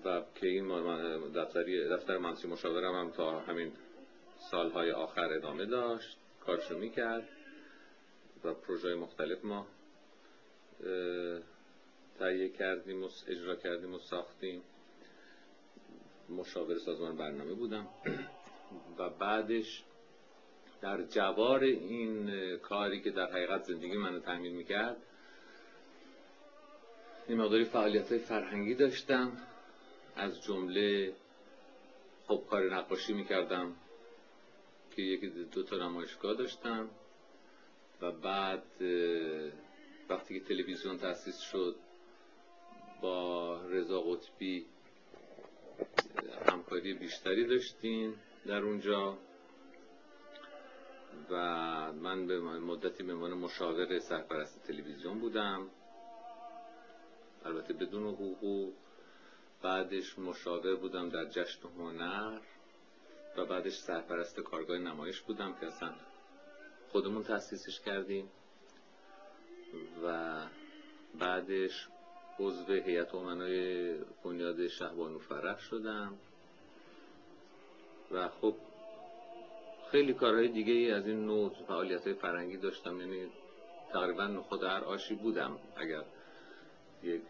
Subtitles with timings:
[0.06, 0.68] و که این
[1.36, 3.72] دفتری دفتر مهندسی مشاورم هم تا همین
[4.52, 6.18] سالهای آخر ادامه داشت.
[6.46, 7.28] کارشو می‌کرد.
[8.44, 9.68] و پروژه مختلف ما
[12.20, 14.62] تهیه کردیم و اجرا کردیم و ساختیم.
[16.30, 17.88] مشاور سازمان برنامه بودم.
[18.98, 19.84] و بعدش
[20.82, 24.98] در جوار این کاری که در حقیقت زندگی منو تامین می‌کرد
[27.28, 29.38] این مقداری فعالیت های فرهنگی داشتم.
[30.16, 31.14] از جمله
[32.28, 33.76] خب کار نقاشی می‌کردم
[34.96, 36.90] که یکی دو تا نمایشگاه داشتم.
[38.02, 38.64] و بعد
[40.10, 41.76] وقتی که تلویزیون تأسیس شد
[43.02, 44.66] با رضا قطبی
[46.48, 49.18] همکاری بیشتری داشتیم در اونجا
[51.30, 51.36] و
[51.94, 55.70] من به مدتی به عنوان مشاور سرپرست تلویزیون بودم.
[57.46, 58.74] البته بدون حقوق.
[59.62, 62.40] بعدش مشاور بودم در جشن هنر
[63.38, 65.94] و بعدش سرپرست کارگاه نمایش بودم که اصلا
[66.92, 68.30] خودمون تأسیسش کردیم
[70.06, 70.36] و
[71.20, 71.88] بعدش
[72.40, 73.94] عضو هیئت امنای
[74.24, 76.14] بنیاد شهبانو فرح شدم.
[78.12, 78.56] و خب
[79.92, 83.00] خیلی کارهای دیگه ای از این نوع فعالیت های فرنگی داشتم.
[83.00, 83.28] یعنی
[83.94, 86.04] تقریبا خود هر آشی بودم اگر
[87.04, 87.22] یک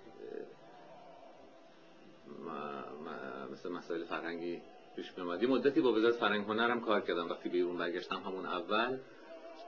[3.51, 4.61] مثل مسائل فرهنگی
[4.95, 7.29] پیش یه مدتی با وزارت فرهنگ هنرم کار کردم.
[7.29, 8.97] وقتی بیرون برگشتم همون اول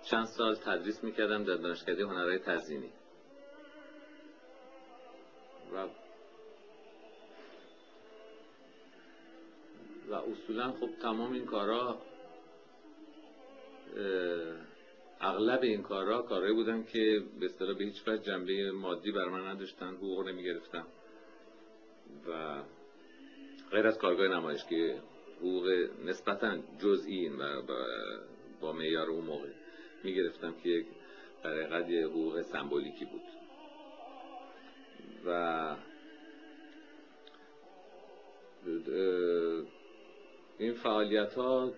[0.04, 2.90] چند سال تدریس می‌کردم در دانشکده هنرهای تزیینی.
[5.74, 5.88] و
[10.10, 11.98] و اصولا خب تمام این کارا
[15.22, 19.48] اغلب این کارا کارهایی بودن که به اصطلاح به هیچ وجه جنبه مادی بر من
[19.48, 20.88] نداشتن حقوق نمی گرفتم
[22.28, 22.62] و
[23.72, 25.02] غیر از کارگاه نمایش که
[25.38, 27.62] حقوق نسبتا جزئی و
[28.62, 29.63] با معیار اون موقع.
[30.04, 30.86] می گرفتم که
[31.44, 33.22] در حقیقت یه حقوق سمبولیکی بود.
[35.26, 35.76] و
[40.60, 41.72] این فعالیت ها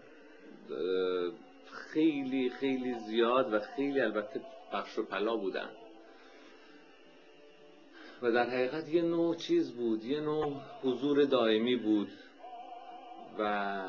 [1.71, 4.41] خیلی خیلی زیاد و خیلی البته
[4.73, 5.69] بخش و پلا بودن.
[8.21, 12.09] و در حقیقت یه نوع چیز بود یه نوع حضور دائمی بود
[13.39, 13.83] و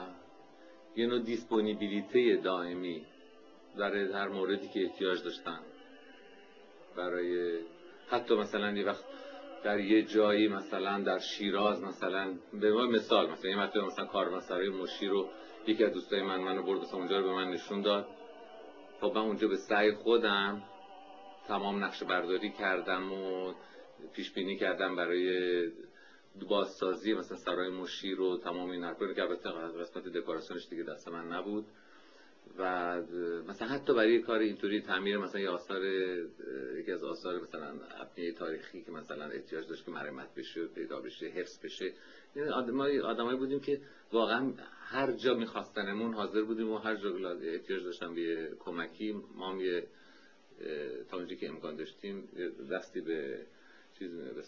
[0.97, 3.07] یه نوع دیسپونیبیلیته دائمی.
[3.79, 5.61] در هر موردی که احتیاج داشتن.
[6.97, 7.59] برای
[8.09, 9.05] حتی مثلا یه وقت
[9.65, 14.69] در یه جایی مثلا در شیراز مثلا به ما مثال مثلا یه مرتبه مثلا کاروانسرای
[14.69, 15.29] مشی رو
[15.67, 18.07] یکی از دوستای من منو برد مثلا اونجا رو به من نشون داد.
[19.01, 20.63] خب من اونجا به سعی خودم
[21.49, 23.55] تمام نقشه برداری کردم و
[24.13, 25.71] پیش بینی کردم برای
[26.49, 31.33] بازسازی مثلا سرای مشی رو تمام این حرفا که البته قسمت دکوراسیونش دیگه دست من
[31.33, 31.67] نبود.
[32.59, 33.03] و
[33.49, 35.85] مثلا حتی برای کار اینطوری تعمیر مثلا یه آثار
[36.77, 41.27] یکی از آثار مثلا ابنیه تاریخی که مثلا احتیاج داشت که مرمت بشه پیدا بشه
[41.27, 41.93] حفظ بشه.
[42.37, 43.81] یعنی آدمای آدمایی بودیم که
[44.13, 49.13] واقعا هر جا میخواستنمون حاضر بودیم و هر جا احتیاج داشتن به کمکی.
[49.35, 49.87] ما هم یه
[51.11, 52.29] تا اونجا که امکان داشتیم
[52.71, 53.47] دستی به
[53.99, 54.43] چیز به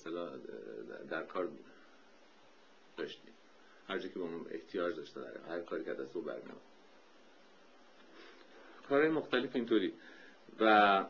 [1.11, 1.49] در کار
[2.97, 3.33] داشتیم.
[3.89, 6.68] هر جا که با احتیاج داشته هر کاری که دست او برمیاد
[8.89, 9.93] کارهای مختلف اینطوری.
[10.61, 11.05] و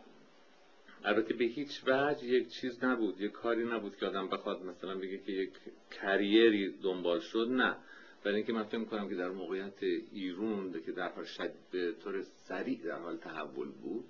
[1.05, 5.19] البته به هیچ وجه یک چیز نبود یک کاری نبود که آدم بخواد مثلا بگه
[5.19, 5.51] که یک
[5.91, 7.77] کریری دنبال شد نه.
[8.25, 9.83] برای اینکه من فکر می‌کنم که در موقعیت
[10.13, 14.05] ایرون که در حال شد به طور سریع در حال تحول بود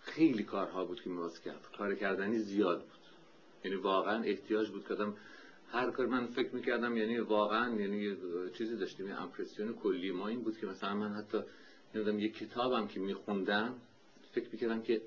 [0.00, 1.68] خیلی کارها بود که میواز کرد.
[1.78, 2.98] کار کردنی زیاد بود.
[3.64, 4.94] یعنی واقعا احتیاج بود که
[5.76, 8.16] هر کار من فکر می‌کردم یعنی واقعا یعنی
[8.58, 11.38] چیزی داشتیم امپرسیون کلی ما این بود که مثلا من حتی
[11.94, 13.74] نمی‌دونم یک کتابم که میخوندم
[14.32, 15.02] فکر می‌کردم که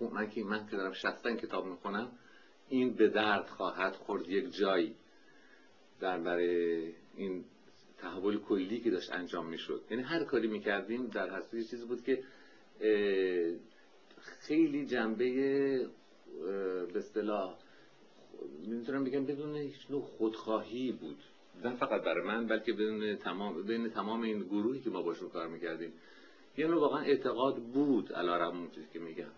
[0.14, 2.12] من که من که دارم شخصا کتاب می‌خونم
[2.68, 4.28] این به درد خواهد خورد.
[4.28, 4.94] یک جایی
[6.00, 7.44] در برای این
[7.98, 9.82] تحول کلی که داشت انجام می‌شد.
[9.90, 12.22] یعنی هر کاری می‌کردیم در حسب چیزی بود که
[14.40, 15.26] خیلی جنبه
[16.92, 17.56] به اصطلاح
[18.66, 21.18] می‌تونم بگم بدون هیچ نوع خودخواهی بود.
[21.64, 25.48] نه فقط برای من بلکه بدون تمام بین تمام این گروهی که ما باشون کار
[25.48, 25.92] می‌کردیم.
[26.56, 29.30] یه نوع واقعا اعتقاد بود علا اون که میگم.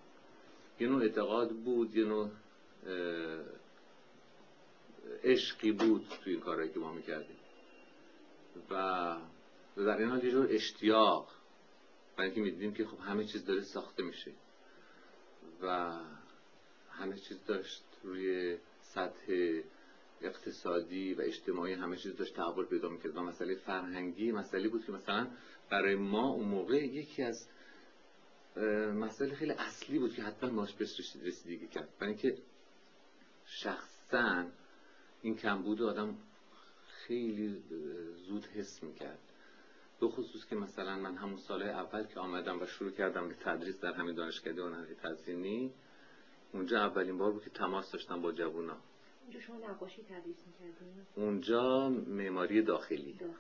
[0.81, 2.31] یه نوع اعتقاد بود یه نوع
[5.25, 7.37] عشقی بود توی این کارهایی که ما می‌کردیم.
[8.71, 9.17] و
[9.77, 11.29] در این حال یه جور اشتیاق.
[12.17, 14.33] برای اینکه می‌دیدیم که خب همه چیز داره ساخته میشه.
[15.63, 15.93] و
[16.91, 18.57] همه چیز داشت روی
[18.95, 19.61] سطح
[20.21, 23.17] اقتصادی و اجتماعی همه چیز داشت تحول پیدا می‌کرد.
[23.17, 25.27] و مسئله فرهنگی مسئله بود که مثلا
[25.71, 27.49] برای ما اون موقع یکی از
[28.95, 31.89] مسئله خیلی اصلی بود که حتما ماش بهش رسیدگی کرد.
[31.99, 32.39] برای اینکه
[33.47, 34.47] شخصا
[35.23, 36.17] این کمبود آدم
[36.89, 37.63] خیلی
[38.29, 39.19] زود حس می‌کرد.
[40.01, 43.81] به خصوص که مثلا من همون سال اول که آمدم و شروع کردم به تدریس
[43.81, 45.73] در همین دانشکده هنری تزیینی
[46.53, 48.77] اونجا اولین بار بود که تماس داشتم با جوونا.
[49.23, 53.13] اونجا شما نقاشی تدریس می‌کردین؟ اونجا معماری داخلی.
[53.13, 53.37] داخلی.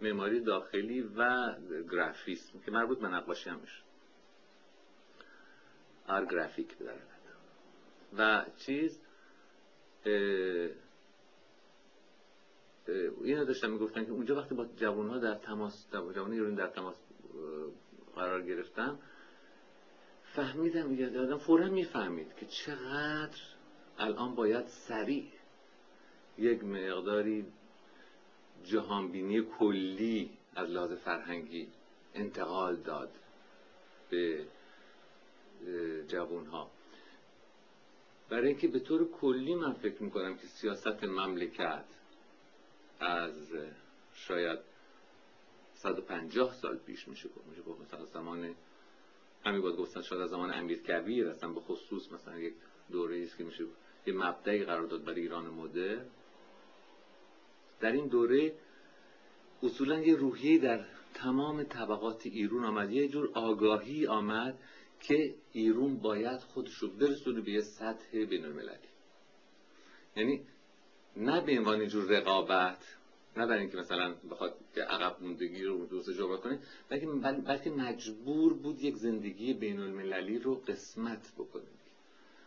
[0.00, 1.54] معماری داخلی و
[1.90, 3.82] گرافیسم که مربوط به نقاشی همش
[6.06, 6.94] آر گرافیک در
[8.18, 9.00] و چیز
[13.24, 16.96] اینو داشتم می‌گفتن که اونجا وقتی با جوان ها در تماس جوان ایرانی در تماس
[18.14, 18.98] قرار گرفتم
[20.34, 23.38] فهمیدم یه آدم فورا می‌فهمید که چقدر
[23.98, 25.26] الان باید سریع
[26.38, 27.46] یک مقداری
[28.64, 31.68] جهانبینی کلی از لحاظ فرهنگی
[32.14, 33.10] انتقال داد
[34.10, 34.46] به
[36.08, 36.70] جوان ها
[38.28, 41.84] برای اینکه به طور کلی من فکر می‌کنم که سیاست مملکت
[43.00, 43.52] از
[44.14, 44.58] شاید
[45.74, 47.28] 150 سال پیش میشه
[47.66, 48.54] گفت مثلا زمان
[49.48, 52.54] همین باید گفتن شاید از زمان امیر کبیر اصلا به خصوص مثلا یک
[52.90, 53.64] دوره است که میشه
[54.06, 56.04] یه مبدعی قرار داد برای ایران مدر
[57.80, 58.54] در این دوره
[59.62, 60.84] اصولا یه روحیه در
[61.14, 62.90] تمام طبقات ایران آمد.
[62.90, 64.58] یه جور آگاهی آمد
[65.00, 68.88] که ایران باید خودش رو برسونه به یه سطح بین المللی
[70.16, 70.40] یعنی
[71.16, 72.97] نه به عنوان جور رقابت
[73.38, 76.58] نه برای اینکه مثلا بخواد که عقب موندگی رو دوست جبران کنه
[76.88, 77.06] بلکه
[77.46, 81.62] بلکه مجبور بود یک زندگی بین المللی رو قسمت بکنه.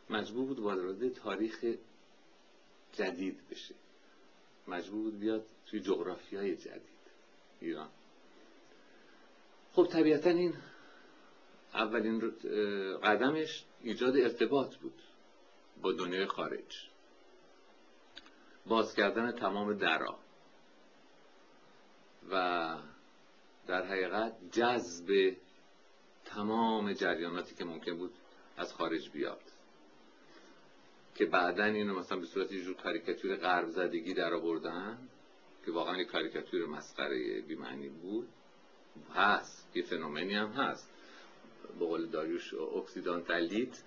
[0.09, 1.65] مجبور بود وارد تاریخ
[2.93, 3.75] جدید بشه.
[4.67, 7.01] مجبور بود بیاد توی جغرافیای جدید
[7.61, 7.89] ایران.
[9.73, 10.53] خب طبیعتا این
[11.73, 12.33] اولین
[13.03, 14.99] قدمش ایجاد ارتباط بود
[15.81, 16.89] با دنیای خارج.
[18.65, 20.17] باز کردن تمام درا.
[22.31, 22.75] و
[23.67, 25.35] در حقیقت جذب
[26.25, 28.13] تمام جریاناتی که ممکن بود
[28.57, 29.41] از خارج بیاد.
[31.15, 34.97] که بعدا اینو مثلا به صورت یه جور کاریکاتور غرب زدگی در آوردن
[35.65, 38.27] که واقعا یه کاریکاتور مسخره بیمعنی بود.
[39.15, 40.89] هست یه phénomène ی هم هست.
[41.79, 43.83] به قول داریوش occidentalité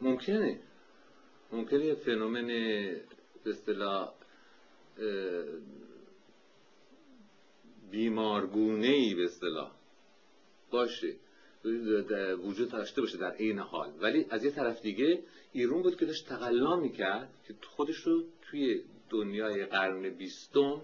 [0.00, 0.60] ممکنه.
[1.52, 4.12] ممکنه یه phénomène به اصطلاح
[7.90, 9.70] بیمارگونه ای به اصطلاح.
[10.70, 11.14] باشه.
[12.44, 13.92] وجود داشته باشه در عین حال.
[14.00, 18.82] ولی از یه طرف دیگه ایرون بود که داشت تقلا می‌کرد که خودش رو توی
[19.10, 20.80] دنیای قرن بیستم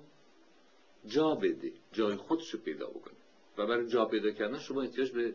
[1.06, 3.14] جا بده جای خودش رو پیدا بکنه.
[3.58, 5.34] و برای جا پیدا کردن شما احتیاج به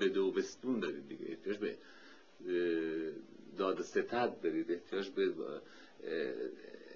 [0.00, 1.26] بده و بستون دارید دیگه.
[1.28, 1.76] احتیاج به
[3.58, 4.72] داد ستد دارید.
[4.72, 5.32] احتیاج به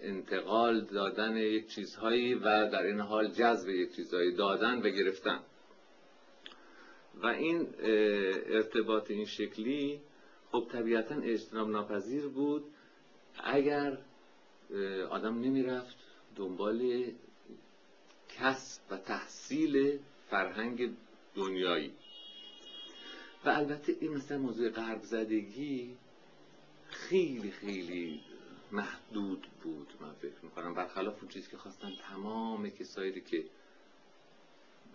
[0.04, 5.40] انتقال دادن یک چیزهایی و در این حال جذب یک چیزهایی دادن و گرفتن.
[7.14, 7.66] و این
[8.48, 10.00] ارتباط این شکلی
[10.52, 12.64] خب طبیعتا اجتناب ناپذیر بود.
[13.44, 13.98] اگر
[15.10, 15.96] آدم نمی‌رفت
[16.36, 17.04] دنبال
[18.28, 19.98] کسب و تحصیل
[20.30, 20.90] فرهنگ
[21.34, 21.92] دنیایی.
[23.44, 25.96] و البته این مثلا موضوع غرب زدگی
[26.88, 28.20] خیلی خیلی
[28.72, 30.74] محدود بود من فکر می‌کنم.
[30.74, 33.44] برخلاف اون چیزی که خواستن تمام کسایی که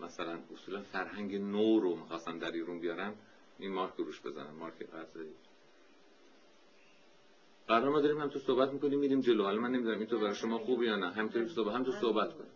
[0.00, 3.14] مثلا اصولا فرهنگ نو رو می‌خواستن در ایرون بیارن
[3.58, 4.74] این مارک روش بزنن مارک
[5.14, 5.34] زدگی
[7.68, 9.44] قرار ما داریم هم تو صحبت می‌کنیم میریم جلو.
[9.44, 11.10] حالا من نمی‌دونم این تو برای شما خوبه یا نه.
[11.10, 12.52] همینطوری صحبت هم تو صحبت کنیم.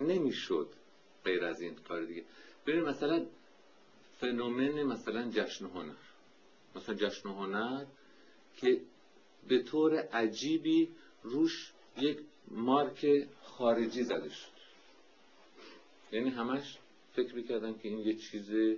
[0.00, 0.68] نمی‌شد
[1.24, 2.24] غیر از این کار دیگه.
[2.66, 3.26] ببین مثلا
[4.20, 5.94] فنومن مثلا جشن هنر.
[6.74, 7.84] مثلا جشن هنر
[8.56, 8.80] که
[9.48, 10.88] به طور عجیبی
[11.22, 12.18] روش یک
[12.48, 14.50] مارک خارجی زده شد.
[16.12, 16.78] یعنی همش
[17.12, 18.76] فکر می‌کردن که این یه چیز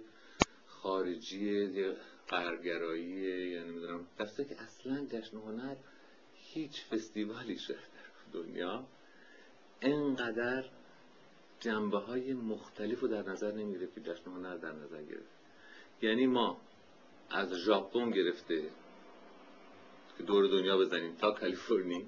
[0.67, 1.97] خارجیه یه
[2.29, 4.07] قرگراییه یا نمی‌دونم.
[4.19, 5.77] در که اصلا جشن هنر
[6.35, 8.85] هیچ فستیوالی شده در دنیا.
[9.81, 10.65] انقدر
[11.61, 15.33] جنبه های مختلف رو در نظر نمی‌گیره که جشن هنر در نظر گرفت.
[16.03, 16.61] یعنی ما
[17.31, 18.71] از ژاپن گرفته
[20.23, 22.07] که دور دنیا بزنیم تا کالیفرنی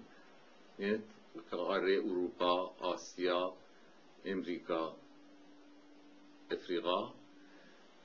[1.51, 3.55] قاره اروپا آسیا
[4.25, 4.97] امریکا
[6.51, 7.15] افریقا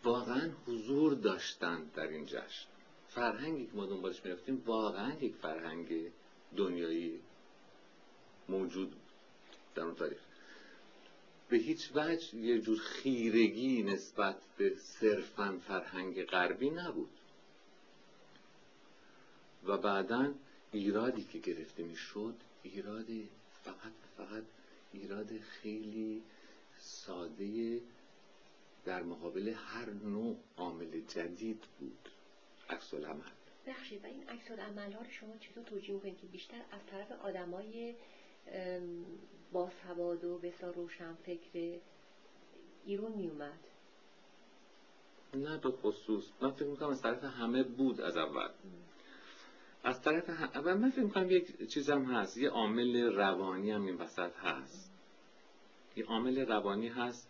[0.03, 2.67] واقعا حضور داشتن در این جشن.
[3.07, 6.11] فرهنگی که ما دنبالش می‌رفتیم واقعا یک فرهنگ
[6.57, 7.19] دنیایی
[8.49, 8.93] موجود
[9.75, 10.19] در اون تاریخ.
[11.49, 17.18] به هیچ وجه یه جور خیرگی نسبت به صرفا فرهنگ غربی نبود.
[19.69, 20.33] و بعدا
[20.71, 23.07] ایرادی که گرفته می‌شد ایراد
[23.63, 24.43] فقط فقط
[24.93, 26.23] ایراد خیلی
[26.77, 27.81] ساده
[28.85, 32.09] در مقابل هر نوع عامل جدید بود.
[32.69, 33.31] عکس العمل.
[33.67, 37.11] بخشید و این عکس العمل ها رو شما چطور توجیه می‌کنید که بیشتر از طرف
[37.11, 37.95] آدمای
[39.51, 41.79] با سواد و بسیار روشن فکر
[42.85, 43.59] ایرون میومد
[45.33, 46.23] نه به خصوص.
[46.41, 48.49] من فکر می‌کنم از طرف همه بود از اول.
[49.83, 50.73] از طرف هم...
[50.73, 52.37] من فکر می‌کنم یک چیزم هست.
[52.37, 54.91] یه عامل روانی هم این وسط هست.
[55.95, 57.27] یه عامل روانی هست.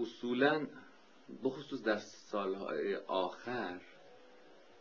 [0.00, 0.66] اصولا
[1.44, 3.80] بخصوص در سالهای آخر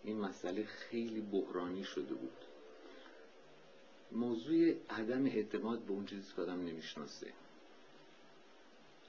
[0.03, 2.37] این مسئله خیلی بحرانی شده بود.
[4.11, 7.33] موضوع عدم اعتماد به اون چیزی که آدم نمی‌شناسه.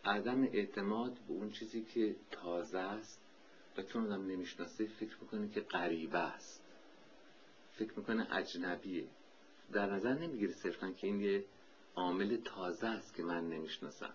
[0.05, 3.21] عدم اعتماد به اون چیزی که تازه است
[3.77, 6.60] و چون آدم نمی‌شناسه فکر می‌کنه که غریبه است.
[7.81, 9.09] فکر می‌کنه اجنبیه.
[9.73, 11.45] در نظر نمی‌گیره صرفا که این یه
[11.95, 14.15] عامل تازه است که من نمی‌شناسم.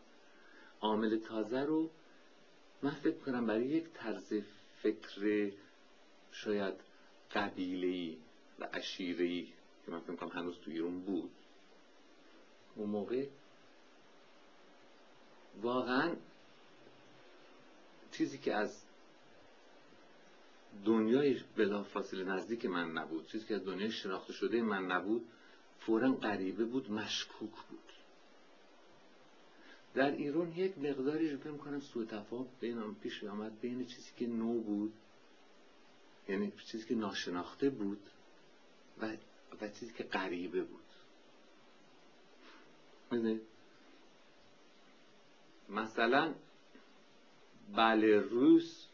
[0.82, 1.90] عامل تازه رو
[2.82, 4.34] من فکر کنم برای یک طرز
[4.82, 5.52] فکر
[6.32, 6.74] شاید
[7.32, 8.18] قبیله‌ای
[8.60, 9.48] و عشیره‌ای
[9.86, 11.32] که من فکر کنم هنوز تو ایران بود.
[12.76, 13.28] اون موقع
[15.62, 16.16] واقعا
[18.12, 18.85] چیزی که از
[20.86, 23.28] دنیای بلافاصله نزدیک من نبود.
[23.28, 25.26] چیزی که از دنیای شناخته شده من نبود
[25.80, 27.80] فورا غریبه بود مشکوک بود.
[29.94, 34.28] در ایران یک مقداری رو فکر کنم سوء تفاهم بین پیش آمد بین چیزی که
[34.28, 34.94] نو بود
[36.30, 38.10] یعنی چیزی که ناشناخته بود
[39.02, 39.18] و,
[39.62, 40.82] و چیزی که غریبه بود.
[45.70, 46.34] مثلا
[47.76, 48.88] بله روس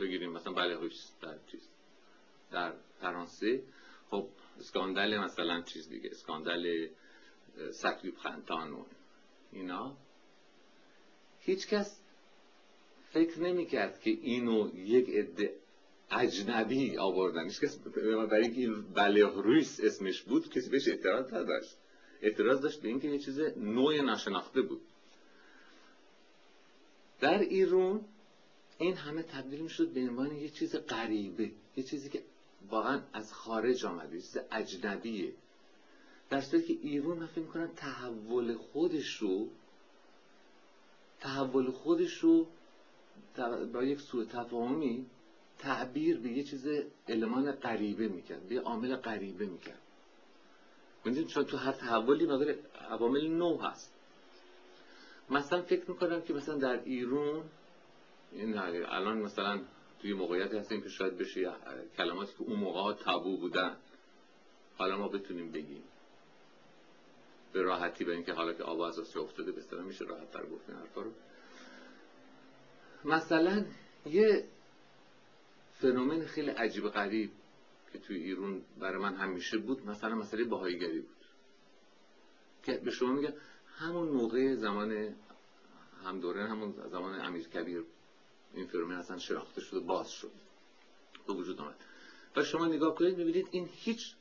[0.00, 0.32] بگیریم.
[0.32, 1.68] مثلا بله روس در چیز.
[2.50, 3.62] در فرانسه.
[4.10, 4.28] خب
[4.60, 6.88] اسکاندال مثلا چیز دیگه اسکاندال
[7.72, 8.84] سکلیب خنتان و
[9.52, 9.96] اینا.
[11.40, 12.00] هیچ کس
[13.10, 15.54] فکر نمی کرد که اینو یک عده
[16.10, 17.44] اجنبی آوردن.
[17.44, 21.76] هیچ کس برای اینکه این رویس اسمش بود کسی بهش اعتراض نداشت.
[22.22, 24.80] اعتراض داشت به اینکه یه چیز نوع ناشناخته بود.
[27.20, 28.04] در ایران
[28.82, 32.22] این همه تبدیل می‌شد به عنوان یه چیز غریبه یه چیزی که
[32.70, 35.32] واقعا از خارج آمده یه چیز اجنبیه.
[36.30, 39.48] در صورتی که ایران من فکر می‌کنم تحول خودش رو
[41.20, 42.46] تحول خودش رو
[43.72, 45.06] با یک سوء تفاهمی
[45.58, 46.68] تعبیر به یه چیز
[47.08, 49.80] المان غریبه می‌کرد به عامل غریبه می‌کرد.
[51.04, 52.54] می‌دونید چون تو هر تحولی مقدار
[52.90, 53.92] عوامل نو هست.
[55.30, 57.44] مثلا فکر می‌کنم که مثلا در ایران
[58.34, 59.60] این الان مثلا
[60.00, 61.52] توی موقعیتی هستیم که شاید بشه
[61.96, 63.76] کلماتی که اون موقع تابو بودن.
[64.76, 65.82] حالا ما بتونیم بگیم.
[67.52, 70.78] به راحتی به اینکه حالا که آواز آسیا افتاده بسترم میشه راحت تر گفت این
[70.78, 71.10] حرفا رو.
[73.04, 73.64] مثلا
[74.06, 74.44] یه
[75.74, 77.30] فنومن خیلی عجیب غریب
[77.92, 81.16] که توی ایران برای من همیشه بود مثلا مسئله باهایگری بود.
[82.62, 83.32] که به شما میگم
[83.78, 85.14] همون موقع زمان
[86.04, 87.84] هم دوره همون زمان امیر کبیر
[88.54, 90.30] این فیلم اصلا شناخته شد و باز شد.
[91.26, 91.76] به وجود آمد.
[92.36, 94.14] و شما نگاه کنید می‌بینید این هیچ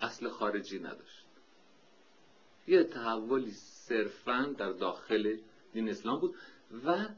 [0.00, 1.26] اصل خارجی نداشت.
[2.66, 5.36] یه تحولی صرفا در داخل
[5.72, 6.34] دین اسلام بود
[6.84, 7.08] و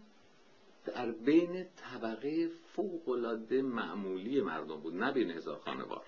[0.86, 6.04] در بین طبقه فوقلاده معمولی مردم بود نه بین هزار خانوار.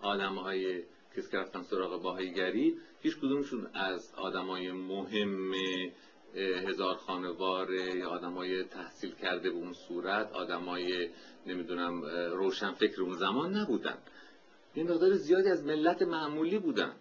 [0.00, 0.82] آدم های
[1.16, 5.52] کسی که رفتن سراغ باهیگری هیچ کدومشون از آدمای مهم
[6.34, 11.08] هزار خانوار یا آدمای تحصیل کرده به اون صورت آدمای
[11.46, 13.98] نمی‌دونم روشن فکر اون زمان نبودن.
[14.74, 16.92] این مقدار زیادی از ملت معمولی بودن.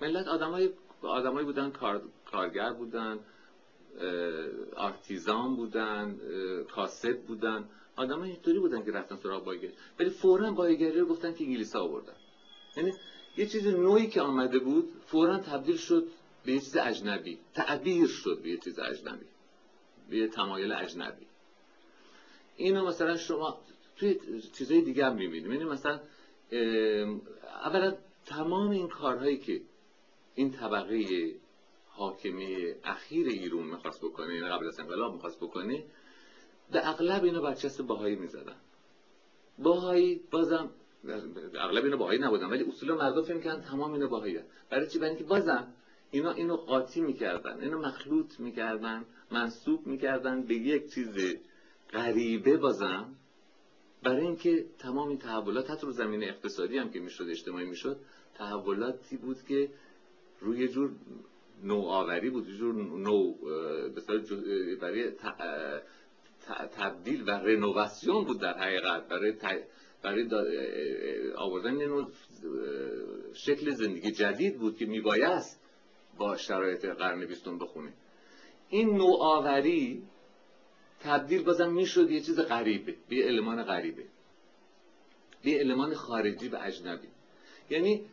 [0.00, 0.70] ملت آدمای
[1.02, 3.18] آدمایی بودن کار، کارگر بودن
[4.76, 6.16] آرتیزان بودن
[6.74, 7.64] کاسب بودن.
[7.96, 9.72] آدم اینطوری بودن که رفتن سراغ بایگری.
[9.98, 12.16] ولی فورا بایگری رو گفتن که انگلیس آوردن.
[12.76, 12.92] یعنی
[13.36, 16.06] یه چیز نوعی که آمده بود فورا تبدیل شد
[16.46, 17.38] به یه چیز اجنبی.
[17.54, 19.26] تعبیر شد به یه چیز اجنبی.
[20.10, 21.26] به یه تمایل اجنبی.
[22.56, 23.58] اینو مثلا شما
[23.96, 24.20] توی
[24.58, 25.52] چیزای دیگه هم می‌بینیم.
[25.52, 26.00] یعنی مثلا
[27.64, 29.60] اولا تمام این کارهایی که
[30.34, 31.32] این طبقه
[31.88, 35.84] حاکمی اخیر ایرون می‌خواست بکنه یعنی قبل از انقلاب می‌خواست بکنه
[36.72, 38.56] به اغلب اینو برچسب باهایی می‌زدن.
[39.58, 40.70] باهایی بازم
[41.54, 44.38] اغلب اینو باهایی نبودن ولی اصولا مردم فکر کردن تمام اینو باهایی
[44.70, 45.72] برای چی؟ برای اینکه بازم
[46.16, 51.08] اینا اینو قاطی می‌کردن اینو مخلوط می‌کردن منصوب می‌کردن به یک چیز
[51.92, 53.14] غریبه بازم
[54.02, 58.00] برای اینکه تمام این تحولات حتی رو زمینه اقتصادی هم که می‌شد اجتماعی می‌شد
[58.34, 59.68] تحولاتی بود که
[60.40, 60.90] روی جور
[61.64, 63.34] نوآوری بود جور نو
[64.80, 65.10] برای
[66.76, 69.08] تبدیل و رنوواسیون بود در حقیقت.
[69.08, 69.32] برای
[70.02, 70.28] برای
[71.36, 72.10] آوردن نوع
[73.34, 75.65] شکل زندگی جدید بود که میبایست
[76.18, 77.92] با شرایط قرن بیستم بخونه
[78.68, 80.02] این نوآوری
[81.00, 84.04] تبدیل بازم می‌شد یه چیز غریبه به یه المان غریبه.
[85.42, 87.08] به یه المان خارجی و اجنبی.
[87.70, 88.04] یعنی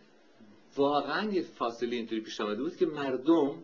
[0.75, 3.63] واقعا یه فاصله اینطوری پیش آمده بود که مردم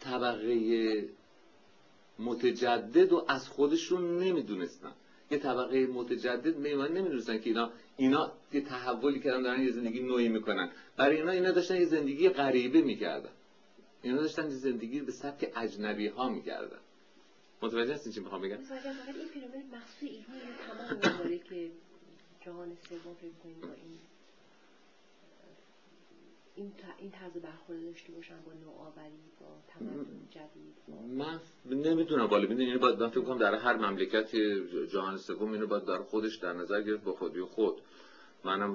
[0.00, 1.08] طبقه
[2.18, 4.92] متجدد و از خودشون نمی‌دونستن.
[5.30, 10.28] یه طبقه متجدد میمان نمی‌دونستن که اینا اینا یه تحولی کردن دارن یه زندگی نوعی
[10.28, 10.70] می‌کنن.
[10.96, 13.30] برای اینا اینا داشتن یه زندگی غریبه می‌کردن.
[14.02, 16.78] اینا داشتن یه زندگی به سبک اجنبی ها می‌کردن.
[17.62, 18.64] متوجه هستین چی می‌خوام بگم؟ این
[19.72, 20.08] مخصوص
[20.66, 21.70] تمام که
[22.44, 24.19] جهان سوم فکر
[26.54, 30.74] این این طرز برخورد داشته باشن با نوآوری با تمدن جدید.
[31.18, 34.36] من نمی‌دونم بالا می‌دونی یعنی باید من فکر کنم در هر مملکت
[34.92, 37.74] جهان سوم اینو باید در خودش در نظر گرفت با خودی خود.
[38.44, 38.70] منم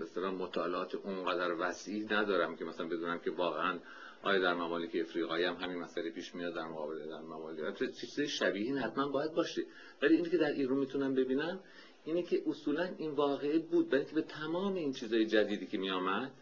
[0.00, 3.78] مثلا مطالعات اونقدر وسیع ندارم که مثلا بدونم که واقعا
[4.22, 7.92] آیا در ممالک افریقایی هم همین مسئله پیش میاد در مقابل در ممالک.
[8.00, 9.62] چیزی شبیه این حتما باید باشه.
[10.02, 11.60] ولی اینی که در ایران می‌تونم ببینم
[12.04, 13.88] اینه که اصولا این واقعه بود.
[13.88, 16.32] برای به تمام این چیزای جدیدی که میآمد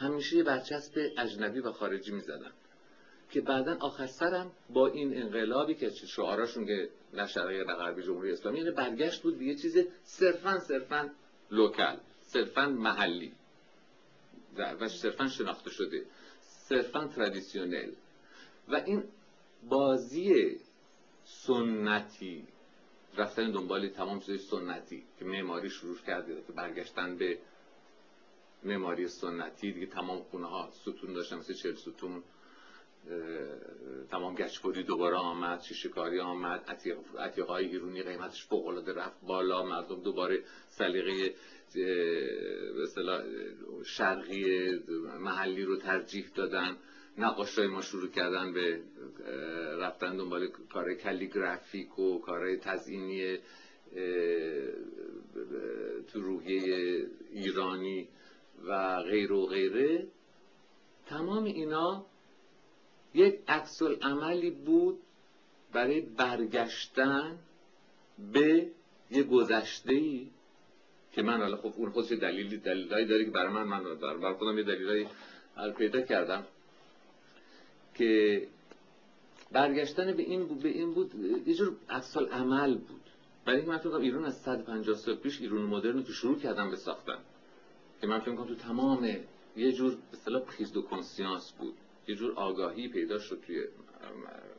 [0.00, 2.52] همیشه یه برچسب اجنبی و خارجی می‌زدن
[3.30, 8.32] که بعدا آخر سرم با این انقلابی که شعاراشون که نه شرقی نه غربی جمهوری
[8.32, 11.10] اسلامی یعنی برگشت بود به یه چیز صرفا صرفا
[11.50, 13.32] local صرفا محلی
[14.58, 16.04] و صرفا شناخته شده
[16.40, 17.90] صرفا traditionnel
[18.68, 19.04] و این
[19.68, 20.56] بازی
[21.24, 22.46] سنتی
[23.16, 27.38] رفتن دنبال تمام چیزای سنتی که معماری شروع کرده که برگشتن به
[28.64, 32.22] معماری سنتی دیگه تمام خونه ها ستون داشتن مثل چل ستون
[34.10, 36.64] تمام گچپوری دوباره آمد شیشکاری آمد
[37.18, 41.34] عتیق های ایرونی قیمتش فوق العاده رفت بالا مردم دوباره سلیقه
[43.84, 44.78] شرقی
[45.20, 46.76] محلی رو ترجیح دادن.
[47.18, 48.82] نقاش ما شروع کردن به
[49.78, 53.38] رفتن دنبال کار کلیگرافیک و کارهای تزئینی
[56.12, 58.08] تو روحیه ایرانی.
[58.66, 60.06] و غیر و غیره
[61.06, 62.04] تمام اینا
[63.14, 64.98] یک عکس عملی بود
[65.72, 67.38] برای برگشتن
[68.32, 68.66] به
[69.10, 70.28] یه گذشته ای
[71.12, 74.58] که من حالا خب اون خودش دلیلی دلیلایی داره که برای من من برای خودم
[74.58, 75.06] یه دلیلایی
[75.78, 76.44] پیدا کردم
[77.94, 78.42] که
[79.52, 81.14] برگشتن به این بود به این بود
[81.46, 83.00] یه جور عکس عمل بود.
[83.44, 86.76] برای اینکه من فکر ایران از 150 سال پیش ایران مدرن که شروع کردم به
[86.76, 87.18] ساختن.
[88.00, 89.08] که من فکر کنم تو تمام
[89.56, 91.74] یه جور به اصطلاح پریز دو کنسیانس بود.
[92.08, 93.64] یه جور آگاهی پیدا شد توی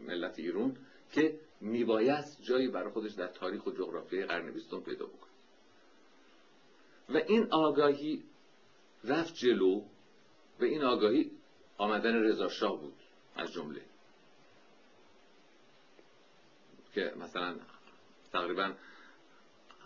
[0.07, 0.77] ملت ایران
[1.11, 5.31] که میبایست جایی برای خودش در تاریخ و جغرافیای قرن بیستم پیدا بکنه.
[7.09, 8.23] و این آگاهی
[9.03, 9.81] رفت جلو
[10.59, 11.31] و این آگاهی
[11.77, 12.93] آمدن رضا شاه بود
[13.35, 13.81] از جمله.
[16.93, 17.55] که مثلا
[18.31, 18.73] تقریبا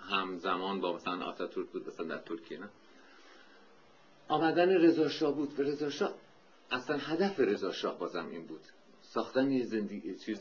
[0.09, 2.69] همزمان با مثلا آتاتورک بود مثلا در ترکیه نه؟
[4.27, 5.59] آمدن رضا بود.
[5.59, 6.13] و رضا
[6.71, 8.61] اصلا هدف رضا بازم این بود.
[9.01, 10.39] ساختن یه زندگی چیز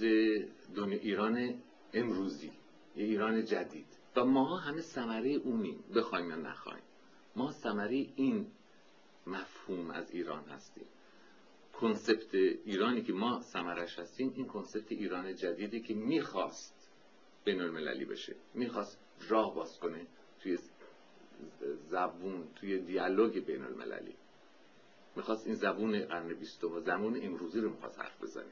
[0.76, 1.54] دنیا ایران
[1.92, 2.52] امروزی
[2.96, 3.86] یه ایران جدید.
[4.16, 6.82] و ما همه ثمره اونیم بخوایم یا نخوایم.
[7.36, 8.46] ما ثمره این
[9.26, 10.86] مفهوم از ایران هستیم.
[11.72, 16.90] کنسپت ایرانی که ما ثمرش هستیم این کنسپت ایران جدیدی که می‌خواست
[17.44, 18.36] بین المللی بشه.
[18.54, 20.06] می‌خواست راه باز کنه
[20.40, 20.58] توی
[21.90, 24.14] زبون توی دیالوگ بین المللی
[25.16, 28.44] می‌خواست این زبون قرن بیستم و زبون امروزی رو می‌خواست حرف بزنه.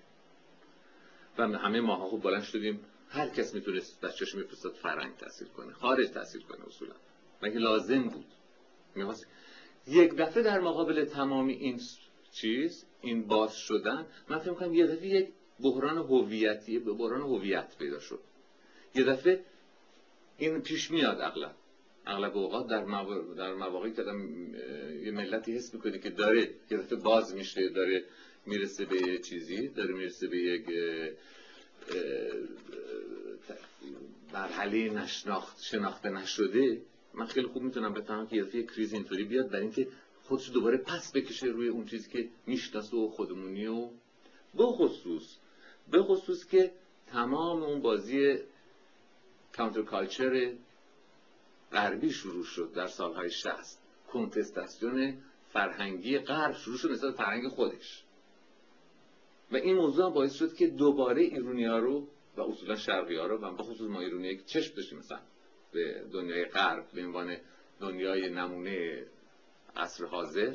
[1.38, 2.80] و همه ماها خوب بلند شدیم.
[3.08, 6.94] هر کس می‌تونست بچه‌ش میفرستاد فرنگ تحصیل کنه خارج تحصیل کنه اصولا.
[7.42, 8.26] مگه لازم بود؟
[8.94, 9.26] می‌خواست
[9.86, 11.80] یک دفعه در مقابل تمامی این
[12.32, 15.28] چیز این باز شدن من فکر کنم یه دفعه یک
[15.60, 18.20] بحران هویتی به بحران هویت پیدا شد.
[18.94, 19.44] یه دفعه
[20.38, 21.54] این پیش میاد اغلب.
[22.06, 22.84] اغلب اوقات در,
[23.36, 24.02] در مواقعی که
[25.04, 28.04] یه ملتی حس می‌کنه که داره دفعه باز میشه داره
[28.46, 30.66] می‌رسه به یه چیزی داره می‌رسه به یک
[34.32, 36.80] مرحله نشناخت شناخته نشده.
[37.14, 39.88] من خیلی خوب می‌تونم بفهمم که یه کریز اینطوری بیاد برای اینکه
[40.24, 43.88] خودش دوباره پس بکشه روی اون چیزی که می‌شناسه و خودمونی و
[44.58, 45.36] بخصوص
[45.92, 46.72] بخصوص که
[47.06, 48.36] تمام اون بازی
[49.56, 50.52] کانتر کالچر
[51.72, 53.82] غربی شروع شد در سالهای شست
[54.12, 55.18] کنتستاسیون
[55.52, 58.04] فرهنگی غرب شروع شد نسبت فرهنگ خودش.
[59.52, 63.38] و این موضوع باعث شد که دوباره ایرونی ها رو و اصولا شرقی ها رو
[63.38, 65.20] و بخصوص ما ایرونی که چشم داشتیم مثلا
[65.72, 67.36] به دنیای غرب به عنوان
[67.80, 69.06] دنیای نمونه
[69.76, 70.54] عصر حاضر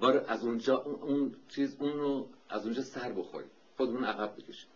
[0.00, 3.50] بار از اونجا اون چیز اون رو از اونجا سر بخوریم.
[3.76, 4.68] خودمون عقب بکشیم.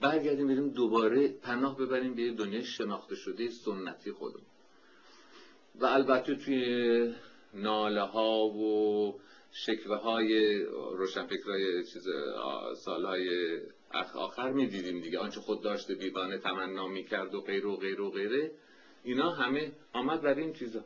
[0.00, 4.46] برگردیم بریم دوباره پناه ببریم به دنیای شناخته شده سنتی خودمون.
[5.80, 7.14] و البته توی
[7.54, 9.20] ناله ها و
[9.52, 12.08] شکوه های روشنفکرهای چیز
[12.76, 13.58] سالهای
[14.14, 15.18] آخر می‌دیدیم دیگه.
[15.18, 18.50] آنچه خود داشته بیگانه تمنا می‌کرد و غیر و غیر و غیره
[19.04, 20.84] اینا همه آمد برای این چیزا.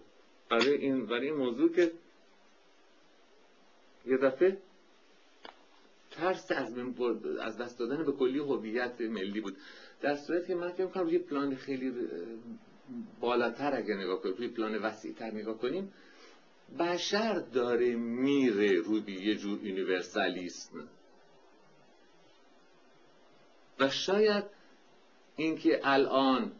[0.51, 1.92] برای این برای این موضوع که
[4.07, 4.59] یه دفعه
[6.16, 6.75] ترس از,
[7.40, 9.57] از دست دادن به کلی هویت ملی بود.
[10.01, 11.92] در صورتی که من فکر کنم روی پلان خیلی
[13.20, 15.92] بالاتر اگر نگاه کنیم روی پلان وسیعتر نگاه کنیم
[16.79, 20.88] بشر داره میره روی یه جور یونیورسالیسم.
[23.81, 24.44] و شاید
[25.37, 26.53] اینکه الان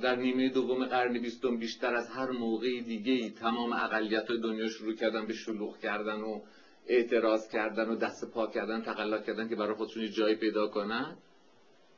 [0.00, 4.94] در نیمه دوم قرن بیستم بیشتر از هر موقع دیگه ای تمام اقلیت دنیا شروع
[4.94, 6.40] کردن به شلوغ کردن و
[6.90, 11.16] اعتراض کردن و دست پا کردن تقلا کردن که برای خودشون جایی پیدا کنن.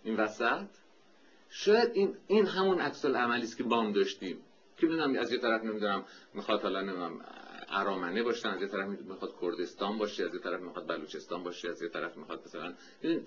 [0.05, 0.67] این وسط.
[1.51, 4.37] شاید این, این همون عکس عملی است که بام داشتیم.
[4.77, 7.25] که می‌دونم از یه طرف نمی‌دونم می‌خواد حالا نمی‌دونم
[7.69, 11.83] ارامنه باشن از یه طرف می‌خواد کردستان باشه از یه طرف می‌خواد بلوچستان باشه از
[11.83, 12.75] یه طرف می‌خواد مثلا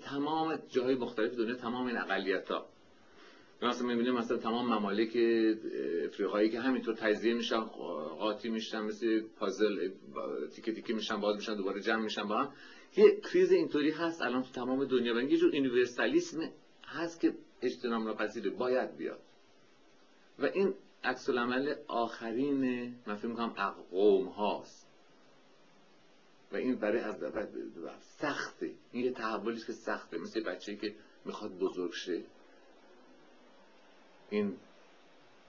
[0.04, 2.66] تمام جاهای مختلف دنیا تمام این اقلیت ها
[3.62, 5.08] مثلا می‌بینیم مثلا تمام ممالک
[6.04, 9.90] افریقایی که همینطور تجزیه میشن قاطی میشن مثل پازل
[10.54, 12.52] تیکه تیکه میشن باز میشن دوباره جمع میشن با هم.
[12.96, 16.50] یه کریز اینطوری هست الان تو تمام دنیا و یه جور یونیورسالیسم
[16.86, 19.20] هست که اجتناب ناپذیره باید بیاد.
[20.38, 23.54] و این عکس العمل آخرین من فکر می‌کنم
[23.90, 24.86] قوم هاست
[26.52, 27.16] و این برای از
[28.18, 28.74] سخته.
[28.92, 30.18] این یه تحولی که سخته.
[30.18, 32.22] مثل بچه که می‌خواد بزرگ شه.
[34.30, 34.56] این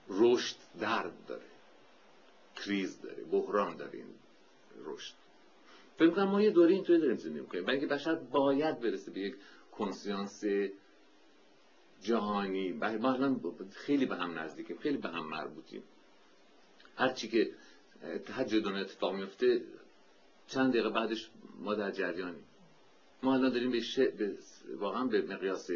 [0.08, 1.46] رشد درد داره
[2.56, 4.14] کریز داره بحران داره این
[4.84, 5.14] رشد.
[5.98, 7.64] فکر کنم ما یه دوره اینطوری داریم زندگی می‌کنیم.
[7.64, 9.36] برای اینکه بشر باید برسه به یک
[9.72, 10.44] کنسیانس
[12.02, 12.72] جهانی.
[12.72, 13.36] ما
[13.70, 15.82] خیلی به هم نزدیکیم خیلی به هم مربوطیم.
[16.96, 17.50] هرچی که
[18.02, 19.62] اتحاد دنیا اتفاق میفته
[20.46, 22.44] چند دقیقه بعدش ما در جریانیم.
[23.22, 24.34] ما الان داریم به,
[24.76, 25.70] واقعا به مقیاس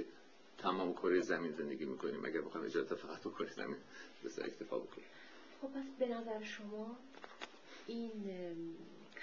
[0.62, 2.24] تمام کره زمین زندگی می‌کنیم.
[2.24, 3.76] اگر بخوایم اجازه فقط کره زمین
[4.24, 5.06] بس اکتفا بکنیم.
[5.62, 6.96] خب پس به نظر شما
[7.86, 8.12] این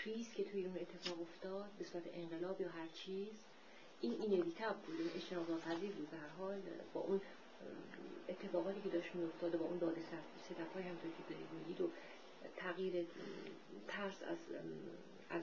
[0.03, 3.33] کریز که توی اون اتفاق افتاد به صورت انقلاب یا هر چیز
[4.01, 6.61] این اینویتاب بود این اجتناب ناپذیر بود هر حال
[6.93, 7.21] با اون
[8.29, 10.01] اتفاقاتی که داشت میافتاد و با اون داده
[10.45, 11.89] ستف های همطور که دارید میگید و
[12.57, 13.05] تغییر
[13.87, 14.37] ترس از
[15.29, 15.41] از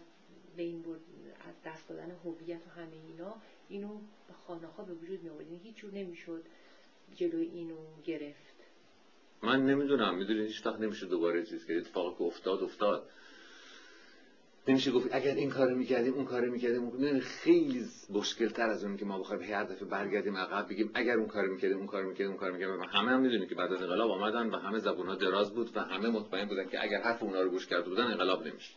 [0.57, 1.01] بین برد
[1.49, 3.35] از دست دادن هویت و همه اینا
[3.69, 3.89] اینو
[4.29, 6.43] به خانه ها به وجود می آورد یعنی هیچ جور نمی‌شد
[7.17, 8.57] جلوی اینو گرفت.
[9.43, 12.63] من نمی‌دونم می‌دونی هیچ وقت نمیشه دوباره چیز که اتفاقی که افتاد.
[12.63, 13.09] افتاد
[14.69, 16.83] نمیشه گفت؟ اگر این کارو می‌کردیم اون کارو می‌کردیم.
[16.83, 21.17] اون خیلی مشکل تر از اون که ما بخوایم هر دفعه برگردیم عقب بگیم اگر
[21.17, 22.83] اون کارو می‌کردیم اون کارو می‌کردیم اون کارو می‌کردیم.
[22.83, 26.09] همه هم می‌دونیم که بعد از انقلاب آمدن و همه زبونها دراز بود و همه
[26.09, 28.75] مطمئن بودن که اگر حرف اونا رو گوش کرده بودن انقلاب نمیشه.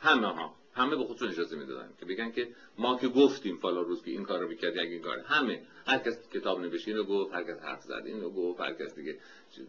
[0.00, 4.02] همه ها همه به خودشون اجازه می‌دادن که بگن که ما که گفتیم فالا روز
[4.02, 5.62] که این کارو می‌کرد اگه این کار همه.
[5.86, 9.18] هر کس کتاب نوشت اینو گفت هر کس حرف زد اینو گفت هر کس دیگه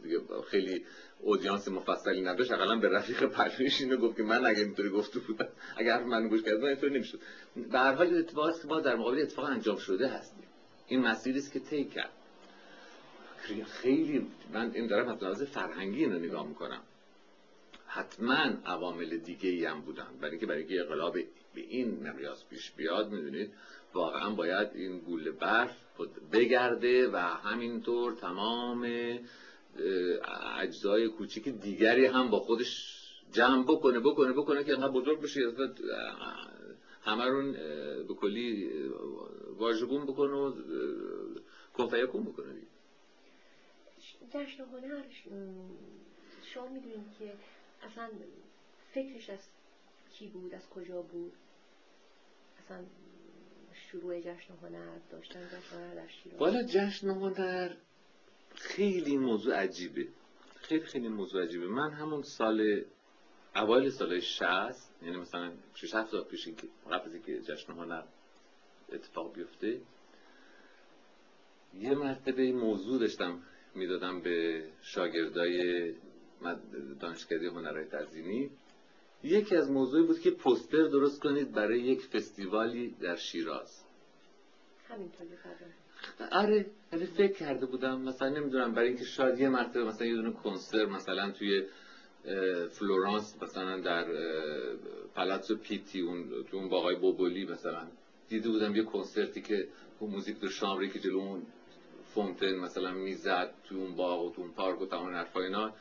[0.04, 0.86] دیگه خیلی
[1.20, 2.52] اودیانس مفصلی نداشت.
[2.52, 6.28] حداقل به رفیق پرویش اینو گفت که من اگه اینطوری گفته بودم اگر حرف من
[6.28, 7.20] گوش کردم اینطوری نمی‌شد.
[7.72, 10.44] به هر حال اتفاقی که ما در مقابل اتفاق انجام شده هستیم
[10.88, 12.12] این مسیری است که طی کرد.
[13.66, 16.82] خیلی من این دارم از فرهنگی اینو نگاه می‌کنم.
[17.94, 20.08] حتما عوامل دیگه ای هم بودن.
[20.22, 21.14] برای اینکه برای اینکه انقلاب
[21.56, 23.54] به این مقیاس پیش بیاد می‌دونید
[23.94, 25.78] واقعا باید این گوله برف
[26.32, 28.88] بگرده و همینطور تمام
[30.58, 33.00] اجزای کوچیک دیگری هم با خودش
[33.32, 35.42] جمع بکنه بکنه بکنه که انقدر بزرگ بشه
[37.04, 37.52] همه رون
[38.08, 38.70] به کلی
[39.58, 40.54] واژگون بکنه و
[41.74, 42.54] کنفیکون بکنه.
[42.54, 42.68] دیگه
[44.34, 45.04] جشن هنر
[46.54, 47.34] شما می‌دونید که
[47.84, 48.10] اصلا
[48.94, 49.48] فکرش از
[50.14, 51.34] کی بود؟ از کجا بود؟
[52.66, 52.84] اصلا
[53.74, 56.40] شروع جشن هنر داشتن جشن هنر در شیراز.
[56.40, 57.74] والا جشن هنر
[58.56, 60.08] خیلی موضوع عجیبه.
[60.56, 61.68] خیلی خیلی موضوع عجیبه.
[61.68, 62.86] من همون سال
[63.56, 64.44] اوایل سال 60
[65.02, 66.50] یعنی مثلا 6 7 سال پیش
[66.92, 68.04] قبل از اینکه جشن هنر
[68.92, 69.82] اتفاق بیفته
[71.74, 73.42] یه مرتبه موضوع داشتم
[73.76, 75.94] می‌دادم به شاگردای
[77.00, 78.50] دانشکده هنرهای تزیینی.
[79.24, 83.84] یکی از موضوعی بود که پوستر درست کنید برای یک فستیوالی در شیراز.
[84.90, 85.30] همینطوری
[86.32, 90.32] آره آره فکر کرده بودم مثلا نمی‌دونم برای اینکه شاید یه مرتبه مثلا یه دونه
[90.32, 91.64] کنسرت مثلا توی
[92.72, 94.06] فلورانس مثلا در
[95.16, 97.88] پالاتسو پیتی اون تو اون باقای بوبولی مثلا
[98.30, 99.68] دیده بودم یه کنسرتی که
[100.00, 101.46] اون موزیک دو شامری که جلو اون
[102.14, 105.74] فونتن مثلا می‌زد تو اون باغ و تو اون پارک و تمام حرفا اینا.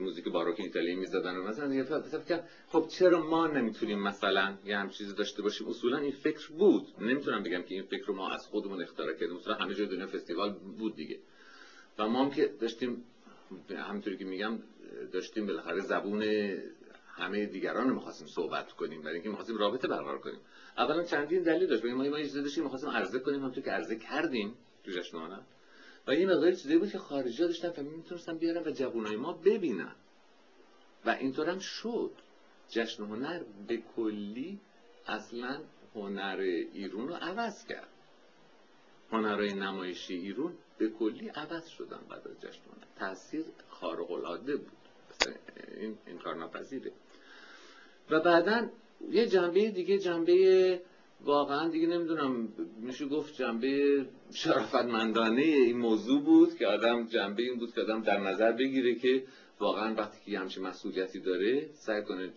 [0.00, 4.90] موزیک باروک ایتالیایی می‌زدن و مثلا یه فکر خب چرا ما نمی‌تونیم مثلا یه هم
[4.90, 6.86] چیزی داشته باشیم؟ اصولا این فکر بود.
[7.00, 9.36] نمی‌تونم بگم که این فکر رو ما از خودمون اختراع کردیم.
[9.36, 11.18] اصولا همه جای دنیا فستیوال بود دیگه.
[11.98, 13.04] و ما هم که داشتیم
[13.76, 14.58] همینطوری که میگم
[15.12, 16.22] داشتیم بالاخره زبون
[17.06, 20.38] همه دیگران رو می‌خواستیم صحبت کنیم برای اینکه می‌خواستیم رابطه برقرار کنیم.
[20.78, 21.84] اولا چندین دلیل داشت.
[21.84, 23.40] ما ما اجازه داشتیم می‌خواستیم عرضه کنیم.
[23.40, 24.54] همونطور که عرضه کردیم
[24.84, 25.40] تو جشنواره
[26.06, 29.32] و یه مقدار چیزایی بود که خارجی ها داشتن و می‌تونستن بیارن و جوانای ما
[29.32, 29.94] ببینن.
[31.04, 32.10] و اینطور هم شد.
[32.68, 34.60] جشن هنر به کلی
[35.06, 35.60] اصلا
[35.94, 36.36] هنر
[36.72, 37.88] ایرون رو عوض کرد.
[39.12, 42.84] هنرهای نمایشی ایرون به کلی عوض شدن بعد از جشن هنر.
[42.98, 44.76] تاثیر خارق العاده بود.
[45.76, 46.92] این انکار ناپذیره
[48.10, 48.68] و بعدا
[49.10, 50.80] یه جنبه دیگه جنبه
[51.24, 57.74] واقعا دیگه نمی‌دونم میشه گفت جنبه شرافتمندانه این موضوع بود که آدم جنبه این بود
[57.74, 59.24] که آدم در نظر بگیره که
[59.60, 62.32] واقعا وقتی که همچین مسئولیتی داره سعی کنه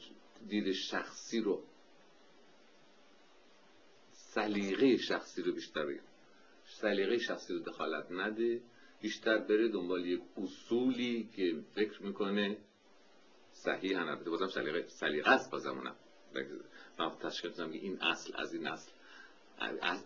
[0.50, 1.62] دید شخصی رو
[4.12, 6.04] سلیقه شخصی رو بیشتر بگیره
[6.65, 8.62] سلیقه شخصی رو دخالت نده
[9.02, 12.58] بیشتر بره دنبال یک اصولی که فکر می‌کنه
[13.52, 15.95] صحیح هم بازم سلیقه سلیقه است بازم اونم.
[17.22, 18.92] تشکیل که این اصل از این اصل.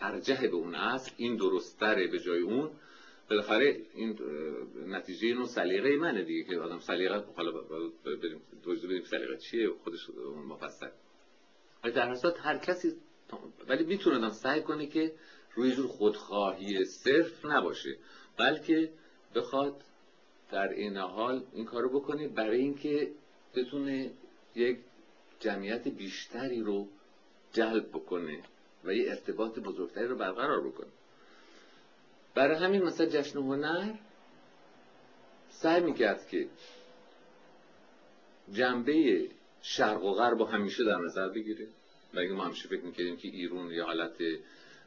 [0.01, 2.69] ارجه به اون اصل این درستره به جای اون.
[3.29, 4.19] بالاخره این
[4.87, 7.51] نتیجه اینو سلیقه منه دیگه که آدم سلیقه حالا
[8.05, 10.09] بریم توضیح بدیم سلیقه چیه خودش
[10.47, 10.89] مفصل.
[11.83, 12.93] ولی در حسات هر کسی
[13.67, 15.11] ولی می‌تونه آدم سعی کنه که
[15.55, 17.97] روی جور خودخواهی صرف نباشه
[18.37, 18.91] بلکه
[19.35, 19.83] بخواد
[20.51, 23.11] در این حال این کارو بکنه برای اینکه
[23.55, 24.11] بتونه
[24.55, 24.77] یک
[25.41, 26.87] جمعیت بیشتری رو
[27.53, 28.39] جلب بکنه
[28.83, 30.89] و یه ارتباط بزرگتری رو برقرار بکنه.
[32.35, 33.93] برای همین مثلا جشن هنر
[35.49, 36.47] سعی می‌کرد که
[38.53, 39.27] جنبه
[39.61, 41.67] شرق و غرب همیشه در نظر بگیره.
[42.13, 44.17] و ما همیشه فکر می‌کردیم که ایرون یه حالت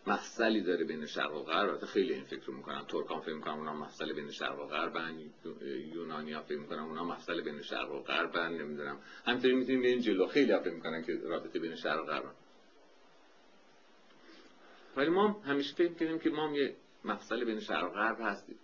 [0.07, 1.69] مفصلی داره بین شرق و غرب.
[1.69, 5.31] البته خیلی این فکر رو می‌کنن ترکان فکر می‌کنن اونا مفصل بین شرق و غربن
[5.95, 8.99] یونانیا فکر می‌کنن اونا مفصل بین شرق و غربن نمی‌دونم.
[9.27, 10.27] همینطوری می‌تونیم بریم جلو.
[10.27, 12.33] خیلی فکر می‌کنن که رابطه بین شرق و غربن
[14.97, 18.59] ولی ما همیشه فکر می‌کنیم که ما یه مفصل بین شرق و غرب هستیم.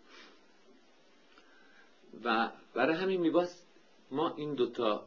[2.25, 3.67] و برای همین میباست
[4.11, 5.07] ما این دوتا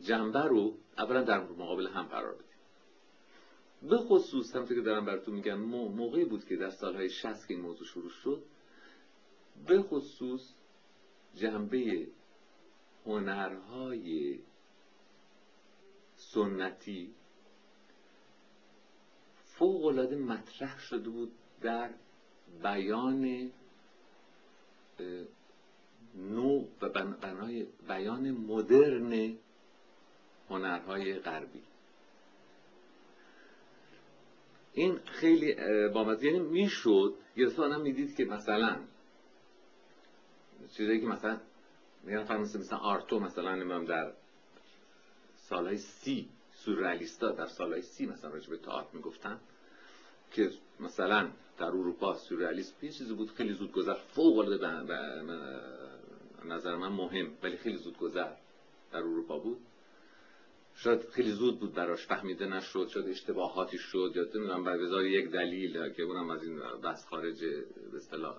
[0.00, 2.53] جنبه رو اولا در مقابل هم قرار بدیم.
[3.88, 7.60] به خصوص هم که دارم براتون میگم موقعی بود که در سالهای 60 که این
[7.62, 8.42] موضوع شروع شد
[9.66, 10.54] به خصوص
[11.34, 12.06] جنبه
[13.06, 14.38] هنرهای
[16.16, 17.10] سنتی
[19.58, 21.90] فوق مطرح شده بود در
[22.62, 23.50] بیان
[26.14, 29.36] نوع و بنای بیان مدرن
[30.48, 31.62] هنرهای غربی.
[34.74, 35.54] این خیلی
[35.88, 36.26] بامزه.
[36.26, 38.76] یعنی می‌شد یه دفعه می‌دید که مثلا
[40.76, 41.40] چیزایی که مثلا
[42.02, 44.12] میگن مثل مثلا آرتو مثلا نمیم در
[45.36, 48.58] سالهای سی سورئالیستا در سالهای سی مثلا راجع به
[48.92, 49.40] می‌گفتن
[50.32, 53.94] که مثلا در اروپا سورئالیسم یه چیزی بود خیلی زود گذر.
[53.94, 54.68] فوق العاده
[56.44, 58.32] نظر من مهم ولی خیلی زود گذر
[58.92, 59.58] در اروپا بود.
[60.76, 65.88] شاید خیلی زود بود براش فهمیده نشد شاید اشتباهاتی شد یا نمی‌دونم بر یک دلیل
[65.88, 67.44] که اونم از این بس خارج
[67.92, 68.36] به اصطلاح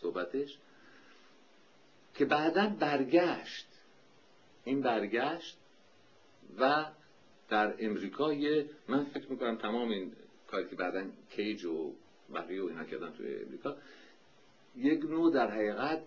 [0.00, 0.58] صحبتش
[2.14, 3.66] که بعدا برگشت.
[4.64, 5.58] این برگشت
[6.58, 6.84] و
[7.48, 10.12] در امریکا یه من فکر می‌کنم تمام این
[10.50, 11.92] کاری که بعدا کیج و
[12.34, 13.76] بقیه و اینا کردن توی امریکا
[14.76, 16.02] یک نوع در حقیقت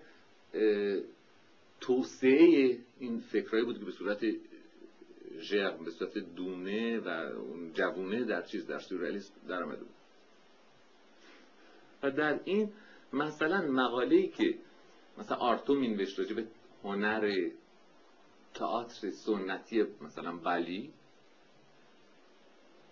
[1.82, 4.24] توسعه این فکرهایی بود که به صورت
[5.40, 7.30] ژرم به صورت دونه و
[7.74, 9.96] جوونه در چیز در سورئالیسم در آمده بود.
[12.04, 12.72] و در این
[13.14, 14.56] مثلا مقاله‌ای که
[15.18, 16.46] مثلا آرتو مینوشت راجع به
[16.84, 17.50] هنر
[18.54, 20.94] تئاتر سنتی مثلا بلی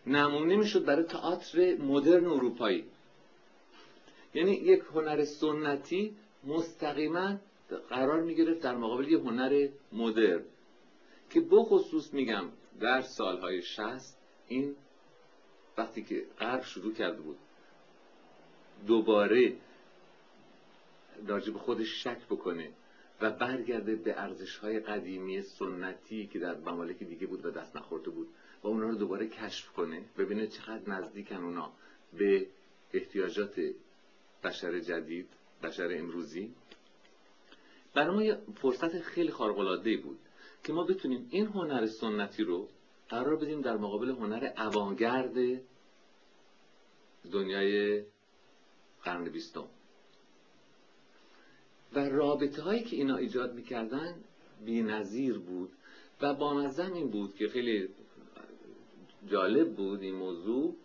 [0.08, 2.86] نمونه می‌شد برای تئاتر مدرن اروپایی.
[4.34, 7.38] یعنی یک هنر سنتی مستقیما
[7.90, 10.44] قرار می‌گرفت در مقابل یه هنر مدرن.
[11.30, 12.46] که بخصوص میگم
[12.80, 14.76] در سالهای شست این
[15.78, 17.38] وقتی که غرب شروع کرده بود
[18.88, 19.58] دوباره
[21.28, 22.70] راجع خودش شک بکنه
[23.22, 28.10] و برگرده به ارزش های قدیمی سنتی که در ممالک دیگه بود و دست نخورده
[28.10, 28.28] بود
[28.64, 31.72] و اونا رو دوباره کشف کنه ببینه چقدر نزدیکن اونا
[32.14, 32.48] به
[32.94, 33.60] احتیاجات
[34.44, 35.30] بشر جدید
[35.64, 36.54] بشر امروزی.
[37.94, 40.20] برای ما یه فرصت خیلی خارق‌العاده‌ای بود.
[40.66, 42.70] که ما بتونیم این هنر سنتی رو
[43.10, 45.62] قرار بدیم در مقابل هنر اوانگرد
[47.32, 48.04] دنیای
[49.04, 49.68] قرن بیستم.
[51.94, 54.16] و رابطه هایی که اینا ایجاد می‌کردن
[54.66, 55.72] بی نظیر بود
[56.22, 57.90] و با این بود که خیلی
[59.28, 60.76] جالب بود این موضوع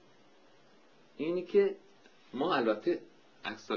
[1.16, 1.76] اینی که
[2.34, 3.00] ما البته
[3.44, 3.70] عکس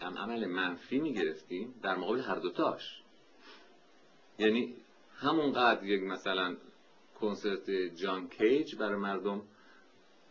[0.00, 3.02] عمل منفی می‌گرفتیم در مقابل هر دوتاش.
[4.38, 4.74] یعنی
[5.22, 6.56] همونقدر یک مثلا
[7.20, 9.42] کنسرت جان کیج برای مردم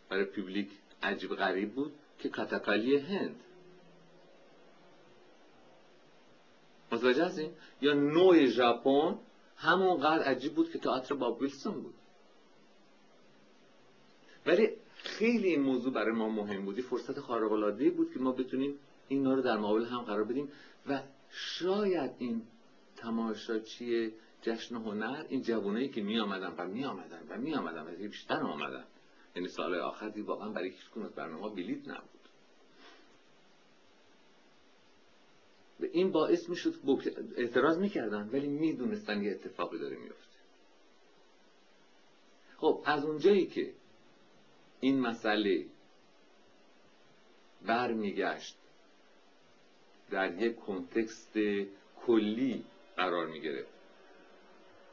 [0.08, 0.70] برای پوبلیک
[1.02, 3.36] عجیب غریب بود که کتکالی هند.
[6.92, 7.50] متوجه هستین؟
[7.80, 9.18] یا نوع ژاپن
[9.56, 11.94] همونقدر عجیب بود که تئاتر باب ویلسون بود.
[14.46, 18.78] ولی خیلی این موضوع برای ما مهم بودی فرصت خارق العاده بود که ما بتونیم
[19.08, 20.48] اینا رو در مقابل هم قرار بدیم.
[20.86, 21.00] و
[21.30, 22.42] شاید این
[22.96, 27.96] تماشاچی جشن هنر این جوانایی که می آمدن و می آمدن و می آمدن و
[27.96, 28.84] بیشتر آمدن.
[29.36, 32.20] یعنی سال آخر واقعا برای هیچ از برنامه بلیت نبود.
[35.80, 36.74] و این باعث می‌شد
[37.36, 40.38] اعتراض می‌کردن ولی می‌دونستن یه اتفاقی داره میفته
[42.56, 43.72] خب از اونجایی که
[44.80, 45.66] این مسئله
[47.66, 48.56] برمیگشت
[50.10, 51.38] در یک کنتکست
[52.06, 52.64] کلی
[52.96, 53.71] قرار می‌گرفت.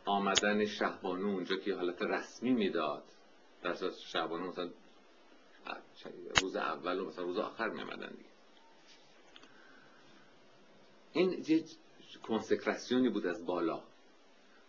[0.10, 3.04] آمدن شهبانو اونجا که حالت رسمی می‌داد.
[3.63, 4.69] در شهبانو مثلا
[6.32, 8.30] روز اول و مثلا روز آخر میامدن دیگه.
[11.13, 11.63] این یه
[12.24, 13.84] کنسکراسیونی بود از بالا.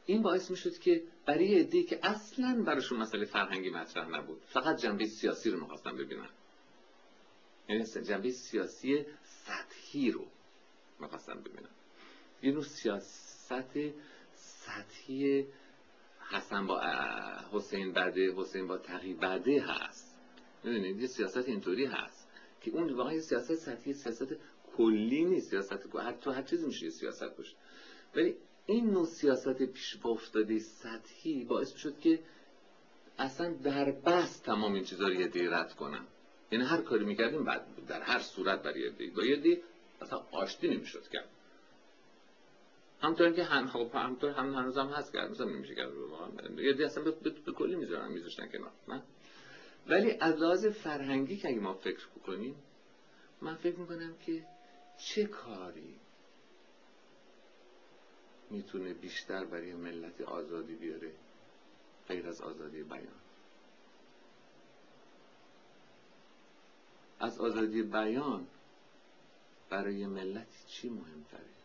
[0.06, 5.06] این باعث می‌شد که برای عده‌ای که اصلا براشون مسئله فرهنگی مطرح نبود فقط جنبه
[5.06, 6.28] سیاسی رو می‌خواستن ببینن.
[7.68, 10.26] یعنی جنبه سیاسی سطحی رو
[11.00, 11.70] می‌خواستن ببینن.
[12.42, 13.52] یه نوع سیاست
[14.70, 15.46] سطحی
[16.30, 16.80] حسن با
[17.52, 20.16] حسین بده حسین با تقی بده هست.
[20.64, 22.28] می‌دونید؟ یه سیاست اینطوری هست
[22.60, 24.28] که اون واقعا سیاست سطحی سیاست
[24.76, 25.50] کلی نیست.
[25.50, 27.54] سیاست هر تو هر چیزی میشه سیاست باشه.
[28.14, 28.34] ولی
[28.66, 32.18] این نوع سیاست پیش افتاده سطحی باعث شد که
[33.18, 36.06] اصلا در بس تمام این چیزا رو یه رد کنم.
[36.52, 39.62] یعنی هر کاری می‌کردیم بعد در هر صورت برای یه با یه
[40.02, 41.28] اصلا آشتی نمی‌شد کرد
[43.02, 45.92] همطور که هم خب همطور هم هنوز هم هست کرد مثلا نمیشه کرد
[46.58, 48.70] یه دی اصلا به, کلی می‌ذارن میذاشتن کنار.
[48.86, 49.02] من
[49.88, 52.56] ولی از لحاظ فرهنگی که اگه ما فکر بکنیم
[53.42, 54.44] من فکر می‌کنم که
[54.98, 55.94] چه کاری
[58.50, 61.12] می‌تونه بیشتر برای ملت آزادی بیاره
[62.08, 63.20] غیر از آزادی بیان؟
[67.20, 68.46] از آزادی بیان
[69.70, 71.59] برای ملت چی مهمتره؟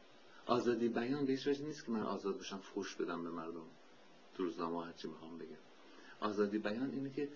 [0.46, 3.66] آزادی بیان به هیچ نیست که من آزاد بشم فوش بدم به مردم.
[4.38, 5.58] تو روزنامه هرچی می‌خوام بگم.
[6.20, 7.30] آزادی بیان اینه که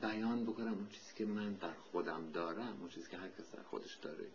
[0.00, 3.62] بیان بکنم اون چیزی که من در خودم دارم اون چیزی که هر کس در
[3.62, 4.26] خودش داره.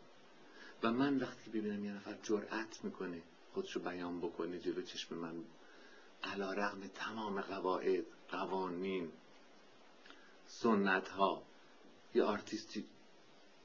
[0.84, 3.22] و من وقتی ببینم یه نفر جرأت می‌کنه
[3.54, 5.44] خودشو بیان بکنه جلو چشم من
[6.24, 9.12] علا رغم تمام قواعد قوانین
[10.48, 11.44] سنت ها
[12.16, 12.86] یه آرتیستی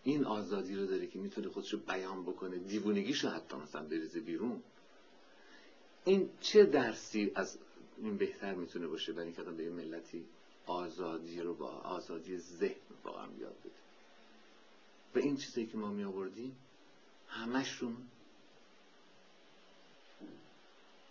[0.05, 4.63] این آزادی رو داره که می‌تونه خودشو بیان بکنه دیوونگیشو حتی مثلا بریزه بیرون.
[6.05, 7.59] این چه درسی از
[7.99, 10.25] این بهتر می‌تونه باشه؟ برای اینکه به ملتی
[10.67, 12.75] آزادی رو با آزادی ذهن
[13.05, 13.73] واقعا یاد بده.
[15.15, 16.57] و این چیزی که ما می آوردیم
[17.29, 17.97] همشون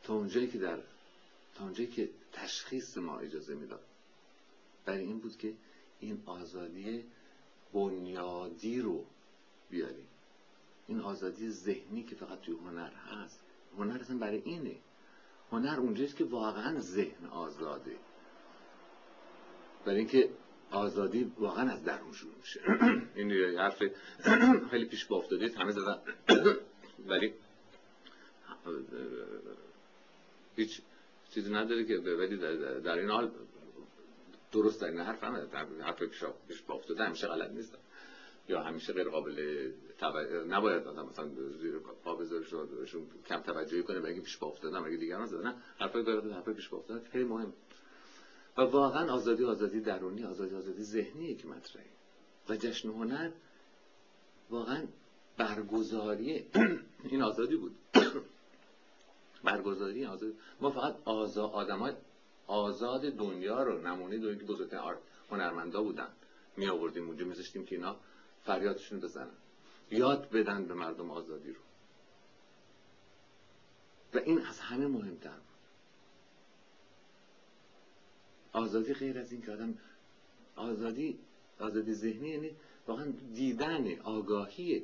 [0.03, 0.79] تا اونجایی که در
[1.55, 3.83] تا اونجایی که تشخیص ما اجازه می‌داد.
[4.85, 5.53] برای این بود که
[5.99, 7.03] این آزادی
[7.73, 9.05] بنیادی رو
[9.69, 10.07] بیاریم.
[10.87, 13.39] این آزادی ذهنی که فقط توی هنر هست.
[13.77, 14.75] هنر اصلا برای اینه.
[15.51, 17.95] هنر اونجاست که واقعا ذهن آزاده.
[19.85, 20.29] برای اینکه
[20.71, 22.61] آزادی واقعا از درون شروع میشه.
[23.15, 23.83] این حرف
[24.71, 25.97] خیلی پیش با افتاده همه زدن.
[27.09, 27.33] ولی
[30.55, 30.81] هیچ
[31.33, 32.37] چیزی نداره که ولی
[32.83, 33.31] در این حال
[34.51, 35.47] درست در این حرف هم
[35.81, 36.03] حرف
[36.47, 37.77] پیش با افتاده همیشه غلط نیست.
[38.49, 39.71] یا همیشه غیر قابل
[40.49, 41.27] نباید آدم مثلا
[41.61, 46.19] زیر پا بذارشون کم توجهی کنه بگه پیش با افتادن اگه دیگران زدن حرفای غیر
[46.19, 47.53] حرفای پیش با خیلی مهم.
[48.57, 51.85] و واقعا آزادی آزادی درونی آزادی آزادی ذهنی که مطرحه.
[52.49, 53.31] و جشن هنر
[54.49, 54.87] واقعا
[55.37, 56.45] برگزاری
[57.11, 57.75] این آزادی بود.
[59.43, 60.33] برگزاری آزادی.
[60.61, 61.93] ما فقط آزاد آدمای
[62.51, 64.95] آزاد دنیا رو نمونه دنیا که بزرگترین
[65.29, 66.09] هنرمندا بودن.
[66.57, 67.95] می آوردیم اونجا میذاشتیم که اینا
[68.45, 69.37] فریادشون بزنن.
[69.91, 71.59] یاد بدن به مردم آزادی رو.
[74.13, 75.61] و این از همه مهمتر بود.
[78.53, 79.77] آزادی غیر از این که آدم
[80.55, 81.19] آزادی
[81.59, 82.51] آزادی ذهنی یعنی
[82.87, 84.83] واقعا دیدن آگاهی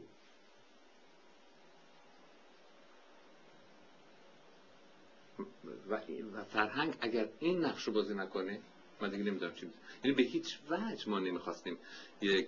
[5.89, 8.59] و, فرهنگ اگر این نقش بازی نکنه
[9.01, 9.69] من دیگه نمی‌دونم چی
[10.03, 11.77] یعنی به هیچ وجه ما نمی‌خواستیم
[12.21, 12.47] یک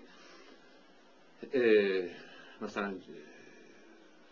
[2.62, 2.94] مثلا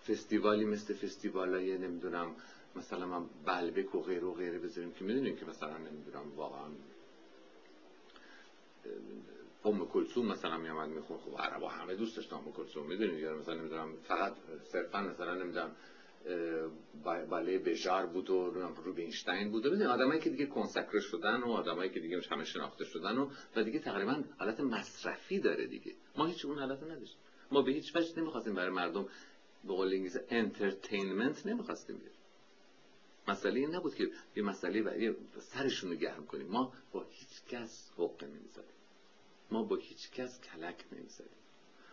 [0.07, 2.35] فستیوالی مثل فستیوالای نمی‌دونم
[2.75, 6.69] مثلا من بلبک و غیر و غیره بذاریم که می‌دونیم که مثلا نمی‌دونم واقعا
[9.65, 13.53] ام کلثوم مثلا میامد میخون خب عربا همه دوست داشتن ام کلثوم می‌دونید یا مثلا
[13.53, 14.33] نمی‌دونم فقط
[14.71, 15.71] صرفا مثلا نمی‌دونم
[17.29, 18.49] باله بژار بود و
[18.85, 19.65] روبینشتین بود.
[19.65, 23.29] و ببینید آدمایی که دیگه consacré شدن و آدمایی که دیگه همه شناخته شدن و
[23.55, 25.93] و دیگه تقریبا حالت مصرفی داره دیگه.
[26.17, 27.19] ما هیچ اون حالت نداشتیم.
[27.51, 29.03] ما به هیچ وجه نمی‌خواستیم برای مردم
[29.63, 32.19] به قول انگلیسی entertainment نمی‌خواستیم بیاریم.
[33.27, 36.47] مسئله این نبود که یه مسئله برای سرشون رو گرم کنیم.
[36.47, 38.77] ما با هیچ کس حقه نمی‌زدیم.
[39.51, 41.46] ما با هیچ کس کلک نمی‌زدیم.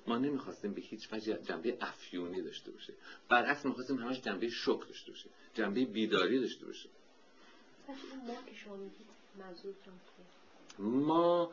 [0.07, 2.93] ما نمی‌خواستیم به هیچ وجه جنبه افیونی داشته باشه.
[3.29, 5.29] برعکس می‌خواستیم همش جنبه شک داشته باشه.
[5.55, 6.89] جنبه بیداری داشته باشه.
[10.79, 11.53] ما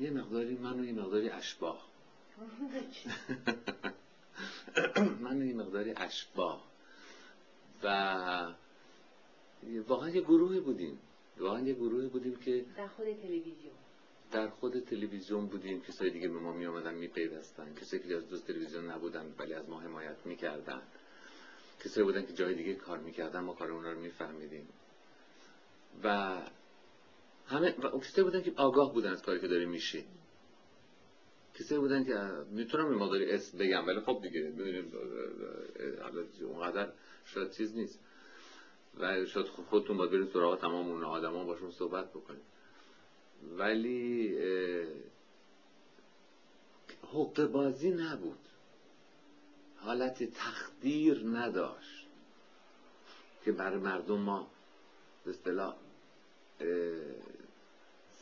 [0.00, 1.86] یه مقداری من و یه مقداری اشباه
[5.22, 6.64] من و یه مقداری اشباه
[7.82, 8.52] و
[9.88, 10.98] واقعا یه گروهی بودیم.
[11.38, 13.74] واقعا یه گروهی بودیم که در خود تلویزیون.
[14.32, 18.28] در خود تلویزیون بودیم کسایی دیگه به ما می آمدن می پیوستن کسایی که از
[18.28, 20.82] دوست تلویزیون نبودن ولی از ما حمایت می‌کردن.
[21.84, 24.68] کسایی بودن که جای دیگه کار می‌کردن ما کار اونا رو میفهمیدیم.
[26.04, 26.36] و
[27.46, 30.04] همه و کسایی بودن که آگاه بودن از کاری که داره میشه
[31.54, 32.18] کسایی بودن که
[32.50, 34.94] می‌تونم این مقداری اسم بگم ولی خب دیگه ببینید
[36.42, 36.92] اونقدر
[37.24, 37.98] شاید چیز نیست.
[38.98, 42.55] و شاید خودتون باید برید سراغ تمام اون آدما باشون صحبت بکنید.
[43.58, 44.36] ولی
[47.12, 48.38] حق بازی نبود.
[49.76, 52.06] حالت تخدیر نداشت
[53.44, 54.50] که برای مردم ما
[55.24, 55.76] به اصطلاح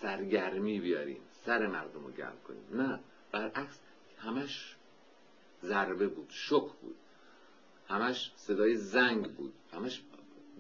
[0.01, 2.83] سرگرمی بیاریم سر مردم رو گرم کنیم.
[2.83, 3.01] نه
[3.33, 3.79] برعکس
[4.19, 4.77] همش
[5.63, 6.97] ضربه بود شک بود.
[7.89, 9.53] همش صدای زنگ بود.
[9.73, 10.03] همش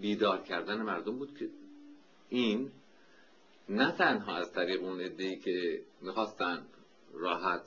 [0.00, 1.50] بیدار کردن مردم بود که
[2.28, 2.72] این
[3.68, 6.66] نه تنها از طریق اون ادهی که می‌خواستن
[7.12, 7.62] راحت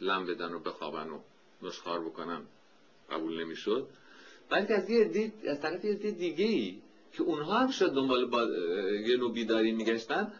[0.00, 1.20] لم بدن و بخوابن و
[1.62, 2.42] نشخار بکنن
[3.10, 3.88] قبول نمی‌شد
[4.50, 6.78] بلکه از یه از طرف یه ای
[7.12, 8.42] که اونها هم شد دنبال با...
[9.06, 10.32] یه نوع بیداری میگشتن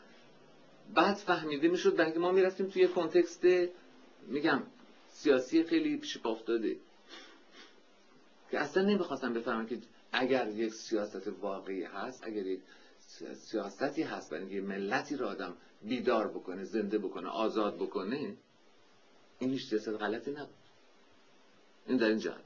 [0.95, 3.47] بعد فهمیده می‌شد در ما می‌رفتیم توی کنتکست
[4.27, 4.63] میگم
[5.09, 6.77] سیاسی خیلی پیش افتاده
[8.51, 9.79] که اصلا نمی‌خواستم بفهمم که
[10.13, 12.61] اگر یک سیاست واقعی هست اگر یک
[13.35, 18.37] سیاستی هست برای اینکه ملتی رو آدم بیدار بکنه زنده بکنه آزاد بکنه
[19.39, 20.55] این هیچ سیاست غلطی نبود.
[21.87, 22.45] این در این جهت.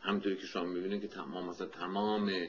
[0.00, 2.48] همونطوری که شما می‌بینید که تمام مثلا تمام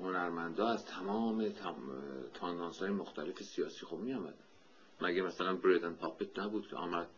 [0.00, 1.52] هنرمندا از تمام
[2.34, 4.16] تاندانس های مختلف سیاسی خب می
[5.00, 7.08] مگه مثلا بریدن پاپت نبود که آمد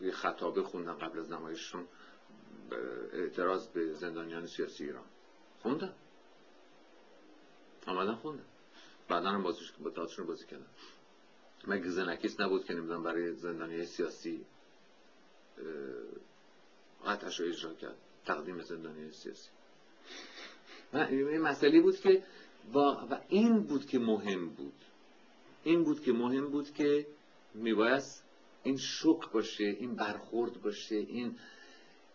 [0.00, 1.84] یه خطابه خوندن قبل از نمایششون
[3.12, 5.04] اعتراض به زندانیان سیاسی ایران.
[5.62, 5.92] خوندن
[7.86, 8.44] آمدن خوندن
[9.08, 10.66] بعدا هم بازیش با دادشون بازی کردن
[11.66, 14.44] مگه زنکیس نبود که نمی‌دونم برای زندانی سیاسی
[17.06, 17.96] قطعش رو اجرا کرد.
[18.26, 19.48] تقدیم زندانی سیاسی.
[20.94, 22.22] این مسئله بود که
[22.74, 24.84] و این بود که مهم بود.
[25.64, 27.06] این بود که مهم بود که
[27.54, 28.24] میبایست
[28.62, 31.38] این شک باشه این برخورد باشه این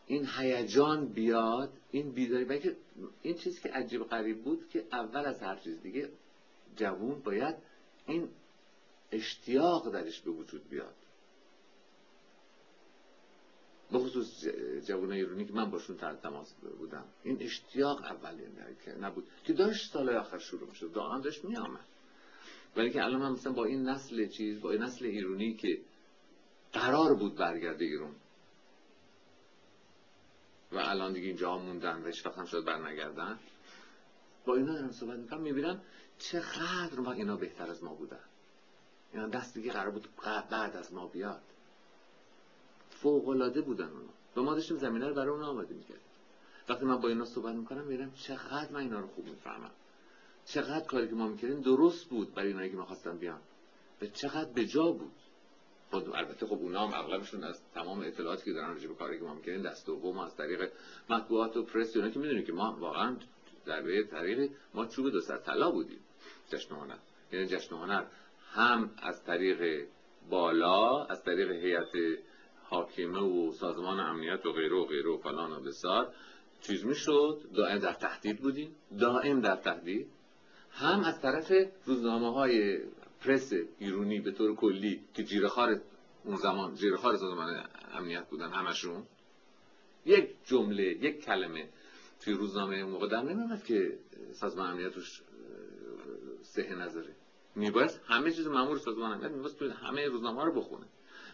[0.10, 2.76] این هیجان بیاد این بیداری
[3.22, 6.10] این چیزی که عجیب غریب بود که اول از هر چیز دیگه
[6.76, 7.56] جوون باید
[8.08, 8.30] این
[9.12, 10.94] اشتیاق درش به وجود بیاد.
[13.92, 14.46] به خصوص
[14.88, 17.06] جوان ایرانی که من باشون تحت تماس بودم.
[17.24, 18.34] این اشتیاق اول
[18.86, 19.28] که نبود.
[19.46, 20.92] که داشت سال آخر شروع می‌شد.
[20.94, 21.86] دارم داشت میامد
[22.76, 25.78] ولی که الان من مثلا با این نسل چیز با این نسل ایرانی که
[26.74, 28.16] قرار بود برگرده ایران
[30.72, 33.40] و الان دیگه اینجا موندن و هیچ وقت هم شاید برنگردن.
[34.46, 35.82] با اینا دارم صحبت می‌کنم می‌بینم
[36.20, 38.24] چقدر ما اینا بهتر از ما بودن.
[39.14, 40.08] اینا دست دیگه قرار بود
[40.52, 41.42] بعد از ما بیاد.
[42.90, 44.14] فوقلاده بودن اونا.
[44.36, 46.04] و ما داشتیم زمینه رو برای اونا آماده می‌کردیم.
[46.70, 49.72] وقتی من با اینا صحبت می‌کنم میرم چقدر من اینا رو خوب می‌فهمم.
[50.46, 53.40] چقدر کاری که ما می‌کردیم درست بود برای اینایی که ما خواستن بیان.
[54.02, 55.12] و چقدر به جا بود.
[55.94, 59.70] البته خب اونا هم اغلبشون از تمام اطلاعاتی که دارن راجع به کاری که ما
[59.70, 60.72] دست دوم از طریق
[61.10, 63.16] مطبوعات و پرس اونا که می‌دونیم که ما واقعا
[63.66, 66.00] در به طریق ما چوب دو سر طلا بودیم
[66.50, 66.98] جشن هنر.
[67.32, 68.04] یعنی جشن هنر
[68.52, 69.88] هم از طریق
[70.30, 72.20] بالا از طریق هیئت
[72.64, 76.14] حاکمه و سازمان امنیت و غیره و غیره و فلان و بسار
[76.62, 77.42] چیز می‌شد.
[77.56, 78.76] دائم در تهدید بودیم.
[79.00, 80.08] دائم در تهدید.
[80.72, 81.52] هم از طرف
[81.86, 82.80] روزنامه های
[83.22, 85.82] پرس ایرونی به طور کلی که جیرخار
[86.24, 89.04] اون زمان جیرخار سازمان امنیت بودن همشون
[90.06, 91.70] یک جمله یک کلمه
[92.22, 93.98] توی روزنامه اون موقع در نمیمد که
[94.34, 94.92] سازمان امنیت
[96.42, 97.16] سه نظره
[97.56, 100.86] میبایست همه چیز مامور سازمان امنیت میبایست توی همه روزنامه رو بخونه.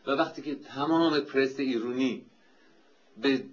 [0.07, 2.25] و وقتی که تمام پرس ایرونی
[3.21, 3.43] به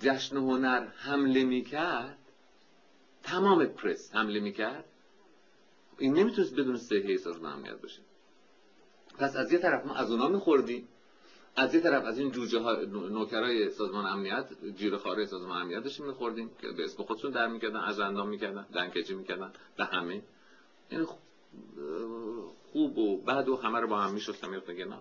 [0.00, 2.18] جشن هنر حمله می‌کرد
[3.22, 4.84] تمام پرس حمله می‌کرد
[6.00, 8.00] این نمی‌تونست بدون صحه سازمان امنیت باشه.
[9.18, 10.88] پس از یه طرف ما از اونا میخوردیم
[11.56, 14.46] از یه طرف از این جوجه ها نوکرای سازمان امنیت
[14.76, 18.66] جیر خاره سازمان امنیت داشتیم میخوردیم که به اسم خودشون در می‌کردن از اندام می‌کردن
[18.74, 20.22] دنکجی می‌کردن به همه.
[20.90, 21.06] این
[22.72, 24.98] خوب و بد و همه رو با هم میشستم می‌رفتن نه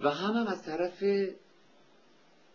[0.00, 1.04] و هم, هم از طرف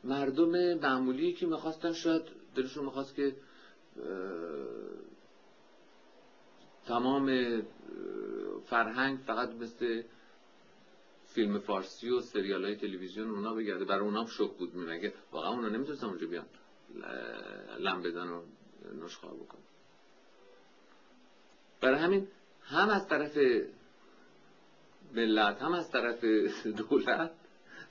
[0.04, 2.22] مردم معمولی که می‌خواستن شاید
[2.56, 3.36] دلشون می‌خواست که
[6.90, 7.62] تمام
[8.66, 10.04] فرهنگ فقط مثل
[11.28, 13.86] فیلم فارسی و سریال های تلویزیون اونا بگرده.
[13.86, 16.46] برای اونا شک بود میمگه واقعا اونا نمی‌تونستن اونجا بیان
[17.80, 18.42] لم بدن و
[19.06, 19.58] نشخواه بکن
[21.82, 22.28] برای همین
[22.64, 23.38] هم از طرف
[25.14, 26.26] ملت هم از طرف
[26.90, 27.32] دولت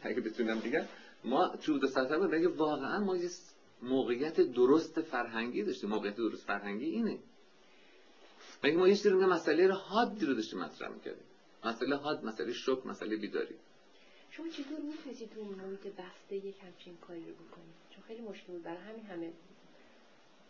[0.02, 0.84] اگه بتونم بگم
[1.24, 3.30] ما چود سطح بود واقعا ما یه
[3.82, 7.18] موقعیت درست فرهنگی داشتیم؟ موقعیت درست فرهنگی اینه.
[8.64, 11.24] مگه ما یه سری مسئله رو حادی رو داشتیم مطرح می‌کردیم.
[11.64, 13.54] مسئله حاد مسئله شک مسئله بیداری.
[14.30, 18.62] شما چطور می‌تونید تو محیط بسته یک همچین کاری رو بکنید؟ چون خیلی مشکل بود.
[18.62, 19.32] برای همین همه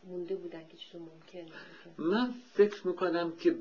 [0.05, 1.53] مونده بودن که چطور ممکن
[1.99, 3.57] من فکر می‌کنم که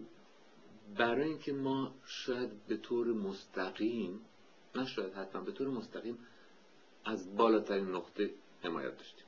[0.97, 4.21] برای اینکه ما شاید به طور مستقیم
[4.75, 6.17] نه شاید حتما به طور مستقیم
[7.05, 8.29] از بالاترین نقطه
[8.63, 9.25] حمایت داشتیم.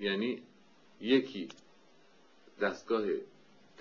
[0.00, 0.42] یعنی
[1.00, 1.48] یکی
[2.60, 3.02] دستگاه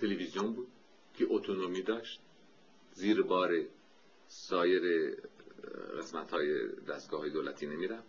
[0.01, 0.67] تلویزیون بود
[1.13, 2.19] که اتونومی داشت
[2.91, 3.63] زیر بار
[4.27, 5.15] سایر
[5.97, 8.03] قسمت های دستگاه های دولتی نمیرم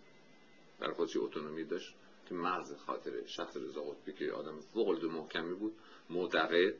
[0.80, 1.94] در خودش اتونومی داشت
[2.28, 5.72] که مغز خاطر شخص رضا قطبی که آدم فوق محکمی بود
[6.10, 6.74] معتقد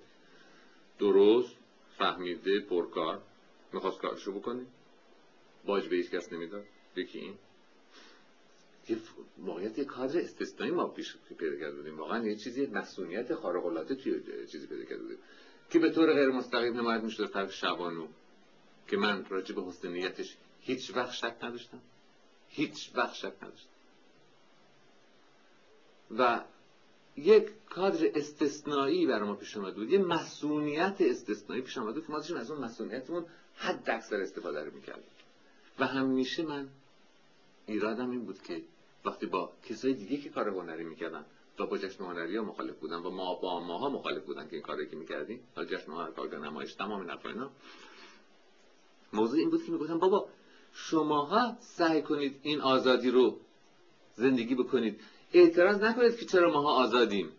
[0.98, 1.56] درست
[1.98, 3.22] فهمیده پرکار
[3.72, 4.66] می‌خواست کارشو بکنه
[5.64, 6.64] باج به هیچ کس نمی‌داد
[6.96, 7.34] یکی این
[8.90, 8.96] یه
[9.38, 14.20] موقعیت کادر استثنایی ما پیش پیدا کرده واقعا یه چیزی مسئولیت خارق العاده توی
[14.52, 15.18] چیزی پیدا کرده
[15.70, 18.06] که به طور غیر مستقیم حمایت می‌شد طرف شبانو.
[18.88, 21.80] که من راجع به حسن نیتش هیچ وقت شک نداشتم.
[22.48, 23.68] هیچ وقت شک نداشتم.
[26.18, 26.40] و
[27.16, 29.90] یک کادر استثنایی برای ما پیش آمده بود.
[29.90, 32.06] یه مسئولیت استثنایی پیش آمده بود.
[32.06, 33.26] که ما داشتیم از اون مسئولیتمون
[33.56, 35.04] حد اکثر استفاده رو می‌کردیم.
[35.78, 36.68] و همیشه من
[37.66, 38.62] ایرادم این بود که
[39.04, 41.24] وقتی با کسای دیگه که کار هنری می‌کردن
[41.58, 44.62] و با جشن هنری ها مخالف بودن و ما با ماها مخالف بودن که این
[44.62, 47.50] کاری که می‌کردیم حالا جشن هنر کار نمایش تمام این اینا.
[49.12, 50.28] موضوع این بود که می‌گفتم بابا
[50.72, 53.40] شماها سعی کنید این آزادی رو
[54.14, 55.00] زندگی بکنید.
[55.32, 57.32] اعتراض نکنید که چرا ماها آزادیم.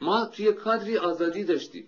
[0.00, 1.86] ما توی کادری آزادی داشتیم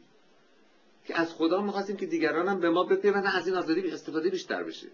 [1.07, 4.63] که از خدا می‌خواستیم که دیگران هم به ما بپیوندن از این آزادی استفاده بیشتر
[4.63, 4.89] بشه.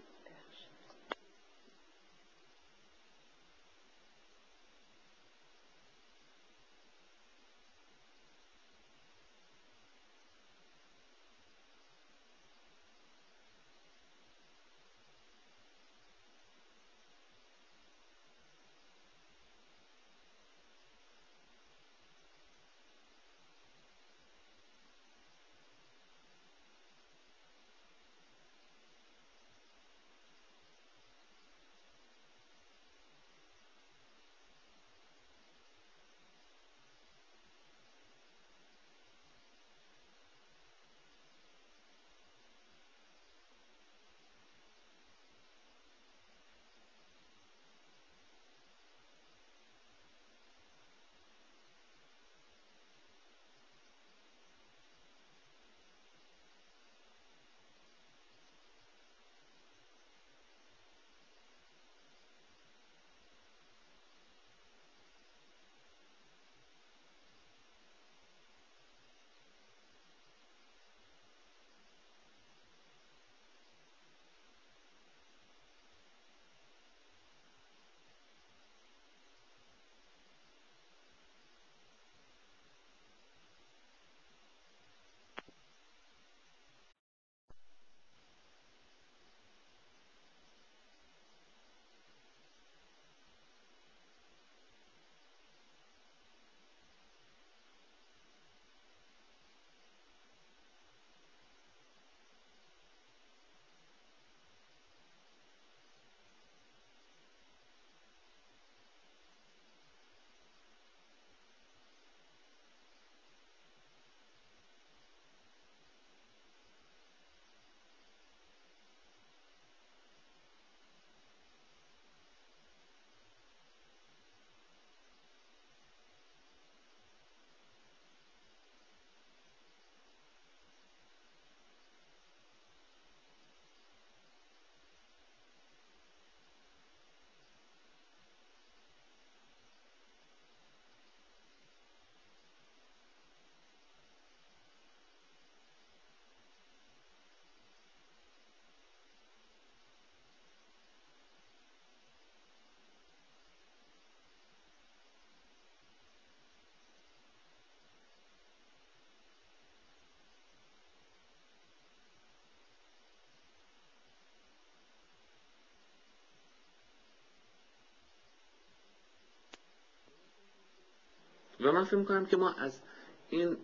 [171.61, 172.81] و من فکر می‌کنم که ما از
[173.29, 173.57] این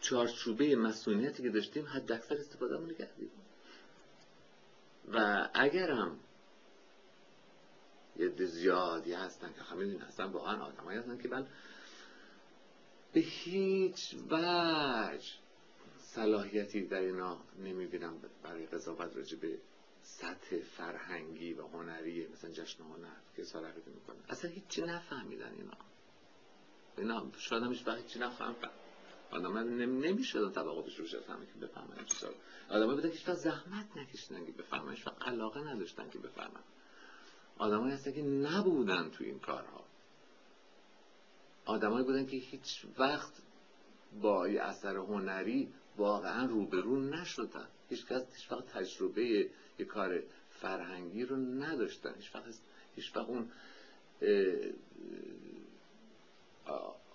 [0.00, 3.30] چارچوبه مسئولیتی که داشتیم حد اکثر استفاده کردیم.
[5.12, 6.18] و اگرم
[8.16, 11.46] یه زیادی هستن که همین هستن واقعا آدمایی هستن که من
[13.12, 15.32] به هیچ وجه
[15.98, 19.58] صلاحیتی در اینا نمی‌بینم برای قضاوت راجع به
[20.02, 24.16] سطح فرهنگی و هنری مثلا جشن هنر که صلاحیت می‌کنه.
[24.28, 25.85] اصلا هیچی نفهمیدن اینا.
[26.98, 28.54] اینا شاید هم هیچ وقت چی نفهم
[29.30, 32.28] آدم نمیشه طبقاتش رو فهمه که بفهمن چیزا
[32.68, 36.60] آدم بودن که زحمت نکشیدن که بفهمن هیچ علاقه نداشتن که بفهمن.
[37.58, 39.84] آدمایی هستن که نبودن تو این کارها.
[41.64, 43.32] آدمایی بودن که هیچ وقت
[44.22, 47.68] با یه اثر هنری واقعا روبرو نشدن.
[47.88, 52.14] هیچ کس هیچ وقت تجربه یه کار فرهنگی رو نداشتن.
[52.14, 52.44] هیچ وقت
[52.96, 53.50] هیچ وقت اون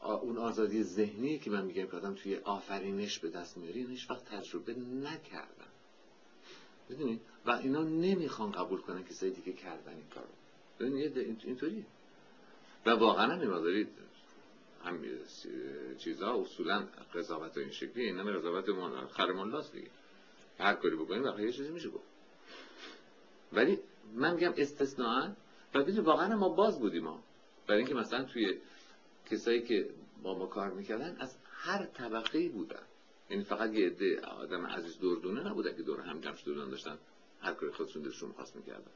[0.01, 4.25] اون آزادی ذهنی که من میگم که آدم توی آفرینش به دست میاری هیچ وقت
[4.25, 4.73] تجربه
[5.03, 5.71] نکردن.
[6.89, 10.27] می‌دونی؟ و اینا نمی‌خوان قبول کنن کسایی دیگه کردن این کارو.
[10.79, 11.85] ببین اینطوریه
[12.85, 13.87] و واقعا هم دارید
[14.85, 14.99] هم
[15.97, 18.65] چیزها اصولا قضاوت این شکلی این همه قضاوت
[19.09, 19.89] خرم الله دیگه.
[20.59, 22.05] هر کاری بکنیم واقعا یه چیزی میشه گفت.
[23.53, 23.79] ولی
[24.13, 25.29] من میگم استثناء
[25.73, 27.23] و واقعا ما باز بودیم ما
[27.67, 28.57] برای اینکه مثلا توی
[29.31, 29.89] کسایی که
[30.23, 32.83] با ما کار می‌کردن از هر طبقه بودن.
[33.29, 36.97] یعنی فقط یه عده آدم عزیز دردونه نبودن که دور هم جمع شده داشتن
[37.41, 38.91] هر کاری خودشون دلشون خواست می‌کردن.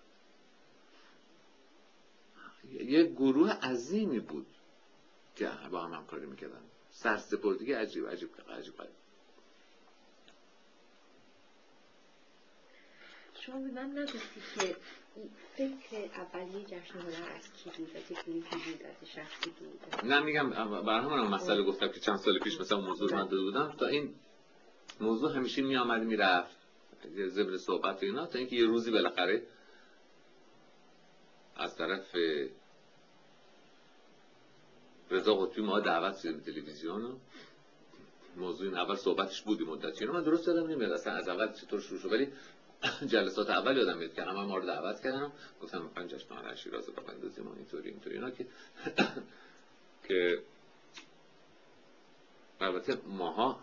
[2.80, 4.46] یه گروه عظیمی بود
[5.36, 6.62] که با هم همکاری می‌کردن.
[6.92, 9.05] سرسپردگی عجیب عجیب عجیب عجیب
[13.46, 14.76] شما به من نگفتی که
[15.56, 20.50] فکر اولیه جشن هنر از کی بود از تکنیکی بود از شخصی بود؟ نه میگم
[20.82, 23.76] بر همون مسئله گفتم که چند سال پیش مثلا موضوع من داده بودم.
[23.80, 24.14] تا این
[25.00, 26.56] موضوع همیشه می آمد می رفت
[27.28, 28.26] زبر صحبت اینا.
[28.26, 29.44] تا اینکه یه روزی بالاخره
[31.56, 32.16] از طرف
[35.12, 37.16] رضا قطبی ما دعوت شدیم تلویزیون.
[38.38, 40.06] موضوع این اول صحبتش بودی مدتی.
[40.06, 42.12] من درست دادم نمیاد اصلا از اول چطور شروع شد.
[42.12, 42.28] ولی
[43.12, 45.32] جلسات اول یادم میاد همه ما رو دعوت کردم.
[45.62, 48.16] گفتم می‌خوایم جشن هنر شیراز رو بندازیم اینطوری اینطوری.
[48.16, 48.46] اینا که
[50.08, 50.40] که
[52.62, 53.60] البته ماها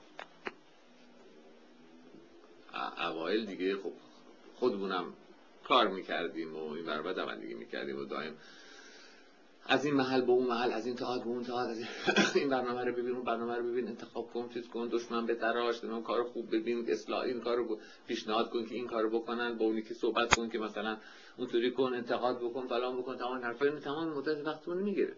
[2.99, 3.93] اوایل دیگه خب
[4.55, 5.13] خودمونم
[5.65, 8.35] کار می‌کردیم و این برابر دوندگی می‌کردیم و دائم
[9.67, 11.75] از این محل به اون محل از این تئاتر به اون تئاتر
[12.39, 15.81] این برنامه رو ببین اون برنامه رو ببین انتخاب کن چیز کن دشمن به تراش
[16.05, 19.95] کار خوب ببین اصلاح این کارو پیشنهاد کن که این کارو بکنن با اونی که
[19.95, 20.97] صحبت کن که مثلا
[21.37, 23.65] اونطوری کن انتقاد بکن فلان بکن تمام حرفا.
[23.65, 25.15] اینو تمام مدت وقتمون می‌گیره.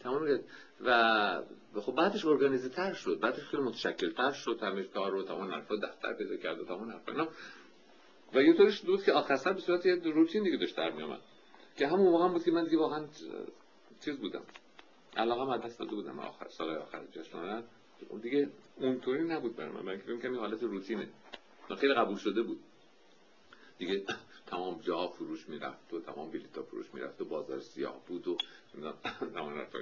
[0.00, 0.38] تمام
[0.84, 1.40] و
[1.80, 3.18] خب بعدش ارگانیزه تر شد.
[3.20, 4.58] بعدش خیلی متشکل تر شد.
[4.62, 7.28] همه رو تمام حرفا دفتر پیدا کرد و تمام حرفا.
[8.34, 11.20] و یه طورش بود که آخر به صورت یه روتین دیگه داشت در میومد
[11.76, 13.06] که همون موقع بود که من دیگه واقعا
[14.04, 14.42] چیز بودم.
[15.16, 17.62] علاقه من دست داده بودم آخر سال آخر جشن
[18.22, 19.82] دیگه اونطوری نبود برای من.
[19.82, 21.08] من فکر کنم حالت روتینه.
[21.78, 22.60] خیلی قبول شده بود.
[23.78, 24.02] دیگه
[24.50, 28.36] تمام جاها فروش می‌رفت و تمام بلیطا فروش می‌رفت و بازار سیاه بود و
[29.34, 29.78] تمام حرفا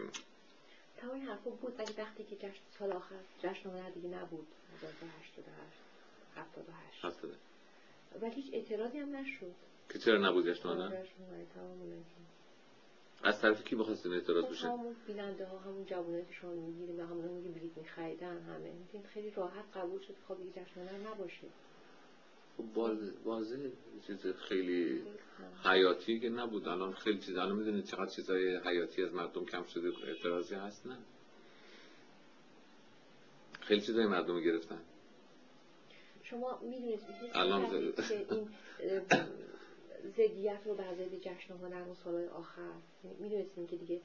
[0.96, 4.46] تمام حرفا بود ولی وقتی که جشن سال آخر جشن هنر دیگه نبود.
[4.76, 5.72] 1988
[6.36, 7.40] 78 78
[8.22, 9.54] ولی هیچ اعتراضی هم نشد.
[9.88, 11.04] که چرا نبود جشن هنر
[13.22, 17.02] از طرف کی بخواستین اعتراض بشه؟ همون بیننده ها همون جوانه که شما می‌گیریم و
[17.02, 20.14] همون که بلیط میخریدن همه این خیلی راحت قبول شد.
[20.28, 21.46] خب یه جشن نباشه
[22.56, 22.78] خب
[23.24, 23.56] واضح
[24.06, 25.02] چیز خیلی
[25.64, 26.68] حیاتی که نبود.
[26.68, 30.96] الان خیلی چیز الان می‌دونید چقدر چیزای حیاتی از مردم کم شده اعتراضی هست؟ نه.
[33.60, 34.80] خیلی چیزای مردم گرفتن.
[36.22, 37.00] شما می‌دونید
[37.34, 38.48] الان که این
[40.16, 42.72] زدیت رو بر ضد جشن هنر و سالهای آخر.
[43.20, 44.00] می‌دونستیم که دیگه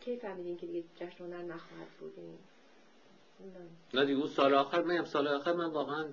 [0.00, 2.38] کی فهمیدیم که دیگه جشن هنر نخواهد بود؟ یعنی
[3.94, 6.04] نه دیگه اون سال آخر من سال آخر من واقعا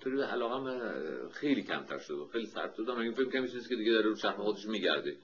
[0.00, 0.80] طوری علاقم
[1.28, 4.66] خیلی کمتر شد خیلی سرد من فکر کنم چیزی که دیگه داره رو شهر خودش
[4.66, 5.16] میگرده.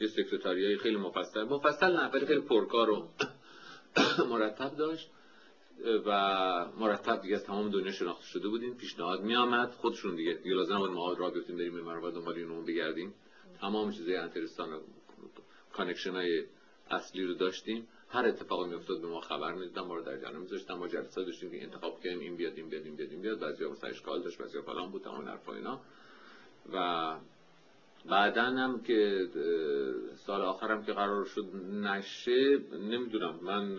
[0.00, 1.42] یه سکرتاریای خیلی مفصل.
[1.42, 3.08] مفصل نه خیلی پرکار و
[4.30, 5.10] مرتب داشت.
[5.84, 6.10] و
[6.78, 8.74] مرتب دیگه از تمام دنیا شناخته شده بودیم.
[8.74, 12.34] پیشنهاد می آمد خودشون دیگه دیگه لازم بود ما را بیفتیم بریم به و دنبال
[12.34, 13.14] اینو بگردیم.
[13.60, 14.80] تمام چیزای intéressant و
[15.72, 16.44] connection های
[16.90, 17.88] اصلی رو داشتیم.
[18.08, 21.50] هر اتفاقی میافتاد به ما خبر می‌دادن ما رو در جریان میذاشتن ما جلسه داشتیم
[21.50, 23.40] که انتخاب کنیم این بیاد این بیاد این بیاد این بیاد.
[23.40, 25.80] بعضیا مثلا داشت بعضیا فلان بود تمام حرفا اینا.
[26.72, 27.16] و
[28.10, 29.28] بعدا هم که
[30.26, 33.38] سال آخرم که قرار شد نشه نمی‌دونم.
[33.42, 33.78] من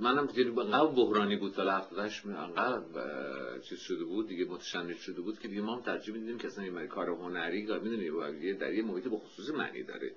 [0.00, 5.38] منم دیگه انقدر بحرانی بود سال 78 انقدر چیز شده بود دیگه متشنج شده بود
[5.38, 9.04] که دیگه ما هم ترجیح میدیم که اصلا این کار هنری می‌دونی در یه محیط
[9.04, 10.12] به خصوص معنی داره.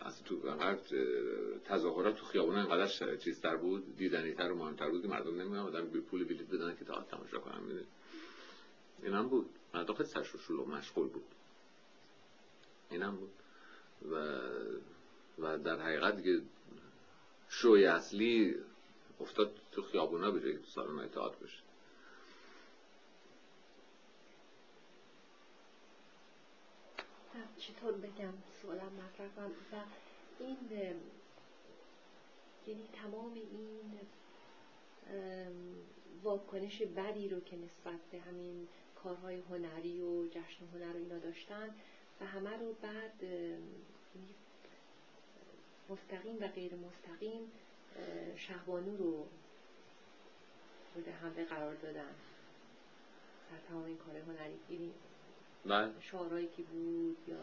[0.00, 0.80] اصلا تو انقدر
[1.64, 5.86] تظاهرات تو خیابون انقدر چیز تر بود دیدنی تر و مهمتر بود مردم نمی آمدن
[5.86, 7.86] به پول بلیط بدن که تا تماشا کنن می‌دونی.
[9.02, 9.46] اینم بود.
[9.74, 11.24] مردم خیلی سرش و مشغول بود.
[12.90, 13.30] اینم بود.
[14.12, 14.14] و
[15.38, 16.40] و در حقیقت دیگه
[17.50, 18.54] شوی اصلی
[19.20, 21.62] افتاد تو خیابونا به جایی تو سالن تئاتر بشه
[27.58, 28.32] چطور بگم
[28.62, 29.76] سوالم مطرح کنم و
[30.40, 30.56] این
[32.66, 34.00] یعنی تمام این
[36.22, 38.68] واکنش بدی رو که نسبت به همین
[39.04, 41.74] کارهای هنری و جشن هنر رو اینا داشتن
[42.20, 43.24] و همه رو بعد
[45.90, 47.52] مستقیم و غیر مستقیم
[48.36, 49.26] شهبانو رو
[50.96, 52.14] مورد حمله قرار دادن.
[53.50, 54.92] در تمام این کار هنری این
[55.66, 56.00] بله.
[56.00, 57.36] شعارهایی که بود یا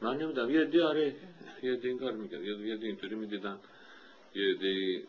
[0.00, 0.50] من نمی‌دونم.
[0.50, 1.16] یه دی آره
[1.62, 2.42] یه دی این کار می‌کرد.
[2.42, 3.58] یه دی اینطوری می‌دیدن.
[4.34, 5.06] یه دی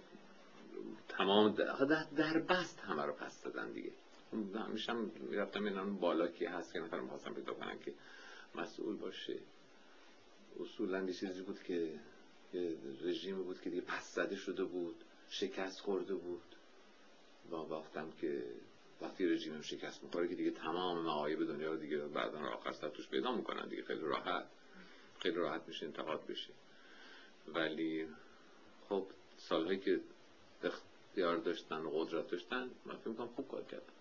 [1.09, 3.91] تمام در, در بست همه رو پس دادن دیگه.
[4.55, 7.93] همیشه هم می‌رفتم این بالا کی هست که نفر می‌خواستم پیدا کنن که
[8.55, 9.39] مسئول باشه.
[10.59, 11.99] اصولا یه چیزی بود که
[13.01, 14.95] رژیم بود که دیگه پس زده شده بود
[15.29, 16.55] شکست خورده بود.
[17.51, 18.43] و وقتم که
[19.01, 23.07] وقتی رژیم شکست می‌خوره که دیگه تمام معایب دنیا رو دیگه بعدا آخر سر توش
[23.07, 23.83] پیدا می‌کنن دیگه.
[23.83, 24.45] خیلی راحت.
[25.19, 26.53] خیلی راحت میشه انتقاد بشه.
[27.47, 28.07] ولی
[28.89, 29.05] خب
[29.37, 29.99] سالهایی که
[30.63, 33.93] اختیار داشتن و قدرت داشتن من فکر می‌کنم خوب کار کردن.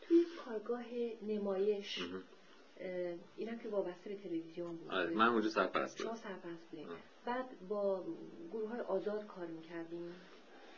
[0.00, 0.84] توی کارگاه
[1.22, 1.98] نمایش
[3.36, 4.90] اینم که وابسته به تلویزیون بود.
[4.90, 6.10] آره، من اونجا سرپرست بودم.
[6.10, 6.88] شما سرپرست بودیم
[7.26, 8.04] بعد با
[8.52, 10.14] گروه های آزاد کار می‌کردیم.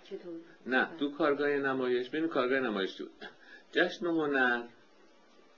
[0.05, 3.11] چطور؟ نه تو کارگاه نمایش ببین کارگاه نمایش بود
[3.73, 4.63] جشن هنر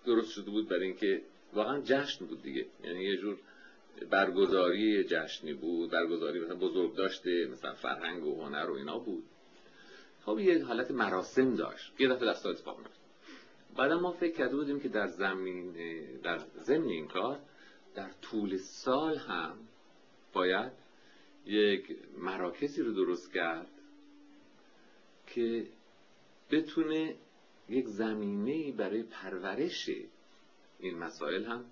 [0.05, 1.23] درست شده بود برای اینکه
[1.53, 2.67] واقعا جشن بود دیگه.
[2.85, 3.39] یعنی یه جور
[4.11, 9.25] برگزاری جشنی بود برگزاری مثلا بزرگ داشته مثلا فرهنگ و هنر و اینا بود.
[10.25, 11.93] خب یه حالت مراسم داشت.
[11.99, 13.01] یه دفعه دست اتفاق میفت
[13.77, 15.73] بعد ما فکر کرده بودیم که در زمین
[16.23, 17.39] در ضمن این کار
[17.95, 19.55] در طول سال هم
[20.33, 20.80] باید
[21.47, 23.71] یک مراکزی رو درست کرد
[25.27, 25.67] که
[26.51, 27.17] بتونه
[27.69, 29.91] یک زمینه برای پرورش
[30.79, 31.65] این مسائل هم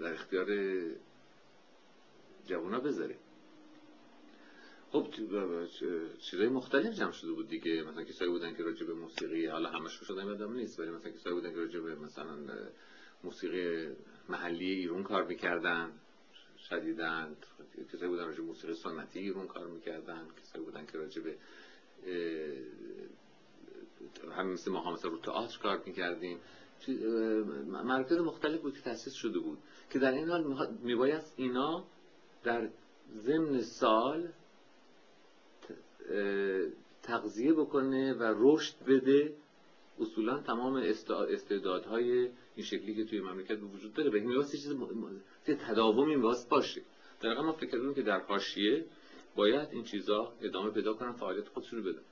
[0.00, 0.48] در اختیار
[2.46, 3.16] جوانا بذاره.
[4.90, 5.06] خب
[6.30, 7.82] چیزای مختلف جمع شده بود دیگه.
[7.82, 10.80] مثلا کسایی بودن که راجع به موسیقی حالا همش شده یادم نیست.
[10.80, 12.36] ولی مثلا کسایی بودن که راجع به مثلا
[13.24, 13.94] موسیقی
[14.28, 15.92] محلی ایران کار می‌کردن.
[16.70, 17.36] شدیدن
[17.92, 21.36] کسایی بودن راجع موسیقی سنتی ایران کار می‌کردن کسایی بودن که راجع به
[24.36, 26.38] همین مثل ما مثلا رو تئاتر کار می‌کردیم.
[27.66, 29.58] مرکز مختلف بود که تأسیس شده بود
[29.90, 31.84] که در این حال میبایست اینا
[32.44, 32.68] در
[33.16, 34.28] ضمن سال
[37.02, 39.34] تغذیه بکنه و رشد بده.
[40.00, 40.76] اصولا تمام
[41.28, 44.72] استعدادهای این شکلی که توی مملکت به وجود داره و این میباست چیز
[45.46, 46.82] تداومی میباست باشه.
[47.20, 48.84] در ما فکر کردیم که در حاشیه
[49.36, 52.02] باید این چیزا ادامه پیدا کنن فعالیت خودشون رو بدن.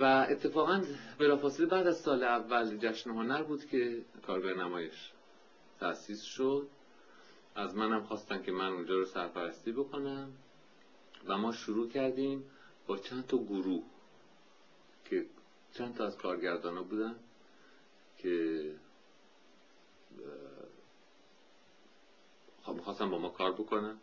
[0.00, 0.84] و اتفاقا
[1.18, 5.10] بلافاصله بعد از سال اول جشن هنر بود که کارگاه نمایش
[5.80, 6.68] تأسیس شد.
[7.58, 10.32] از منم خواستن که من اونجا رو سرپرستی بکنم
[11.26, 12.44] و ما شروع کردیم
[12.86, 13.82] با چند تا گروه
[15.04, 15.26] که
[15.74, 17.14] چند تا از کارگردان بودن
[18.18, 18.62] که
[22.74, 23.98] می‌خواستن با ما کار بکنن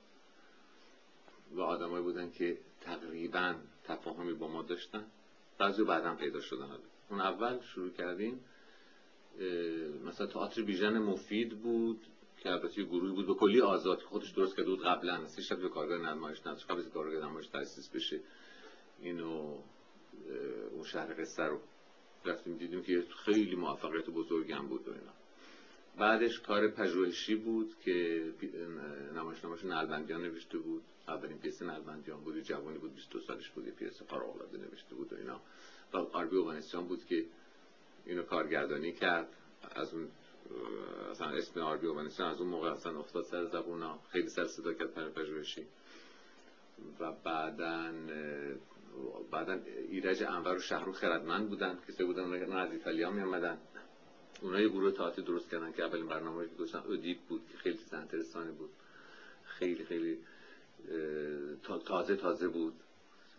[1.51, 5.06] و آدمایی بودن که تقریبا تفاهمی با ما داشتن.
[5.58, 6.70] بعضی بعدا پیدا شدن.
[7.10, 8.45] اون اول شروع کردیم
[10.06, 12.06] مثلا تئاتر بیژن مفید بود
[12.38, 15.28] که البته گروهی بود به کلی آزاد خودش درست کرده بود قبلا.
[15.28, 18.20] سه شب به کارگاه نمایش نذاشت قبل از کارگاه نمایش تأسیس بشه.
[18.99, 19.58] اینو
[20.72, 21.60] اون شهر قصه رو
[22.26, 25.12] رفتیم دیدیم که خیلی موفقیت بزرگی هم بود و اینا.
[25.97, 28.23] بعدش کار پژوهشی بود که
[29.15, 30.83] نمایش نعلبندیان نوشته بود.
[31.07, 35.15] اولین پیس نعلبندیان بود جوانی بود 22 سالش بود پیس فوق العاده نوشته بود و
[35.15, 35.41] اینا.
[35.93, 36.37] و آربی
[36.87, 37.25] بود که
[38.05, 39.27] اینو کارگردانی کرد.
[39.75, 40.07] از اون
[41.11, 44.93] اصلا اسم آربی اوانسیان از اون موقع اصلا افتاد سر زبونا خیلی سر صدا کرد
[44.93, 45.65] پر پژوهشی.
[46.99, 47.91] و بعدا
[49.31, 51.79] بعدا ایرج انور و شهرو خردمند بودن.
[51.87, 53.57] کسی بودن اونها از ایتالیا می آمدن
[54.45, 57.77] اونها یه گروه تئاتر درست کردن که اولین برنامه که گذاشتن اودیپ بود که خیلی
[57.77, 58.69] چیز بود.
[59.45, 60.17] خیلی خیلی
[61.85, 62.73] تازه تازه بود.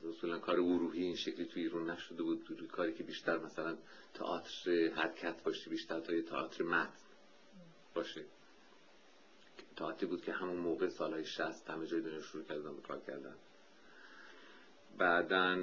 [0.09, 2.45] اصولا کار گروهی این شکلی توی ایران نشده بود.
[2.45, 3.77] توی کاری که بیشتر مثلا
[4.15, 6.93] تئاتر حرکت باشه بیشتر تا تئاتر متن
[7.95, 8.25] باشه.
[9.77, 13.35] تئاتری بود که همون موقع سالهای 60 همه جای دنیا شروع کردن به کار کردن.
[14.99, 15.57] بعدا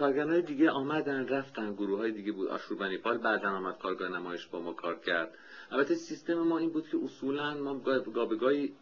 [0.00, 2.48] کارگرهای دیگه آمدن رفتن گروه های دیگه بود.
[2.48, 5.34] آشوربنی پال بعدا آمد کارگاه نمایش با ما کار کرد.
[5.70, 7.78] البته سیستم ما این بود که اصولا ما
[8.14, 8.72] گابگاهی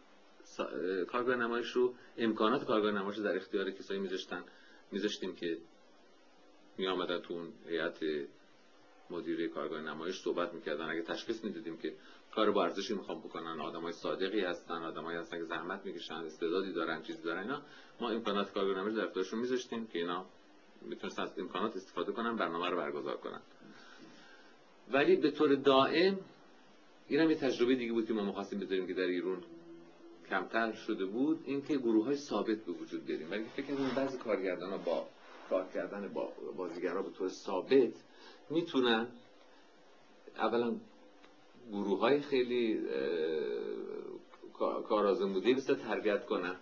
[1.11, 4.43] کارگاه نمایش رو امکانات کارگاه نمایش در اختیار کسایی میذاشتن.
[4.91, 5.57] میذاشتیم که
[6.77, 7.99] می آمدن تو اون هیئت
[9.09, 10.89] مدیره کارگاه نمایش صحبت می‌کردن.
[10.89, 11.93] اگه تشخیص می‌دادیم که
[12.35, 17.01] کار با ارزشی می‌خوام بکنن آدمای صادقی هستن آدمایی هستن که زحمت می‌کشن استعدادی دارن
[17.01, 17.61] چیزی دارن اینا
[17.99, 20.25] ما امکانات کارگاه نمایش در اختیارشون میذاشتیم که اینا
[20.81, 23.41] می‌تونستن از امکانات استفاده کنن برنامه رو برگزار کنن.
[24.91, 26.19] ولی به طور دائم
[27.07, 29.43] این هم یه تجربه دیگه بود که ما می‌خواستیم بذاریم که در ایران
[30.29, 33.31] کمتر شده بود اینکه گروه های ثابت به وجود بیاریم.
[33.31, 35.07] ولی فکر کنم بعضی کارگردان ها با
[35.49, 37.93] کار کردن با بازیگرا به طور ثابت
[38.49, 39.07] می‌تونن
[40.37, 40.75] اولا
[41.71, 42.79] گروه های خیلی
[44.89, 46.55] کارآزموده بسیار تربیت کنن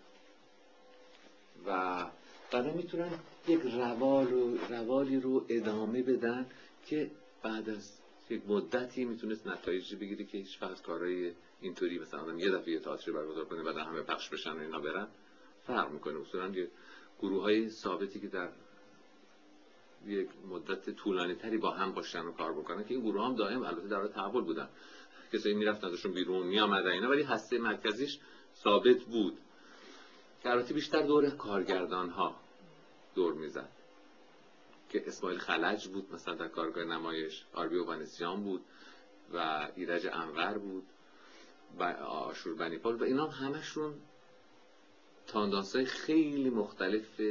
[1.67, 2.05] و
[2.51, 6.45] بعدا می‌تونن یک روال و روالی رو ادامه بدن
[6.85, 7.11] که
[7.43, 7.91] بعد از
[8.29, 11.31] یک مدتی می‌تونست نتایجی بگیره که هیچ وقت کارهای
[11.61, 14.79] اینطوری مثلا آدم یه دفعه یه تئاتر برگزار کنه بعد همه پخش بشن و اینا
[14.79, 15.07] برن
[15.67, 16.21] فرق می‌کنه.
[16.21, 16.67] اصولا یه
[17.21, 18.49] گروه های ثابتی که در
[20.07, 23.61] یک مدت طولانی تری با هم باشن و کار بکنن که این گروه هم دائم
[23.61, 24.69] البته در تحول بودن.
[25.33, 28.19] کسایی می‌رفتن ازشون بیرون میآمدن اینا ولی هسته مرکزیش
[28.63, 29.37] ثابت بود.
[30.43, 32.46] که بیشتر دور کارگردان ها
[33.17, 33.69] دور می‌زد.
[34.89, 38.61] که اسماعیل خلج بود مثلا در کارگاه نمایش آربی ونسیان بود
[39.33, 40.83] و ایرج انور بود
[41.79, 43.93] و آشور بنیپال و اینا همشون
[45.27, 47.21] تاندانس های خیلی مختلف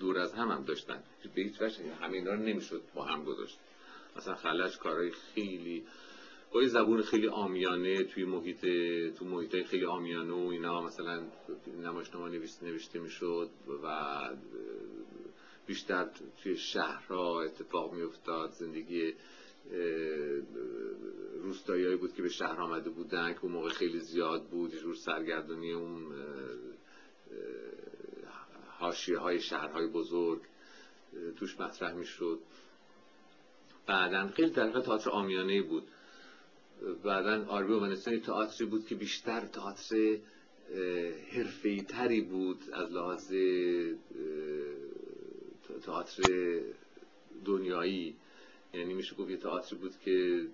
[0.00, 1.02] دور از هم هم داشتن.
[1.34, 3.58] به هیچ وجه همه اینا رو نمی‌شد با هم گذاشت.
[4.16, 5.86] مثلا خلج کارهای خیلی
[6.54, 8.60] با یه زبون خیلی آمیانه توی محیط
[9.18, 11.22] تو محیط خیلی آمیانه و اینا مثلا
[11.82, 13.50] نمایشنامه نوشته نوشته می‌شد
[13.82, 14.20] و
[15.66, 16.10] بیشتر
[16.42, 18.50] توی شهرها اتفاق میافتاد.
[18.50, 19.14] زندگی
[21.42, 24.94] روستایی بود که به شهر آمده بودن که اون موقع خیلی زیاد بود یه جور
[24.94, 26.12] سرگردانی اون
[28.78, 30.40] حاشیه های شهرهای بزرگ
[31.36, 32.38] توش مطرح می‌شد.
[33.86, 35.88] بعدا خیلی در تئاتر آمیانه بود.
[37.04, 40.18] بعدا آربی و تئاتری بود که بیشتر تئاتر
[41.32, 43.32] حرفه‌ای تری بود از لحاظ
[45.82, 46.60] تئاتر
[47.44, 48.16] دنیایی.
[48.74, 50.46] یعنی میشه گفت یه تئاتری بود که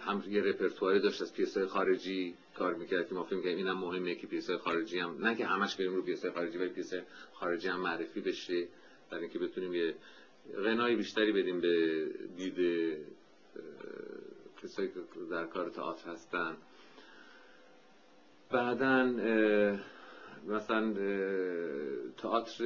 [0.00, 4.14] هم یه رپرتواری داشت از پیسای خارجی کار می‌کرد که ما فکر می‌کنیم اینم مهمه
[4.14, 7.80] که پیسای خارجی هم نه که همش بریم رو پیسای خارجی ولی پیسای خارجی هم
[7.80, 8.68] معرفی بشه
[9.10, 9.94] برای اینکه بتونیم یه
[10.64, 12.56] غنای بیشتری بدیم به دید
[14.62, 15.00] کسایی که
[15.30, 16.56] در کار تئاتر هستن.
[18.50, 19.04] بعدا
[20.46, 20.94] مثلا
[22.16, 22.64] تئاتر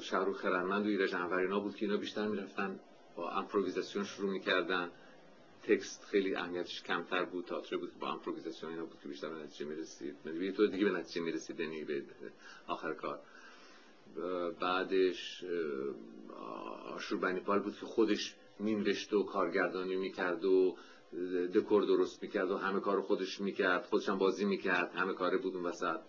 [0.00, 2.80] شهرو خردمند و ایرج انورینا بود که اینا بیشتر می‌رفتن
[3.16, 4.90] با امپروویزاسیون شروع می‌کردن.
[5.62, 9.66] تکست خیلی اهمیتش کمتر بود تئاتر بود با امپروویزاسیون اینا بود که بیشتر به نتیجه
[9.66, 10.16] می‌رسید.
[10.40, 12.02] یه طور دیگه به نتیجه می‌رسید یعنی به
[12.66, 13.18] آخر کار.
[14.60, 15.44] بعدش
[16.94, 20.76] آشور بنیپال بود که خودش مینوشت و کارگردانی می‌کرد و
[21.54, 25.64] دکور درست می‌کرد و همه کار خودش می‌کرد هم بازی می‌کرد همه کاره بود اون
[25.64, 26.00] وسط.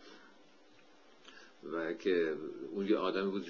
[1.64, 2.36] و که
[2.72, 3.46] اون یه آدمی بود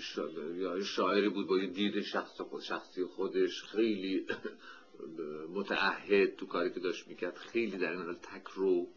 [0.55, 4.25] یا شاعری بود با یه دید شخص خود شخصی خودش خیلی
[5.55, 8.87] متعهد تو کاری که داشت می‌کرد خیلی در این حال تک رو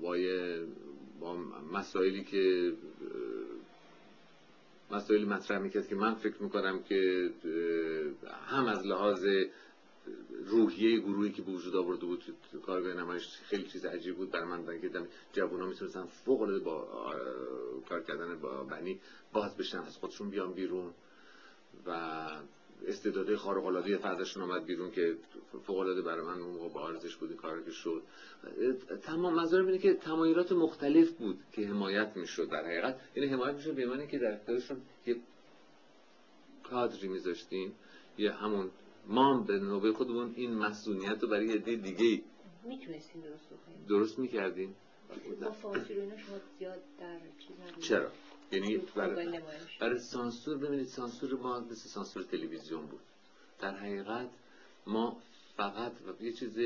[0.00, 0.16] با,
[1.20, 1.36] با
[1.72, 2.72] مسائلی که
[4.90, 7.30] مسائلی مطرح می‌کرد که من فکر می‌کنم که
[8.46, 9.26] هم از لحاظ
[10.46, 12.24] روحیه گروهی که به وجود آورده بود
[12.66, 14.30] کارگاه نمایش خیلی چیز عجیب بود.
[14.30, 14.90] برای من که
[15.32, 17.12] جوونا می‌تونستن فوق با
[17.88, 19.00] کار کردن با بنی
[19.32, 20.92] باز بشن از خودشون بیان بیرون
[21.86, 22.30] و
[22.86, 25.16] استعدادهای خارق العاده فردشون آمد بیرون که
[25.66, 28.02] فوق العاده برای من اون موقع با ارزش بود کاری که شد.
[29.02, 33.00] تمام منظورم اینه که تمایلات مختلف بود که حمایت می‌شد در حقیقت.
[33.14, 35.16] یعنی حمایت می‌شد به معنی که در اختیارشون یه
[36.62, 37.72] کادری میذاشتیم
[38.18, 38.70] یه همون
[39.06, 42.22] ما به نوبه خودمون این مسئولیت رو برای یه دیگه
[42.64, 44.74] می‌تونستیم درست بکنیم درست می‌کردیم.
[45.40, 48.10] با سانسور اینا شما زیاد در چیز چرا؟
[48.52, 49.40] یعنی برای,
[49.80, 53.00] برای سانسور ببینید سانسور ما مثل سانسور تلویزیون بود.
[53.60, 54.30] در حقیقت
[54.86, 55.22] ما
[55.56, 56.58] فقط یه چیز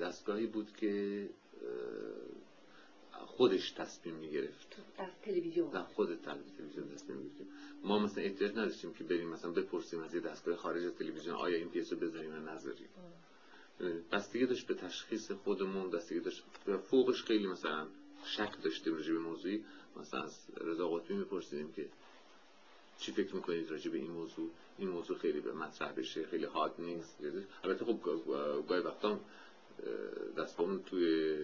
[0.00, 1.28] دستگاهی بود که
[3.12, 4.76] خودش تصمیم می‌گرفت.
[4.98, 5.70] در تلویزیون.
[5.70, 7.50] در خود تلویزیون تصمیم می‌گرفت.
[7.84, 11.56] ما مثلا احتیاج نداشتیم که بریم مثلا بپرسیم از یه دستگاه خارج از تلویزیون آیا
[11.56, 12.88] این پیسو بذاریم یا نذاریم.
[14.12, 16.44] بستگی داشت به تشخیص خودمون بستگی داشت
[16.90, 17.86] فوقش خیلی مثلا
[18.24, 19.64] شک داشتیم راجع به موضوعی.
[19.96, 21.86] مثلا از رضا قطبی میپرسیدیم که
[22.98, 26.74] چی فکر می‌کنید راجع به این موضوع؟ این موضوع خیلی به مطرح بشه خیلی حاد
[26.78, 27.16] نیست.
[27.64, 27.98] البته خب
[28.68, 29.20] گاهی وقتا
[30.38, 31.36] دستمون توی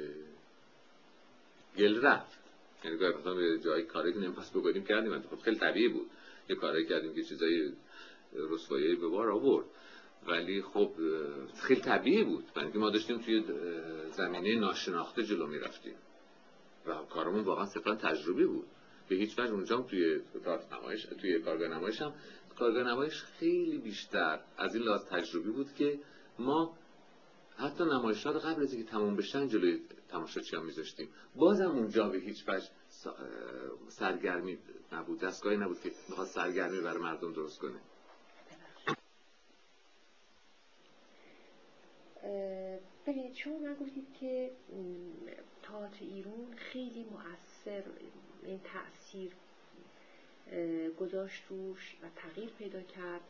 [1.78, 2.38] گل رفت.
[2.84, 5.20] یعنی گاهی وقتا به جای کاری که نمیپاس بگوییم کردیم.
[5.20, 6.10] خب خیلی طبیعی بود.
[6.48, 7.72] یه کاری کردیم که چیزای
[8.32, 9.66] رسوایی به بار آورد.
[10.26, 10.92] ولی خب
[11.62, 12.44] خیلی طبیعی بود.
[12.74, 13.44] ما داشتیم توی
[14.12, 15.94] زمینه ناشناخته جلو می‌رفتیم.
[16.86, 18.66] و کارمون واقعا صرفا تجربی بود.
[19.08, 20.20] به هیچ وجه اونجا توی
[20.72, 22.12] نمایش توی کارگاه نمایش هم
[22.58, 25.98] کارگاه نمایش خیلی بیشتر از این لحاظ تجربی بود که
[26.38, 26.76] ما
[27.56, 31.08] حتی نمایش ها قبل از اینکه تموم بشن جلوی تماشاچی ها میذاشتیم.
[31.36, 32.68] بازم اونجا به هیچ وجه
[33.88, 34.58] سرگرمی
[34.92, 35.20] نبود.
[35.20, 37.80] دستگاهی نبود که می‌خواد سرگرمی برای مردم درست کنه.
[43.06, 44.50] ببینید شما من گفتید که
[45.62, 47.82] تئاتر ایران خیلی مؤثر
[48.44, 49.32] این تاثیر
[51.00, 53.20] گذاشت روش و تغییر پیدا کرد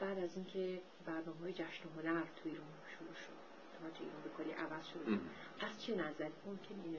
[0.00, 2.66] بعد از اینکه برنامه های جشن هنر تو ایران
[2.98, 3.40] شروع شد.
[3.80, 5.20] تئاتر ایران به کلی عوض شد
[5.60, 6.98] از چه نظر؟ ممکن اینو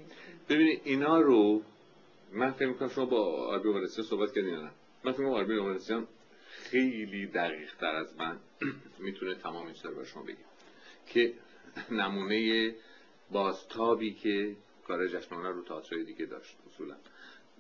[0.50, 1.62] ببینید اینا رو
[2.32, 4.72] من فکر می‌کنم شما با آربی وارسیان صحبت کردین نه؟
[5.04, 6.06] من فکر می‌کنم آربی
[6.42, 8.40] خیلی دقیق تر از من
[9.00, 10.46] می‌تونه تمام این رو شما بگیم
[11.06, 11.34] که
[11.92, 12.76] نمونه
[13.32, 14.56] بازتابی که
[14.88, 16.96] کار جشنواره رو تئاترهای دیگه داشت اصولا.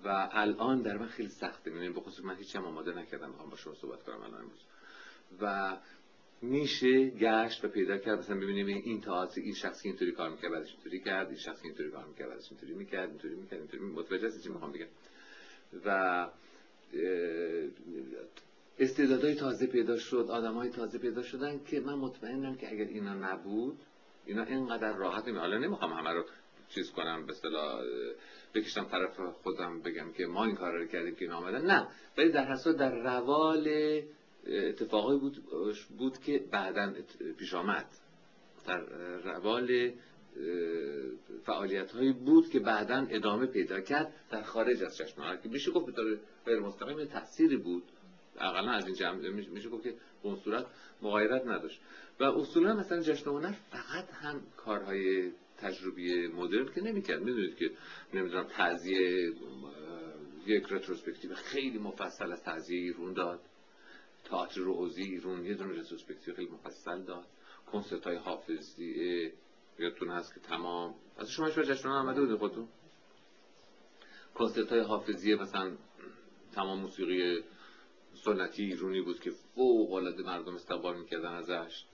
[0.03, 1.71] و الان در من خیلی سخته.
[1.71, 4.59] می‌بینیم بخصوص من هیچ هم آماده نکردم می‌خوام با شما صحبت کنم الان امروز.
[5.41, 5.77] و
[6.41, 8.19] میشه گشت و پیدا کرد.
[8.19, 11.89] مثلا ببینیم این تئاتر این شخصی اینطوری کار می‌کرد بعدش اینطوری کرد این شخصی اینطوری
[11.89, 14.87] کار می‌کرد بعدش اینطوری می‌کرد اینطوری می‌کرد اینطوری متوجه هستی چی می‌خوام بگم؟
[15.85, 16.29] و
[18.79, 23.79] استعدادهای تازه پیدا شد آدمای تازه پیدا شدن که من مطمئنم که اگر اینا نبود
[24.25, 26.25] اینا اینقدر راحت نمی حالا نمی‌خوام همه رو
[26.69, 27.83] چیز کنم به اصطلاح
[28.53, 31.65] بکشم طرف خودم بگم که ما این کار رو کردیم که اینا آمدن.
[31.65, 34.01] نه ولی در حساب در روال
[34.47, 35.43] اتفاقی بود,
[35.97, 36.93] بود که بعدا
[37.37, 37.85] پیش آمد.
[38.67, 38.81] در
[39.23, 39.91] روال
[41.45, 45.85] فعالیت هایی بود که بعدا ادامه پیدا کرد در خارج از چشم که میشه گفت
[45.85, 47.83] به طور غیر مستقیم تأثیری بود.
[48.39, 50.65] اقلا از این جمع میشه گفت که به اون صورت
[51.01, 51.81] مغایرت نداشت.
[52.21, 57.21] و اصولا مثلا جشن هنر فقط هم کارهای تجربی مدرن که نمی‌کرد.
[57.21, 57.71] می‌دونید که
[58.13, 59.31] نمی‌دونم تعزیه
[60.45, 63.39] یک rétrospective خیلی مفصل از تعزیه ایرون داد.
[64.25, 67.25] تئاتر روحوضی ایرون یه دونه rétrospective خیلی مفصل داد.
[67.71, 69.31] کنسرت های حافظیه
[69.79, 70.95] یادتون هست که تمام.
[71.17, 72.67] از شما شما جشن آمده بودید خودتون؟
[74.35, 75.71] کنسرت های حافظیه مثلا
[76.55, 77.43] تمام موسیقی
[78.25, 81.85] سنتی ایرونی بود که فوق العاده مردم استقبال می‌کردن ازش.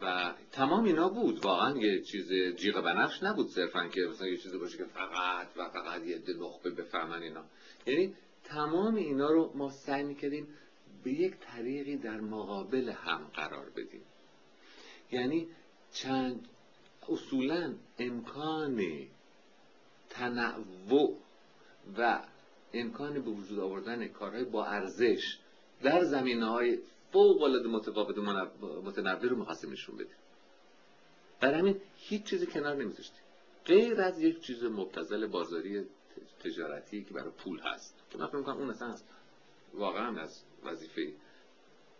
[0.00, 1.44] و تمام اینا بود.
[1.44, 5.68] واقعا یه چیز جیغ بنفش نبود صرفا که مثلا یه چیزی باشه که فقط و
[5.68, 7.44] فقط یه عده نخبه بفهمن اینا.
[7.86, 8.14] یعنی
[8.44, 10.46] تمام اینا رو ما سعی می‌کردیم
[11.04, 14.02] به یک طریقی در مقابل هم قرار بدیم.
[15.12, 15.48] یعنی
[15.92, 16.48] چند
[17.08, 18.82] اصولا امکان
[20.10, 21.16] تنوع
[21.98, 22.20] و
[22.74, 25.38] امکان به وجود آوردن کارهای با ارزش
[25.82, 26.78] در زمینه های
[27.12, 28.22] فوق العاده متفاوت و
[28.82, 30.16] متنوع رو می‌خواستیم نشون بدیم.
[31.40, 33.22] برای همین هیچ چیزی کنار نمیذاشتیم.
[33.64, 35.86] غیر از یک چیز مبتزل بازاری
[36.44, 37.94] تجارتی که برای پول هست.
[38.10, 38.96] که من فکر اون اصلا
[39.74, 41.12] واقعا از وظیفه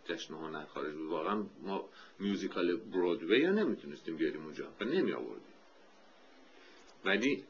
[0.05, 1.09] جشن هنر خارج بود.
[1.09, 1.89] واقعا ما
[2.19, 4.67] میوزیکال برودوی یا نمی‌تونستیم بیاریم اونجا.
[4.79, 5.53] و نمی آوردیم
[7.05, 7.43] ولی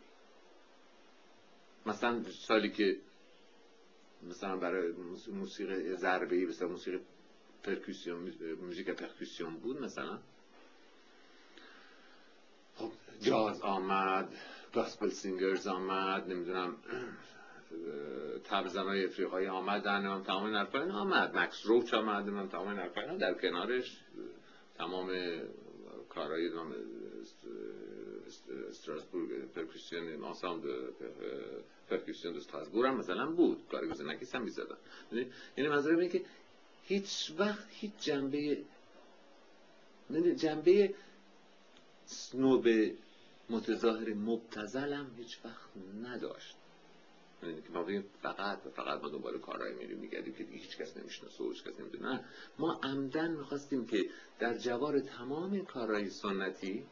[1.86, 2.98] مثلا سالی که
[4.30, 4.92] مثلا برای
[5.28, 7.00] موسیقی ضربه ای مثلا موسیقی
[7.64, 10.20] پرکوسیون موزیک پرکوسیون بود مثلا
[12.76, 12.92] خب
[13.22, 14.36] جاز آمد
[14.74, 16.76] gospel singers آمد نمی‌دونم
[18.76, 23.34] های افریقایی آمدن تمام این حرفا آمد مکس روچ آمد من تمام این حرفا در
[23.34, 23.98] کنارش
[24.78, 25.12] تمام
[26.10, 26.52] کارهای
[28.70, 30.92] استراسبورگ percussion ensemble
[31.90, 34.78] percussion استراسبورگ هم مثلا بود کار گزناکیس هم می‌زدن
[35.58, 36.26] یعنی منظورم اینه که
[36.84, 38.58] هیچ وقت هیچ جنبه
[40.36, 40.96] جنبه
[42.06, 42.68] سنوب
[43.50, 45.70] متظاهر مبتزل هم هیچ وقت
[46.04, 46.56] نداشت.
[47.44, 47.86] یعنی که ما
[48.22, 51.80] فقط و فقط ما دنبال کارهای میریم میگردیم که هیچ کس نمی‌شناسه و هیچ کس
[51.80, 52.24] نمی‌دونه.
[52.60, 56.86] ما عمدن می‌خواستیم که در جوار تمام کارهای سنتی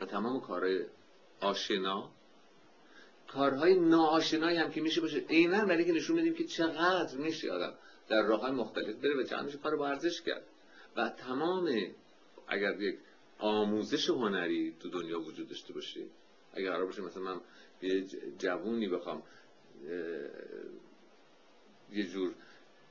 [0.00, 0.84] و تمام کارهای
[1.40, 2.10] آشنا
[3.28, 7.74] کارهای ناآشنایی هم که میشه باشه عینا برای که نشون بدیم که چقدر میشه آدم
[8.08, 10.44] در راه مختلف بره و چندش کار با ارزش کرد.
[10.96, 11.68] و تمام
[12.48, 12.98] اگر یک
[13.38, 16.00] آموزش هنری تو دنیا وجود داشته باشه
[16.54, 17.40] اگر قرار باشه مثلا من
[17.82, 18.06] یه
[18.38, 19.22] جوونی بخوام
[21.92, 22.34] یه جور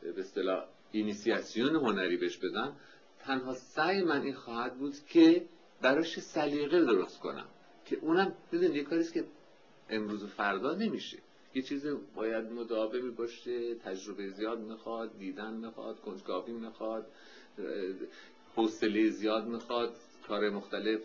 [0.02, 2.76] به اصطلاح اینیسیاسیون هنری بهش بدم
[3.20, 5.46] تنها سعی من این خواهد بود که
[5.82, 7.48] براش سلیقه درست کنم.
[7.86, 9.26] که اونم ببین یه کاریست که
[9.90, 11.18] امروز و فردا نمیشه.
[11.56, 17.06] یه چیز باید مداومی باشه تجربه زیاد می‌خواد دیدن می‌خواد کنجکاوی می‌خواد
[18.56, 19.96] حوصله زیاد می‌خواد
[20.28, 21.00] کار مختلف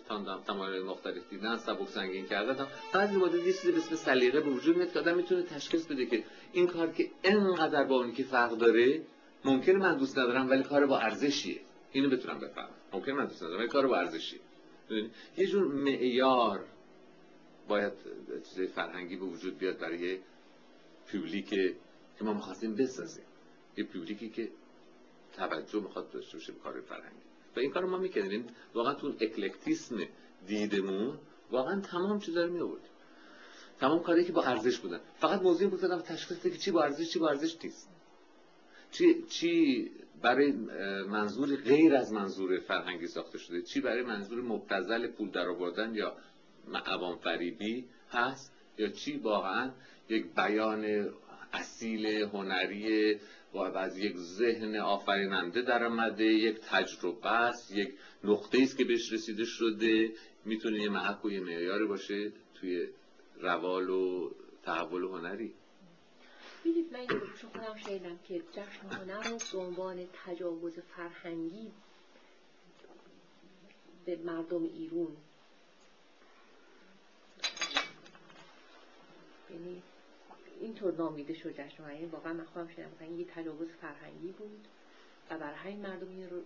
[0.46, 2.66] تمام مختلف دیدن سبک سنگین کردن.
[2.92, 6.06] بعضی وقتا یه چیزی به اسم سلیقه به وجود میاد که آدم می‌تونه تشخیص بده
[6.06, 9.02] که این کار که انقدر با اون که فرق داره
[9.44, 11.60] ممکنه من دوست ندارم ولی کار با ارزشیه.
[11.92, 12.74] اینو بتونم بفهمم.
[12.92, 14.40] ممکنه من دوست ندارم ولی کار با ارزشیه.
[15.36, 16.64] یه جور معیار
[17.68, 17.92] باید
[18.44, 20.18] چیز فرهنگی به وجود بیاد برای
[21.12, 21.74] پوبلیک که
[22.20, 23.24] ما می‌خواستیم بسازیم.
[23.76, 24.48] یه پوبلیکی که
[25.36, 27.22] توجه می‌خواد داشته باشه به کار فرهنگی.
[27.56, 28.46] و این کار ما می‌کردیم.
[28.74, 29.96] واقعا تو اکلکتیسم
[30.46, 31.18] دیدمون
[31.50, 32.90] واقعا تمام چیزا رو میآوردیم.
[33.80, 35.00] تمام کاری که با ارزش بودن.
[35.18, 37.88] فقط موضوع بود که تشخیص که چی با ارزش چی با ارزش نیست.
[38.90, 39.90] چی چی
[40.22, 40.52] برای
[41.08, 46.16] منظور غیر از منظور فرهنگی ساخته شده؟ چی برای منظور مبتذل پول درآوردن یا
[46.86, 49.70] عوام فریبی هست؟ یا چی واقعا
[50.10, 51.10] یک بیان
[51.52, 53.14] اصیل هنری
[53.52, 59.12] و از یک ذهن آفریننده در آمده یک تجربه است یک نقطه است که بهش
[59.12, 60.12] رسیده شده.
[60.44, 62.88] می‌تونه یه محک و یه معیاری باشه توی
[63.40, 64.30] روال و
[64.62, 65.54] تحول هنری.
[66.64, 67.06] می‌دید من
[67.52, 71.72] خودم شنیدم که جشن هنر رو به عنوان تجاوز فرهنگی
[74.06, 75.16] به مردم ایرون.
[79.50, 79.82] یعنی
[80.60, 84.68] اینطور نامیده شد جشن هنر واقعا من خودم شنیدم یه تجاوز فرهنگی بود
[85.30, 86.36] و برای همین مردم این رو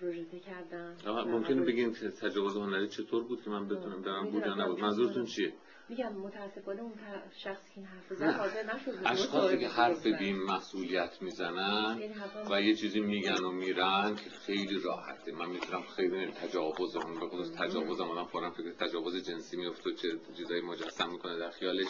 [0.00, 0.96] روژته کردن.
[1.06, 5.52] ممکنه بگین تجاوز هنری چطور بود که من بتونم برم بود یا نبود؟ منظورتون چیه؟
[5.88, 6.92] میگم متاسفانه اون
[7.36, 8.24] شخصی که این حرف زد.
[8.24, 12.02] حاضر نشد اشخاصی که حرف بیم مسئولیت می‌زنن
[12.50, 15.32] و یه چیزی میگن و میرن که خیلی راحته.
[15.32, 20.08] من می‌تونم خیلی تجاوز اون به خصوص تجاوز آدم فورا فکر تجاوز جنسی میفته چه
[20.36, 21.88] چیزایی مجسم می‌کنه در خیالش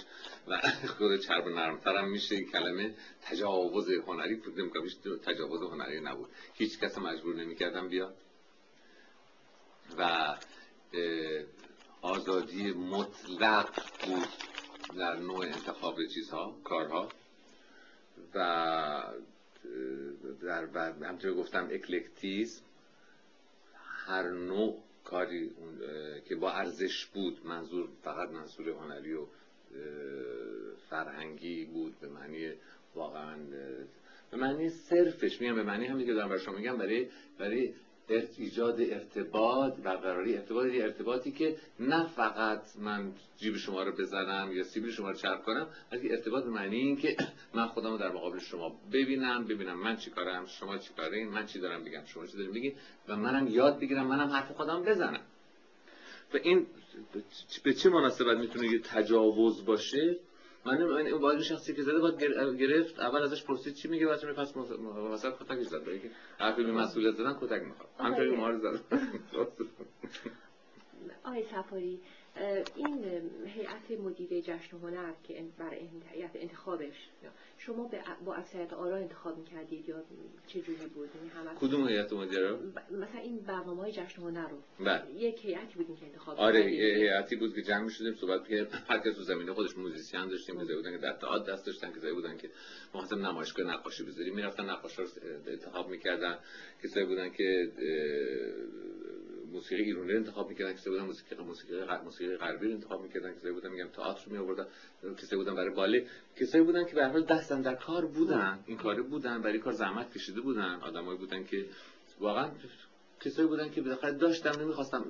[0.49, 0.61] و
[0.99, 2.95] خود چرب نرمترم میشه این کلمه.
[3.23, 4.87] تجاوز هنری فکر نمی‌کنم
[5.27, 6.31] تجاوز هنری نبود.
[6.55, 8.17] هیچ کس مجبور نمی‌کردم بیاد.
[9.99, 10.35] و
[12.03, 13.71] آزادی مطلق
[14.07, 14.29] بود
[14.99, 17.09] در نوع انتخاب چیزها کارها.
[18.35, 19.03] و
[20.43, 22.63] در همطور گفتم اکلکتیزم
[24.07, 25.51] هر نوع کاری
[26.29, 29.27] که با ارزش بود منظور فقط منظور هنری و
[30.91, 32.53] فرهنگی بود به معنی
[32.95, 33.37] واقعا
[34.31, 37.09] به معنی صرفش میگم به معنی همین که دارم شما میگم برای
[37.39, 37.75] برای
[38.11, 44.93] ایجاد ارتباط برقراری ارتباط ارتباطی که نه فقط من جیب شما رو بزنم یا سیبیل
[44.93, 47.17] شما رو چرب کنم بلکه ارتباط معنی این که
[47.55, 51.47] من خودم رو در مقابل شما ببینم ببینم من چی کارم شما چی کارین من
[51.47, 52.73] چی دارم بگم شما چی داریم بگین
[53.09, 55.21] و منم یاد بگیرم منم حرف خودم بزنم.
[56.35, 56.67] و این
[57.63, 60.17] به چه مناسبت می‌تونه یه تجاوز باشه؟
[60.65, 62.21] من این باید شخصی که زده باید
[62.61, 64.57] گرفت اول ازش پرسید چی میگه بعد پس
[65.13, 67.89] مثلا کتک زد برای که حرفی به مسئولیت زدن کتک می‌خواد.
[67.99, 68.81] همینطوری ما رو زد.
[71.25, 72.01] آقای سفاری
[72.77, 73.05] این
[73.47, 77.09] هیئت مدیره جشن هنر که برای هیئت انتخابش
[77.59, 77.91] شما
[78.25, 80.03] با اکثریت آرا انتخاب می‌کردید یا
[80.47, 82.53] چه جوری بود؟ یعنی همه کدوم هیئت مدیره
[82.91, 84.85] مثلا این برنامه های جشن هنر رو.
[84.85, 85.13] بله.
[85.15, 89.15] یک هیئتی بودیم که انتخاب آره هیئتی بود که جمع شدیم صحبت که هر کس
[89.17, 92.51] تو زمینه خودش موزیسین داشتیم که بودن که در تئاتر دست داشتن که بودن که
[92.95, 94.35] ما مثلا نمایشگاه نقاشی بذاریم.
[94.35, 95.09] می‌رفتن نقاشا رو
[95.47, 96.39] انتخاب می‌کردن.
[96.83, 97.73] کسایی بودن که
[99.53, 103.71] موسیقی ایرانی انتخاب می‌کردن کسایی بودن موسیقی موسیقی موسیقی غربی رو انتخاب می‌کردن کسایی بودن
[103.71, 104.67] میگم تئاتر رو میآوردن
[105.17, 106.07] کسایی بودن برای باله
[106.37, 109.73] کسایی بودن که به هر حال دستن در کار بودن این کاره بودن برای کار
[109.73, 110.75] زحمت کشیده بودن.
[110.75, 111.67] آدمایی بودن که
[112.21, 112.51] واقعا
[113.21, 115.05] کسایی بودن که بالاخره داشتم نمی‌خواستم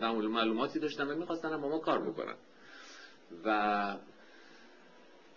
[0.00, 2.34] معلوماتی داشتم و می‌خواستن با ما کار بکنن.
[3.44, 3.96] و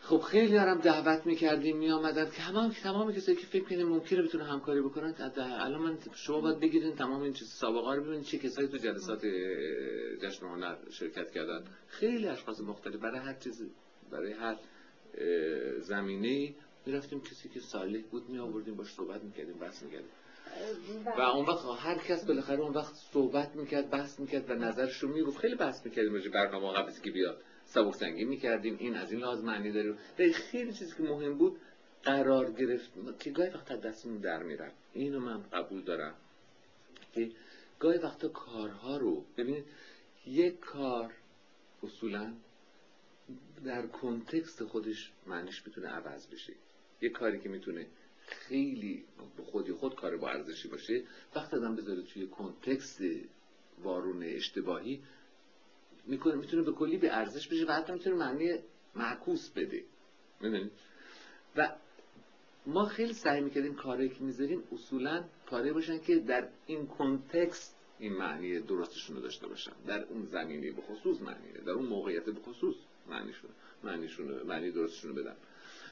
[0.02, 2.30] خب خیلی هم دعوت می‌کردیم میآمدن.
[2.30, 6.60] که همه تمام کسایی که فکر کنیم ممکنه بتونه همکاری بکنن الان من شما باید
[6.60, 9.26] بگیرین تمام این چیز سابقه رو ببینید چه کسایی تو جلسات
[10.22, 11.64] جشن هنر شرکت کردن.
[11.88, 12.96] خیلی اشخاص مختلف.
[12.96, 13.62] برای هر چیز
[14.12, 14.56] برای هر
[15.80, 16.54] زمینه
[16.86, 17.22] می‌رفتیم.
[17.22, 20.10] کسی که صالح بود می آوردیم باش صحبت می‌کردیم بحث می‌کردیم.
[21.18, 25.10] و اون وقت هر کس بالاخره اون وقت صحبت می‌کرد بحث می‌کرد و نظرش رو
[25.10, 25.38] می‌گفت.
[25.38, 27.42] خیلی بحث می‌کردیم راجع برنامه قبل که بیاد.
[27.70, 29.96] سبک سنگی می‌کردیم این از این لازم معنی داره
[30.34, 31.58] خیلی چیزی که مهم بود
[32.04, 32.92] قرار گرفت.
[33.20, 36.14] که گاهی وقتا دستمون در میرن اینو من قبول دارم.
[37.14, 37.32] که
[37.80, 39.66] گاهی وقتا کارها رو ببینید
[40.28, 41.14] یک کار
[41.84, 42.34] اصولا
[43.66, 46.54] در کنتکست خودش معنیش می‌تونه عوض بشه.
[47.02, 47.86] یک کاری که می‌تونه
[48.28, 49.04] خیلی
[49.38, 51.04] به خودی خود کار با ارزشی باشه
[51.36, 53.02] وقتی آدم بذاره توی کنتکست
[53.84, 55.02] وارون اشتباهی
[56.10, 58.60] می‌کنه می‌تونه به کلی به ارزش بشه و حتی می‌تونه معنی
[58.96, 59.84] معکوس بده.
[60.42, 60.72] می‌دونید
[61.56, 61.70] و
[62.66, 68.14] ما خیلی سعی می‌کردیم کاری که می‌ذاریم اصولا کاری باشن که در این کنتکست این
[68.14, 69.72] معنی درستشون رو داشته باشن.
[69.88, 72.76] در اون زمینه به خصوص معنی در اون موقعیت به خصوص
[73.10, 73.50] معنیشون
[73.84, 75.36] معنیشون معنی درستشون رو بدن.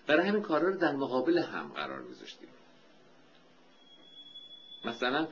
[0.07, 2.49] برای همین کارا رو در مقابل هم قرار میذاشتیم
[4.85, 5.27] مثلا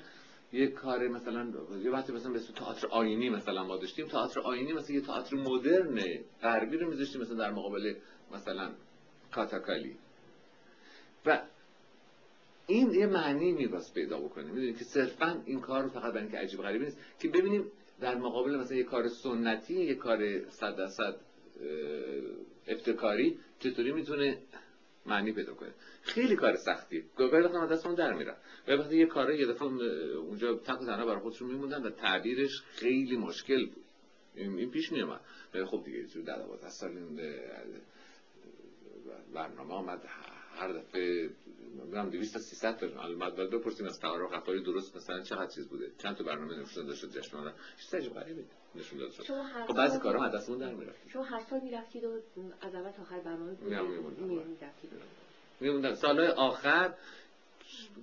[0.56, 1.48] یه کار مثلا
[1.84, 5.99] یه وقتی مثلا به تئاتر آینی مثلا ما داشتیم تئاتر آینی مثلا یه تئاتر مدرن
[6.41, 7.94] غربی رو میذاشتیم مثلا در مقابل
[8.34, 8.72] مثلا
[9.32, 9.95] کاتاکالی.
[11.26, 11.41] و
[12.68, 14.45] این یه معنی میباست پیدا بکنه.
[14.45, 16.98] می‌دونید که صرفا این کار رو فقط برای اینکه عجیب غریبی نیست.
[17.19, 17.65] که ببینیم
[18.02, 21.15] در مقابل مثلا یه کار سنتی یه کار صد درصد
[22.68, 24.38] ابتکاری چطوری می‌تونه
[25.06, 25.73] معنی پیدا کنه.
[26.02, 27.03] خیلی کار سختی.
[27.18, 28.38] گاهی من دستمون در میرم
[28.68, 29.68] گاهی وقتا یه کاره یه دفعه
[30.18, 33.86] اونجا و تنها برای خودشون میموندن و تعبیرش خیلی مشکل بود.
[34.36, 35.22] این پیش میومد
[35.65, 36.91] خب دیگه در 12 سال
[39.34, 40.02] برنامه آمد.
[40.56, 41.30] هر دفعه
[41.86, 45.68] میگم 200 تا 300 تا البته بعد بپرسیم از تعارف خطای درست مثلا چقدر چیز
[45.68, 47.52] بوده؟ چند تا برنامه نشون داده شد جشن ما
[47.82, 48.44] چیز عجیب غریبه
[48.76, 49.23] نشون داده شد
[49.68, 51.10] خب بعضی کارا از دستمون در می‌رفت.
[51.10, 52.22] شما هر سال می‌رفتید و
[52.61, 54.91] از اول تا آخر برنامه می‌رفتید
[55.60, 55.95] میموندم.
[55.95, 56.94] سال آخر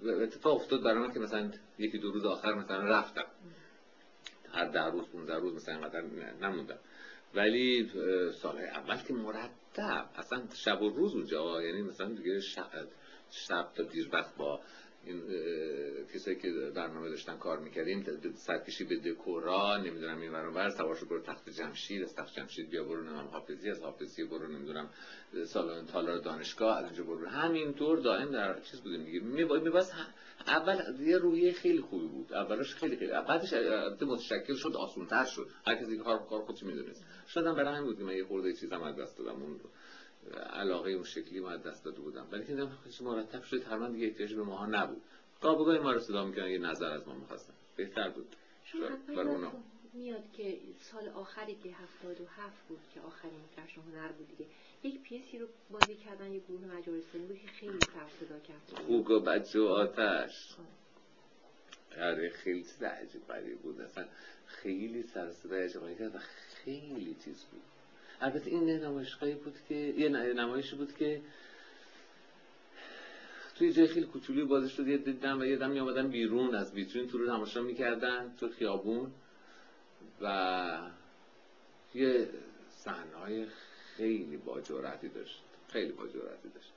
[0.05, 3.24] اتفاق افتاد برام که مثلا یکی دو روز آخر مثلا رفتم.
[4.53, 6.03] هر ده روز 15 روز مثلا اینقدر
[6.41, 6.79] نموندم.
[7.35, 7.91] ولی
[8.43, 9.15] سال اول که
[9.78, 12.89] مرتب اصلا شب و روز اونجا یعنی مثلا دیگه شب,
[13.31, 14.61] شب تا دیر وقت با
[15.05, 15.23] این
[16.15, 18.05] کسایی که برنامه داشتن کار می‌کردیم
[18.35, 23.03] سرکشی به دکورا نمی‌دونم این برنامه سوارشو برو تخت جمشید از تخت جمشید بیا برو
[23.03, 24.91] نمیم حافظی از حافظی برو نمی‌دونم
[25.45, 27.27] سالن تالار دانشگاه از اینجا برو.
[27.27, 29.20] همینطور دائم در چیز بودیم دیگه.
[29.20, 29.87] میباید
[30.47, 32.33] اول یه روحیه خیلی خوبی بود.
[32.33, 33.53] اولش خیلی خیلی بعدش
[34.03, 35.49] متشکل شد آسونتر شد.
[35.66, 37.05] هر کسی کار کار خودش می‌دونست.
[37.29, 39.61] شدم برای همین بود که من یه خورده چیزم از دست دادم اون
[40.53, 42.27] علاقه اون شکلی ما از دست داده بودم.
[42.32, 42.69] ولی که
[43.01, 45.03] مرتب شد تقریبا دیگه احتیاج به ماها نبود.
[45.40, 47.55] گاه ما رو صدا می‌کنن یه نظر از ما می‌خواستن.
[47.77, 48.36] بهتر بود.
[49.09, 49.36] برای
[49.94, 54.51] میاد که سال آخری که هفتاد و هفت بود که آخرین جشن هنر بود دیگه
[54.82, 58.86] یک پیسی رو بازی کردن یه گروه مجارستانی بود که خیلی سر صدا کرد.
[58.86, 60.57] خوگ و بچه و آتش.
[61.99, 63.81] آره خیلی چیز عجیب بود.
[63.81, 64.05] اصلا
[64.47, 66.19] خیلی سر صدا عجیب کرد و
[66.65, 67.62] خیلی چیز بود.
[68.23, 71.20] البته این نمایشگاهی بود که یه نمایشی بود که
[73.57, 77.09] توی جای خیلی کوچولی بازی شد یه دیدم و یه دم آمدن بیرون از ویترین
[77.09, 79.12] تو رو تماشا می‌کردن تو خیابون
[80.20, 80.90] و
[81.94, 82.28] یه
[82.69, 83.47] صحنه
[83.97, 85.43] خیلی با جرأتی داشت.
[85.69, 86.73] خیلی با جرأتی داشت.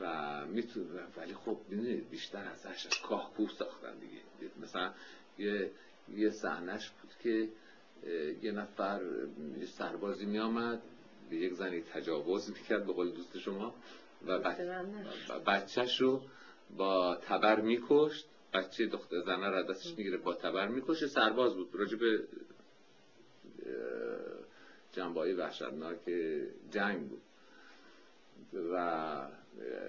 [0.00, 0.86] و می‌تونه
[1.16, 4.50] ولی خب ببینید بیشتر ازش از کاهپوه ساختن دیگه.
[4.62, 4.92] مثلا
[5.38, 5.70] یه
[6.16, 7.48] یه صحنهش بود که
[8.42, 9.00] یه نفر
[9.60, 10.82] یه سربازی می آمد
[11.30, 13.74] به یک زنی تجاوز می‌کرد به قول دوست شما
[14.26, 14.38] و
[15.46, 16.22] بچهش رو
[16.76, 18.26] با تبر میکشت.
[18.54, 21.68] بچه دختر زنه رو دستش می‌گیره با تبر می‌کشه سرباز بود.
[21.72, 22.24] راجع به
[24.92, 25.98] جنبایی وحشتناک
[26.70, 27.22] جنگ بود.
[28.72, 29.28] و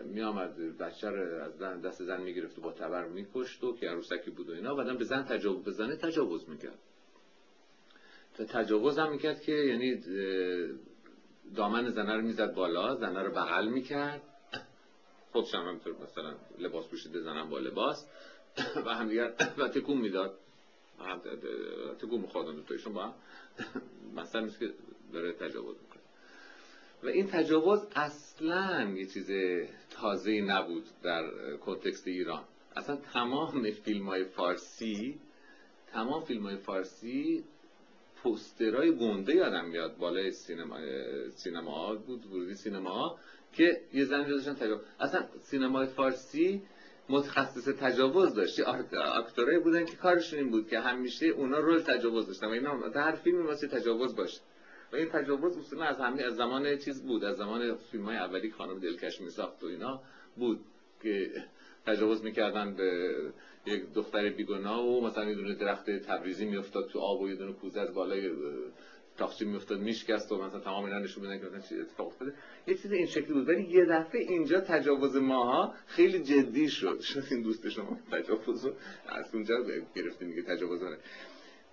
[0.06, 4.32] می آمد بچه رو از دست زن می‌گرفت و با تبر میکشت و که عروسکی
[4.32, 4.76] بود و اینا.
[4.76, 6.80] بعدم به زن تجاوز به زنه تجاوز می‌کرد.
[8.46, 10.02] تجاوز هم می‌کرد که یعنی
[11.56, 14.22] دامن زنه رو می‌زد بالا زنه رو بغل می‌کرد.
[15.32, 18.06] خودش هم همینطور مثلا لباس پوشیده زنم با لباس.
[18.86, 20.38] و هم دیگر و تکون می‌داد.
[22.02, 23.14] تکون میخوادن تویشون با
[24.22, 24.74] مثلا مثل که
[25.14, 26.02] داره تجاوز می‌کنه.
[27.04, 29.32] و این تجاوز اصلا یه چیز
[29.90, 32.44] تازه نبود در کنتکست ایران.
[32.76, 35.20] اصلا تمام فیلم های فارسی
[35.94, 37.44] تمام فیلم های فارسی
[38.24, 40.78] پوسترهای گنده یادم میاد بالای سینما
[41.30, 43.20] سینما بود ورودی سینما
[43.54, 44.82] که یه زن داشتن تجاوز.
[45.00, 46.62] اصلا سینمای فارسی
[47.10, 48.60] متخصص تجاوز داشت
[49.18, 53.02] اکتورایی بودن که کارشون این بود که همیشه اونا رول تجاوز داشتن و اینا در
[53.02, 54.42] هر فیلمی واسه تجاوز باشه.
[54.94, 57.24] و این تجاوز اصولا از همه از زمان چیز بود.
[57.24, 60.02] از زمان فیلم های اولی خانم دلکش می ساخت و اینا
[60.36, 60.60] بود
[61.04, 61.32] که
[61.88, 63.14] تجاوز می‌کردن به
[63.66, 67.54] یک دختر بیگناه و مثلا یه دونه درخت تبریزی میافتاد تو آب و یه دونه
[67.54, 68.32] کوزه از بالای
[69.18, 72.34] تاخچه میافتاد میشکست و مثلا تمام اینا نشون میدن که مثلا چی اتفاق افتاده.
[72.68, 73.50] یه چیز این شکلی بود.
[73.50, 77.00] ولی یه دفعه اینجا تجاوز ماها خیلی جدی شد.
[77.00, 78.74] شد این دوست شما تجاوز رو
[79.08, 79.56] از اونجا
[79.96, 80.82] گرفتیم میگه تجاوز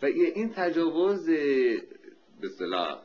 [0.03, 1.82] و این تجاوز به
[2.43, 3.03] اصطلاح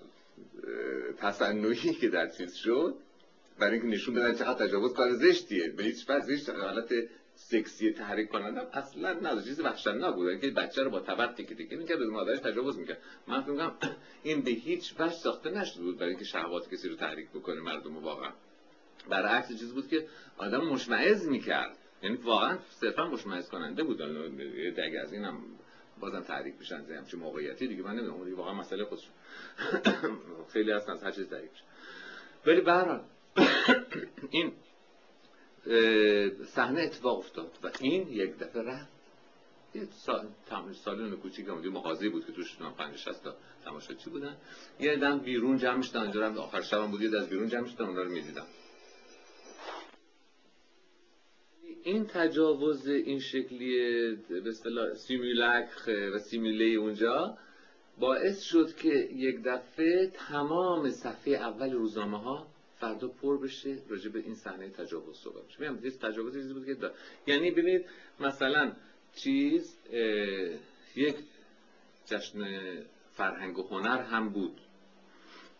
[1.17, 2.95] تصنعی که در چیز شد
[3.59, 5.69] برای اینکه نشون بدن چقدر تجاوز کار زشتیه.
[5.69, 6.93] به هیچ وجه هیچ حالت
[7.35, 10.41] سکسی تحریک کننده اصلا نداشت چیز وحشتناک بود.
[10.41, 12.97] که بچه رو با تبر تیکه تیکه می‌کرد به مادرش تجاوز می‌کرد.
[13.27, 13.73] من می‌کنم
[14.23, 17.97] این به هیچ وجه ساخته نشده بود برای اینکه شهوات کسی رو تحریک بکنه مردم
[17.97, 18.31] واقعا.
[19.09, 20.05] برعکس چیز بود که
[20.37, 21.77] آدم مشمعز می‌کرد.
[22.03, 23.97] یعنی واقعا صرفا مشمعز کننده بود
[24.75, 25.41] دیگه از اینم
[25.99, 27.83] بازم تحریک میشن زی همچین موقعیتی دیگه.
[27.83, 29.09] من نمی‌دونم واقعا مسئله خودش.
[30.53, 31.51] خیلی هستن از هر چیز تحریک
[32.45, 32.73] ولی به
[34.31, 34.51] این
[36.45, 38.99] صحنه اتفاق افتاد و این یک دفعه رفت.
[39.75, 40.27] یه سال
[40.83, 43.35] سالن کوچیک هم مغازه بود که توش نام 50 تا
[43.65, 44.37] تماشاچی بودن.
[44.79, 46.01] یه دم بیرون جمع شدن.
[46.01, 46.37] اونجا رفت.
[46.37, 47.01] آخر شبم بود.
[47.01, 47.85] یه از بیرون جمع شدن.
[47.85, 48.45] اونا رو می‌دیدم
[51.83, 53.77] این تجاوز این شکلی
[54.15, 55.69] به اصطلاح سیمولاک
[56.13, 57.37] و سیمیلی اونجا
[57.99, 62.47] باعث شد که یک دفعه تمام صفحه اول روزنامه ها
[62.79, 66.91] فردا پر بشه راجع به این صحنه تجاوز صحبت بشه میگم تجاوز چیزی بود که.
[67.27, 67.85] یعنی ببینید
[68.19, 68.71] مثلا
[69.15, 69.77] چیز
[70.95, 71.15] یک
[72.05, 72.41] جشن
[73.13, 74.61] فرهنگ و هنر هم بود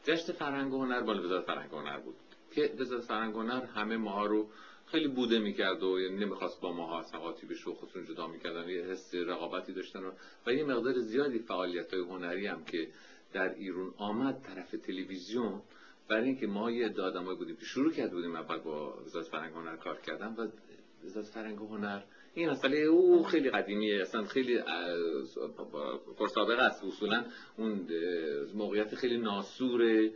[0.04, 2.16] جشن فرهنگ و هنر مال وزارت فرهنگ و هنر بود
[2.56, 4.50] که وزارت فرهنگ و هنر همه ماها رو
[4.86, 8.82] خیلی بوده می‌کرد و یعنی نمی‌خواست با ماها سقاطی به شو خودشون جدا می‌کردن یه
[8.82, 10.12] حس رقابتی داشتن و,
[10.48, 12.88] و یه مقدار زیادی فعالیت های هنری هم که
[13.34, 15.62] در ایران آمد طرف تلویزیون
[16.10, 19.76] برای اینکه ما یه آدمایی بودیم که شروع کرده بودیم اول با وزارت فرهنگ هنر
[19.76, 20.48] کار کردن و
[21.06, 22.02] وزارت فرهنگ هنر
[22.34, 24.02] این مسئله او خیلی قدیمیه.
[24.02, 24.60] اصلا خیلی
[26.18, 26.84] پرسابقه است.
[26.84, 27.26] اصولا
[27.58, 27.88] اون
[28.56, 30.10] موقعیت خیلی ناسور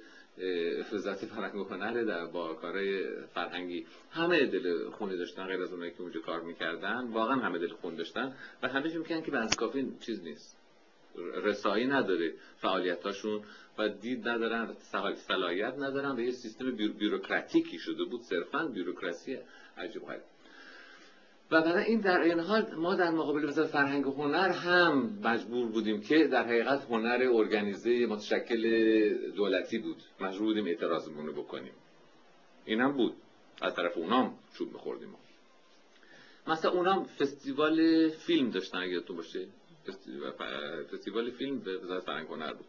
[0.93, 3.03] وزارت فرهنگ و هنر در با کارهای
[3.33, 3.85] فرهنگی.
[4.11, 7.07] همه دل خونی داشتن غیر از اونایی که اونجا کار می‌کردن.
[7.07, 10.62] واقعا همه دل خون داشتن و همه می‌کنن که به کافی چیز نیست.
[11.43, 13.41] رسایی نداره فعالیتاشون
[13.77, 14.75] و دید ندارن
[15.15, 19.37] صلاحیت ندارن و یه سیستم بیروکراتیکی شده بود صرفا بیروکراسی
[19.77, 20.21] عجیب غریب.
[21.51, 25.67] و برای این در این حال ما در مقابل وزارت فرهنگ و هنر هم مجبور
[25.67, 28.63] بودیم که در حقیقت هنر ارگانیزه متشکل
[29.35, 29.97] دولتی بود.
[30.21, 31.73] مجبور بودیم اعتراضمون رو بکنیم.
[32.65, 33.13] اینم بود.
[33.61, 35.15] از طرف اونام چوب میخوردیم
[36.47, 39.47] مثلا اونام فستیوال فیلم داشتن اگه تو باشه.
[40.91, 42.65] فستیوال فیلم به وزارت فرهنگ هنر بود.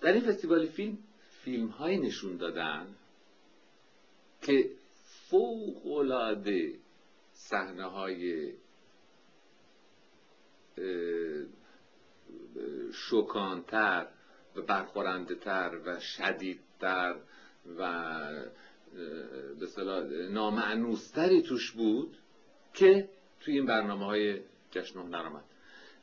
[0.00, 0.98] در این فستیوال فیلم
[1.44, 2.86] فیلم های نشون دادن
[4.42, 4.70] که
[5.28, 6.74] فوق العاده
[7.32, 8.52] صحنه های
[12.92, 14.06] شکانتر
[14.56, 15.34] و برخورنده
[15.86, 17.16] و شدیدتر
[17.78, 18.28] و
[19.60, 19.66] به
[20.30, 22.16] نامعنوستری توش بود
[22.74, 23.08] که
[23.40, 24.40] توی این برنامه های
[24.70, 25.28] جشن هنر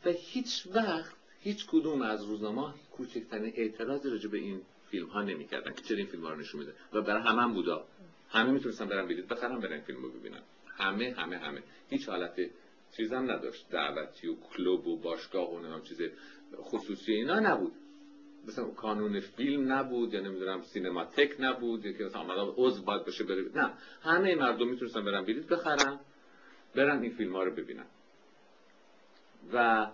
[0.05, 4.61] و هیچ وقت هیچ کدوم از روزنامه کوچکترین اعتراضی راجع به این
[4.91, 7.41] فیلم ها نمی کردن که چرا این فیلم ها رو نشون میده و برای همه
[7.41, 7.85] هم بودا.
[8.29, 10.41] همه می‌تونستن برن بلیط بخرن برن فیلم رو ببینن.
[10.77, 11.63] همه همه همه.
[11.89, 12.49] هیچ حالت
[12.97, 13.69] چیزم نداشت.
[13.69, 16.01] دعوتی و کلوب و باشگاه و نام چیز
[16.57, 17.71] خصوصی اینا نبود.
[18.47, 23.23] مثلا کانون فیلم نبود یا نمی‌دونم سینماتک نبود یا که مثلا آمده عضو باید باشه
[23.23, 23.45] بره.
[23.55, 23.73] نه.
[24.01, 25.99] همه مردم می‌تونستن برن بلیط بخرن.
[26.75, 27.85] برن این فیلم ها رو ببینن.
[29.53, 29.87] و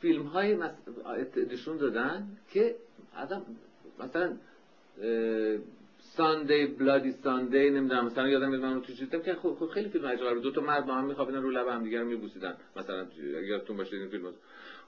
[0.00, 0.58] فیلم های
[1.50, 2.76] نشون دادن که
[3.16, 3.42] آدم
[3.98, 4.36] مثلا
[5.98, 10.34] ساندی بلادی ساندی نمی‌دونم مثلا یادم میاد من تو چیزی که خب خیلی فیلم عجیبه
[10.34, 12.56] بود دو تا مرد با هم میخوابیدن رو لب هم دیگه رو میبوسیدن.
[12.76, 13.06] مثلا
[13.42, 14.32] یادتون باشه این فیلم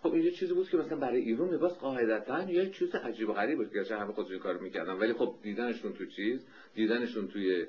[0.02, 3.58] خب این چیزی بود که مثلا برای ایران لباس قاعدتا یه چیز عجیب و غریب
[3.58, 3.72] بود.
[3.72, 4.92] که همه خودشون کار می‌کردن.
[4.92, 7.66] ولی خب دیدنشون تو چیز دیدنشون توی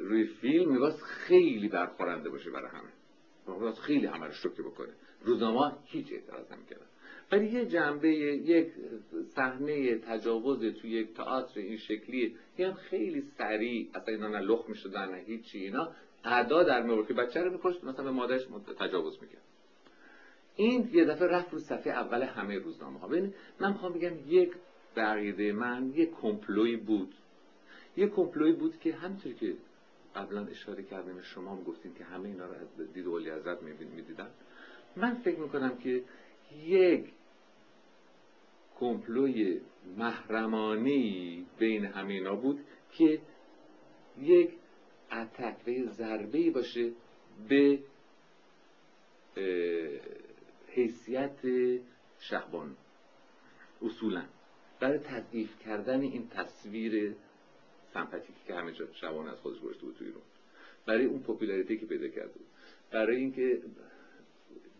[0.00, 3.03] روی فیلم لباس خیلی برخورنده باشه برای همه.
[3.80, 4.92] خیلی همه رو شوکه بکنه.
[5.24, 6.86] روزنامه هیچ اعتراض نمی‌کردن.
[7.32, 8.72] ولی یه جنبه یک
[9.34, 15.10] صحنه تجاوز توی یک تئاتر این شکلی هم خیلی سریع اصلا اینا نه لخ می‌شدن
[15.10, 15.88] نه هیچی اینا
[16.24, 18.42] ادا در میورد که بچه رو میکشت مثلا به مادرش
[18.78, 19.42] تجاوز می‌کرد.
[20.56, 23.08] این یه دفعه رفت رو صفحه اول همه روزنامه ها.
[23.08, 24.52] ببینید من می‌خوام بگم یک
[24.96, 27.14] بقیده من یک کمپلوی بود.
[27.96, 29.54] یک کمپلوی بود که همینطور که
[30.16, 34.30] قبلا اشاره کردیم شما هم گفتیم که همه اینا رو از دید ولی ازت می‌دیدن.
[34.96, 36.02] من فکر می‌کنم که
[36.64, 37.12] یک
[38.80, 39.60] کمپلوی
[39.96, 42.60] محرمانی بین همینا بود
[42.92, 43.20] که
[44.20, 44.50] یک
[45.12, 46.92] اتک و باشه
[47.48, 47.78] به
[50.68, 51.38] حیثیت
[52.18, 52.76] شهبان.
[53.82, 54.22] اصولا.
[54.80, 57.16] برای تضعیف کردن این تصویر
[57.94, 60.22] سمپاتیکی که همه جا شبان از خودش گذاشته بود توی ایران.
[60.86, 62.46] برای اون پوپولاریتی که پیدا کرده بود.
[62.90, 63.62] برای اینکه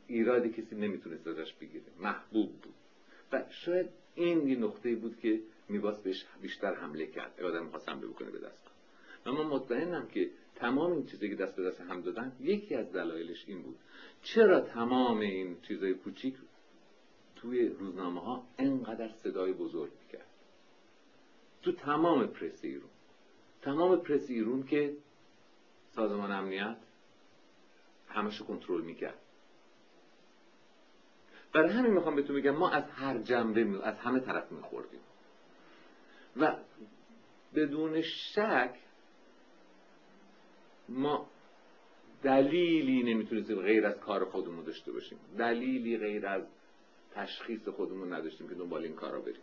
[0.07, 1.85] ایرادی کسی نمی‌تونست ازش بگیره.
[2.01, 2.74] محبوب بود.
[3.32, 7.43] و شاید این یه نقطه بود که میباس بهش بیشتر حمله کرد.
[7.43, 8.62] آدم می‌خواست حمله بکنه به دست.
[9.27, 12.93] و من مطمئنم که تمام این چیزی که دست به دست هم دادن یکی از
[12.93, 13.77] دلایلش این بود.
[14.23, 16.35] چرا تمام این چیزای کوچیک
[17.36, 20.27] توی روزنامه ها انقدر صدای بزرگ می‌کرد؟
[21.62, 22.91] تو تمام پرس ایرون
[23.65, 24.97] تمام پرس ایرون که
[25.95, 26.77] سازمان امنیت
[28.09, 29.19] همشو کنترل می‌کرد.
[31.53, 33.78] برای همین می‌خوام بهتون بگم ما از هر جنبه می...
[33.82, 35.01] از همه طرف میخوردیم.
[36.36, 36.57] و
[37.55, 38.74] بدون شک
[40.89, 41.28] ما
[42.23, 45.19] دلیلی نمی‌تونستیم غیر از کار خودمون داشته باشیم.
[45.39, 46.43] دلیلی غیر از
[47.15, 49.43] تشخیص خودمون نداشتیم که دنبال این کارا بریم.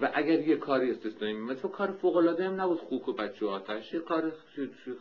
[0.00, 2.78] و اگر یه کاری استثنایی میمد تو کار فوق العاده هم نبود.
[2.78, 4.32] خوک و بچه آتش یه کار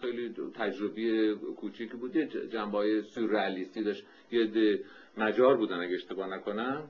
[0.02, 2.16] خیلی تجربی کوچیکی بود.
[2.16, 4.04] یه جنبه سورئالیستی داشت.
[4.32, 4.80] یه
[5.18, 6.84] مجار بودن اگه اشتباه نکنم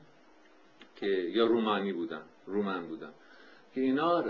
[0.95, 3.11] که یا رومانی بودن رومن بودن.
[3.76, 4.22] که اینا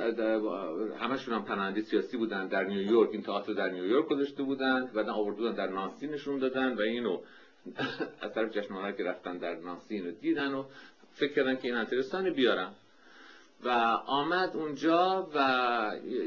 [0.99, 2.47] همشون هم پناهنده سیاسی بودن.
[2.47, 6.73] در نیویورک این تئاتر در نیویورک گذاشته بودن و بعد آورده در نانسی نشون دادن
[6.73, 7.21] و اینو
[8.21, 10.63] از طرف جشنواره که رفتن در نانسی اینو دیدن و
[11.13, 12.71] فکر کردن که این انترستان بیارن.
[13.63, 13.69] و
[14.07, 15.39] آمد اونجا و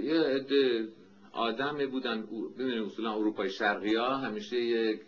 [0.02, 0.88] یه عده
[1.32, 2.26] آدم بودن
[2.58, 5.00] ببینید اصولا اروپای شرقی ها همیشه یک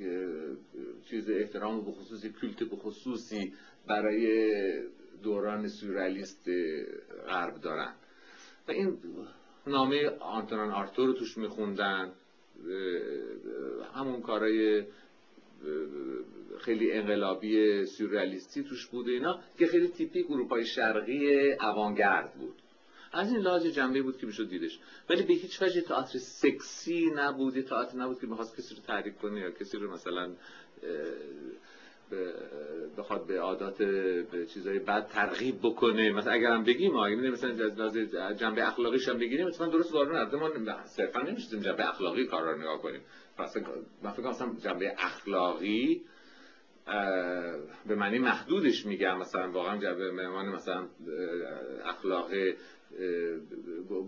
[1.10, 3.52] چیز احترام به خصوصی کلت به خصوصی
[3.88, 4.52] برای
[5.22, 6.48] دوران سورالیست
[7.28, 7.94] غرب دارن.
[8.68, 8.98] و این
[9.66, 12.12] نامه آنتونان آرتور رو توش میخوندن
[13.94, 14.84] همون کارای
[16.60, 22.54] خیلی انقلابی سوریالیستی توش بود اینا که خیلی تیپیک اروپای شرقی اوانگرد بود.
[23.12, 24.78] از این لحاظ جنبه بود که می‌شد دیدش.
[25.10, 29.40] ولی به هیچ وجه تئاتر سکسی نبود تئاتر نبود که می‌خواست کسی رو تحریک کنه
[29.40, 30.30] یا کسی رو مثلا
[32.98, 33.82] بخواد به عادات
[34.32, 36.12] به چیزای بد ترغیب بکنه.
[36.12, 37.50] مثلا اگرم بگیم اگه مثلا
[38.26, 40.50] از جنبه اخلاقیش هم بگیریم مثلا درست وارد نرده ما
[40.84, 43.00] صرفا نمیشیم جنبه اخلاقی کار رو نگاه کنیم.
[43.38, 43.62] مثلا
[44.02, 46.02] من فکر کنم جنبه اخلاقی
[47.86, 50.88] به معنی محدودش میگم مثلا واقعا جنبه مهمان مثلا
[51.84, 52.30] اخلاق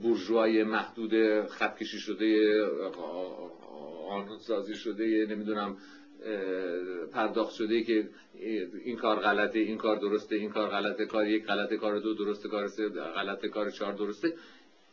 [0.03, 2.65] بورژوای محدود خط کشی شده
[4.09, 5.77] قانون سازی شده نمی‌دونم
[7.13, 8.09] پرداخت شده که
[8.85, 12.49] این کار غلطه این کار درسته این کار غلطه کار یک غلطه کار دو درسته
[12.49, 14.35] کار سه غلطه کار چهار درسته.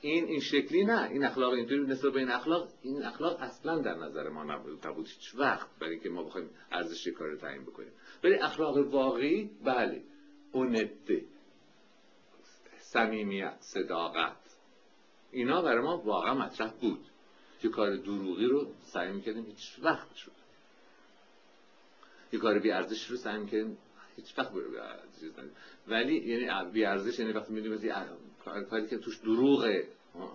[0.02, 1.10] این این شکلی نه.
[1.10, 4.88] این اخلاق اینطوری نسبت به این اخلاق این اخلاق اصلا در نظر ما نبود.
[4.88, 7.92] نبود هیچ وقت برای اینکه ما بخوایم ارزش کار رو تعیین بکنیم.
[8.24, 10.02] ولی اخلاق واقعی بله.
[10.52, 11.26] اونته
[12.80, 14.38] صمیمیت صداقت.
[15.32, 17.06] اینا برای ما واقعا مطرح بود.
[17.62, 20.32] که کار دروغی رو سعی می‌کردیم هیچ وقت شد
[22.32, 23.78] یه کار بی ارزش رو سعی می‌کردیم
[24.16, 24.52] هیچ وقت
[25.88, 27.78] ولی یعنی بی ارزش یعنی وقتی می‌دونیم
[28.70, 29.82] کاری که توش دروغ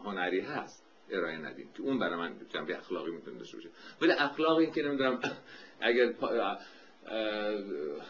[0.04, 1.68] هنری هست ارائه ندیم.
[1.74, 3.68] که اون برای من جنبه اخلاقی می‌تونه داشته باشه.
[4.02, 5.18] ولی اخلاقی این که نمی‌دونم
[5.80, 6.14] اگر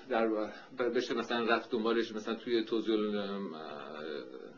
[0.09, 2.97] در بشه مثلا رفت دنبالش مثلا توی توضیح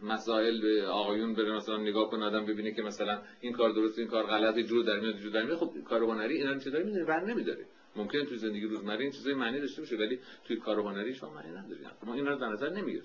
[0.02, 4.08] مسائل به آقایون بره مثلا نگاه کنه آدم ببینه که مثلا این کار درست این
[4.08, 5.58] کار غلط جور در میاد جور در میاد.
[5.58, 7.66] خب کار هنری اینا چه داره می‌دونه بر نمیداره
[7.96, 11.50] ممکن توی زندگی روزمره این چیزای معنی داشته باشه ولی توی کار هنری شما معنی
[11.50, 13.04] نداره ما این رو در نظر نمی‌گیریم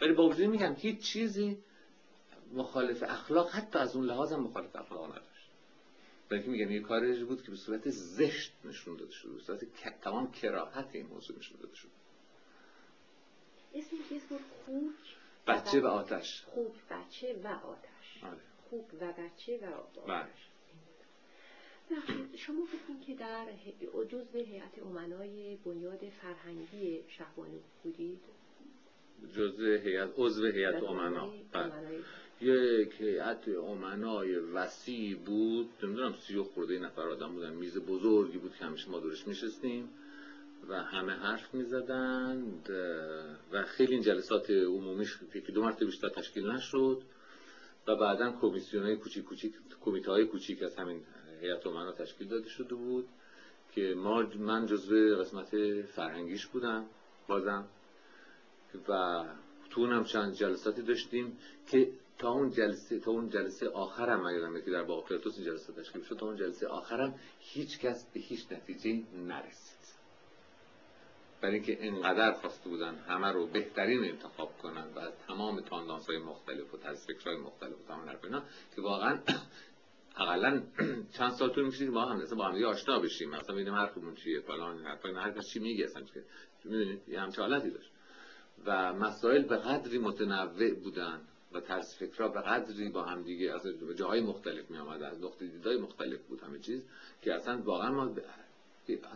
[0.00, 1.58] ولی با وجود میگم هیچ چیزی
[2.52, 5.50] مخالف اخلاق حتی از اون لحاظ هم مخالف اخلاق نداشت.
[6.28, 9.64] بلکه میگم یه کاری بود که به صورت زشت نشون داده شده به صورت
[10.02, 11.90] تمام کراهت این موضوع نشون داده شده
[13.74, 13.96] اسم
[14.66, 15.16] خوک
[15.46, 16.42] بچه و آتش.
[16.42, 18.24] خوک بچه و آتش.
[18.24, 18.40] آره.
[18.70, 20.20] خوک و بچه و بله.
[20.20, 20.50] آتش
[22.36, 23.46] شما فکر که در
[24.08, 28.20] جزء هیئت امنای بنیاد فرهنگی شهبانو بودید؟
[29.36, 31.30] جزء هیئت عضو هیئت امنا.
[31.52, 32.02] بله.
[32.40, 35.68] یک هیئت امنای وسیع بود.
[35.82, 37.52] نمی‌دونم سی و خورده نفر آدم بودن.
[37.52, 39.88] میز بزرگی بود که همیشه ما دورش میشستیم
[40.68, 42.70] و همه حرف می‌زدند
[43.52, 47.02] و خیلی این جلسات عمومیش که دو مرتبه بیشتر تشکیل نشد
[47.86, 51.00] و بعدا کمیسیون های کوچیک کوچیک کمیته های کوچیک از همین
[51.40, 53.08] هیئت امنا تشکیل داده شده بود
[53.74, 56.86] که ما من جزو قسمت فرهنگیش بودم
[57.28, 57.64] بازم
[58.88, 59.24] و
[59.70, 61.38] تو اونم چند جلساتی داشتیم
[61.70, 61.90] که
[62.20, 66.16] تا اون جلسه تا اون جلسه آخرم اگر که در باقرتوس این جلسه تشکیل شد
[66.16, 69.80] تا اون جلسه آخرم هیچ کس به هیچ نتیجه نرسید.
[71.40, 76.18] برای اینکه انقدر خواسته بودن همه رو بهترین انتخاب کنن و از تمام تاندانس های
[76.18, 76.78] مختلف و
[77.24, 78.42] های مختلف و تمام اینا
[78.76, 79.18] که واقعا
[80.16, 80.62] اقلا
[81.16, 83.30] چند سال طول میشه ما هم با هم آشنا بشیم.
[83.30, 86.24] مثلا ببینیم حرفمون چیه فلان حرفا هر کس چی میگه اصلا که
[86.64, 87.90] می‌دونید یه همچه حالتی داشت.
[88.64, 91.20] و مسائل به قدری متنوع بودن
[91.52, 93.66] و طرز فکرها به قدری با هم دیگه از
[93.96, 96.82] جاهای مختلف می آمد از نقطه دیدای مختلف بود همه چیز
[97.22, 98.10] که اصلا واقعا ما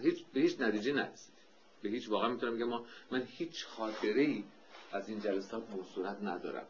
[0.03, 1.35] هیچ به هیچ نتیجه نرسید
[1.83, 4.45] به هیچ واقعا می‌تونم بگم ما من هیچ خاطره ای
[4.93, 6.67] از این جلسات به صورت ندارم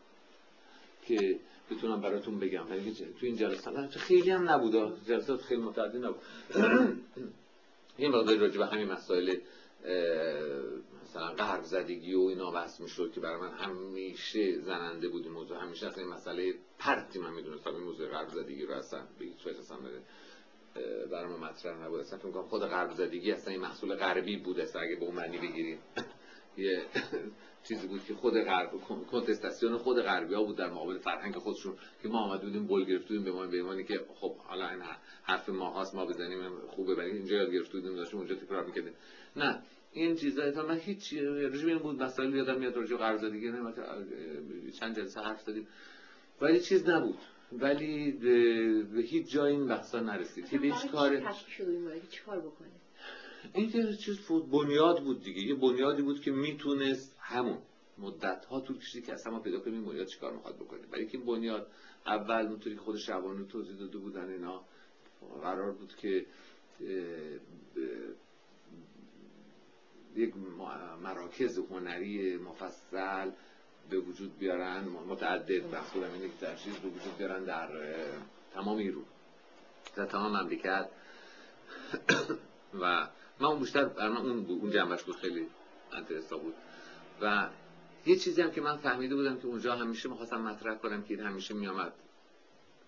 [1.06, 1.38] که
[1.70, 2.70] بتونم براتون بگم.
[2.70, 6.22] ولی تو این جلسات خیلی هم نبود جلسات خیلی متعدد نبود.
[7.96, 9.36] این مقدار راجع به همین مسائل
[11.14, 15.58] مثلا غرب زدگی و اینا بحث می‌شد که برای من همیشه زننده بود این موضوع.
[15.58, 19.46] همیشه اصلا این مسئله پرتی من می‌دونستم این موضوع غرب زدگی رو اصلا به هیچ
[19.46, 19.76] اصلا
[21.10, 22.00] برای من مطرح نبود.
[22.00, 25.38] اصلا فکر خود غرب زدگی اصلا این محصول غربی بود اصلا اگه به اون معنی
[25.38, 25.78] بگیریم.
[26.56, 26.82] یه
[27.68, 28.70] چیزی بود که خود غرب
[29.10, 33.18] کنتستاسیون خود غربی ها بود در مقابل فرهنگ خودشون که ما آمده بودیم بول گرفته
[33.18, 34.82] به ما به که خب حالا این
[35.22, 38.92] حرف ما هاست ما بزنیم خوبه ولی اینجا یاد گرفته بودیم داشتیم اونجا تکرار می‌کردیم.
[39.36, 39.62] نه.
[39.94, 43.74] این چیزا تا من هیچ رژیم این بود مسائل یادم میاد راجع قرضدادی نه
[44.80, 45.66] چند جلسه حرف زدیم.
[46.40, 47.18] ولی چیز نبود.
[47.52, 48.12] ولی
[48.94, 50.48] به هیچ جای این بحثا نرسید.
[50.48, 51.32] که هیچ کار
[52.10, 52.68] چیکار بکنه
[53.54, 54.18] این که چیز
[54.52, 55.42] بنیاد بود دیگه.
[55.42, 57.58] یه بنیادی بود که می‌تونست همون
[57.98, 60.80] مدت ها طول کشید که اصلا ما پیدا کنیم این بنیاد چیکار می‌خواد بکنه.
[60.92, 61.66] برای که بنیاد
[62.06, 64.64] اول اونطوری خود شبانو توضیح داده بودن اینا
[65.42, 66.26] قرار بود که
[70.16, 70.34] یک
[71.02, 73.30] مراکز هنری مفصل
[73.90, 77.68] به وجود بیارن متعدد بخصول اینه که در چیز به وجود بیارن در
[78.54, 79.04] تمام ایران.
[79.96, 80.88] در تمام مملکت.
[82.80, 83.08] و
[83.40, 85.46] من اون بیشتر بر من اون بود اون جنبش بود خیلی
[85.92, 86.54] انترستا بود.
[87.20, 87.48] و
[88.06, 91.54] یه چیزی هم که من فهمیده بودم که اونجا همیشه می‌خواستم مطرح کنم که همیشه
[91.54, 91.92] میامد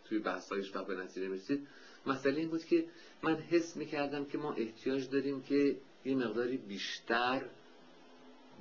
[0.05, 1.67] توی بحثایش و به نتیجه می‌رسید
[2.07, 2.85] مسئله این بود که
[3.23, 7.49] من حس می‌کردم که ما احتیاج داریم که یه مقداری بیشتر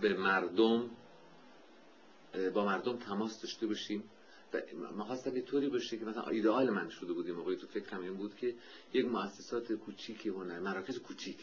[0.01, 0.89] به مردم
[2.53, 4.03] با مردم تماس داشته باشیم
[4.53, 4.61] و
[4.95, 8.35] ما یه طوری باشه که مثلا ایدئال من شده بود موقعی تو فکرم این بود
[8.35, 8.55] که
[8.93, 11.37] یک مؤسسات کوچیکی هنر مراکز کوچیک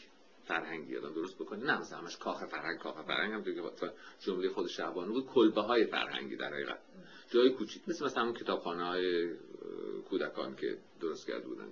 [0.45, 3.63] فرهنگی آدم درست بکنه نه مثلا همش کاخ فرهنگ کاخ فرهنگ هم دیگه
[4.21, 6.79] جمله خود شعبانه بود کلبه های فرهنگی در حقیقت.
[7.31, 9.35] جای کوچیک مثل مثلا همون کتابخانه های
[10.11, 11.69] کودکان که درست کرده بودن.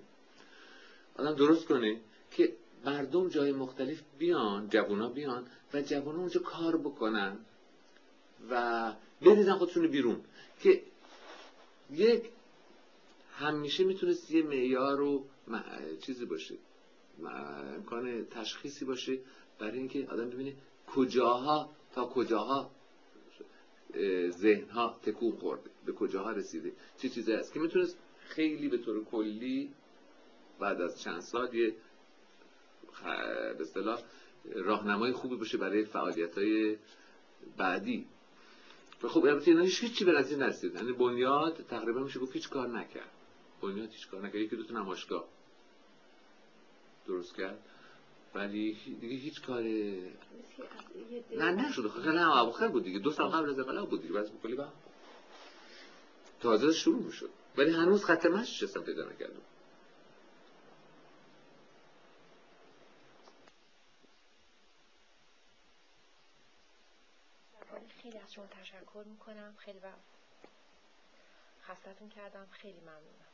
[1.16, 2.52] آدم درست کنه که
[2.84, 7.38] مردم جای مختلف بیان جوونا بیان و جوونا اونجا کار بکنن
[8.50, 8.92] و
[9.22, 10.20] بریزن خودشون بیرون
[10.60, 10.82] که
[11.90, 12.30] یک
[13.32, 15.24] همیشه می‌تونست یه معیار و
[16.00, 16.54] چیزی باشه
[17.76, 19.18] امکان تشخیصی باشه
[19.58, 20.52] برای اینکه آدم ببینه
[20.86, 22.70] کجاها تا کجاها
[24.28, 29.70] ذهنها تکون خورده به کجاها رسیده چه چیزی هست که می‌تونست خیلی به طور کلی
[30.60, 31.74] بعد از چند سال یه
[33.04, 34.02] به اصطلاح
[34.54, 36.76] راهنمای خوبی باشه برای فعالیت های
[37.56, 38.06] بعدی.
[39.02, 40.74] و خب البته اینا هیچ چی به نتیجه نرسید.
[40.74, 43.10] یعنی بنیاد تقریبا میشه گفت هیچ کار نکرد.
[43.62, 44.34] بنیاد هیچ کار نکرد.
[44.34, 45.24] یکی دو تا نمایشگاه.
[47.06, 47.58] درست کرد.
[48.34, 49.62] ولی دیگه هیچ کار
[51.36, 51.90] نه نشد.
[51.90, 52.98] خیلی هم اواخر بود دیگه.
[52.98, 54.24] دو سال قبل از انقلاب بود دیگه.
[54.42, 54.68] کلی با
[56.40, 57.30] تازه شروع می‌شد.
[57.56, 59.40] ولی هنوز مشی هستم پیدا نکردم
[68.30, 69.54] شما تشکر می‌کنم.
[69.58, 69.92] خیلی و
[71.62, 72.46] خستتون کردم.
[72.50, 73.30] خیلی ممنونم.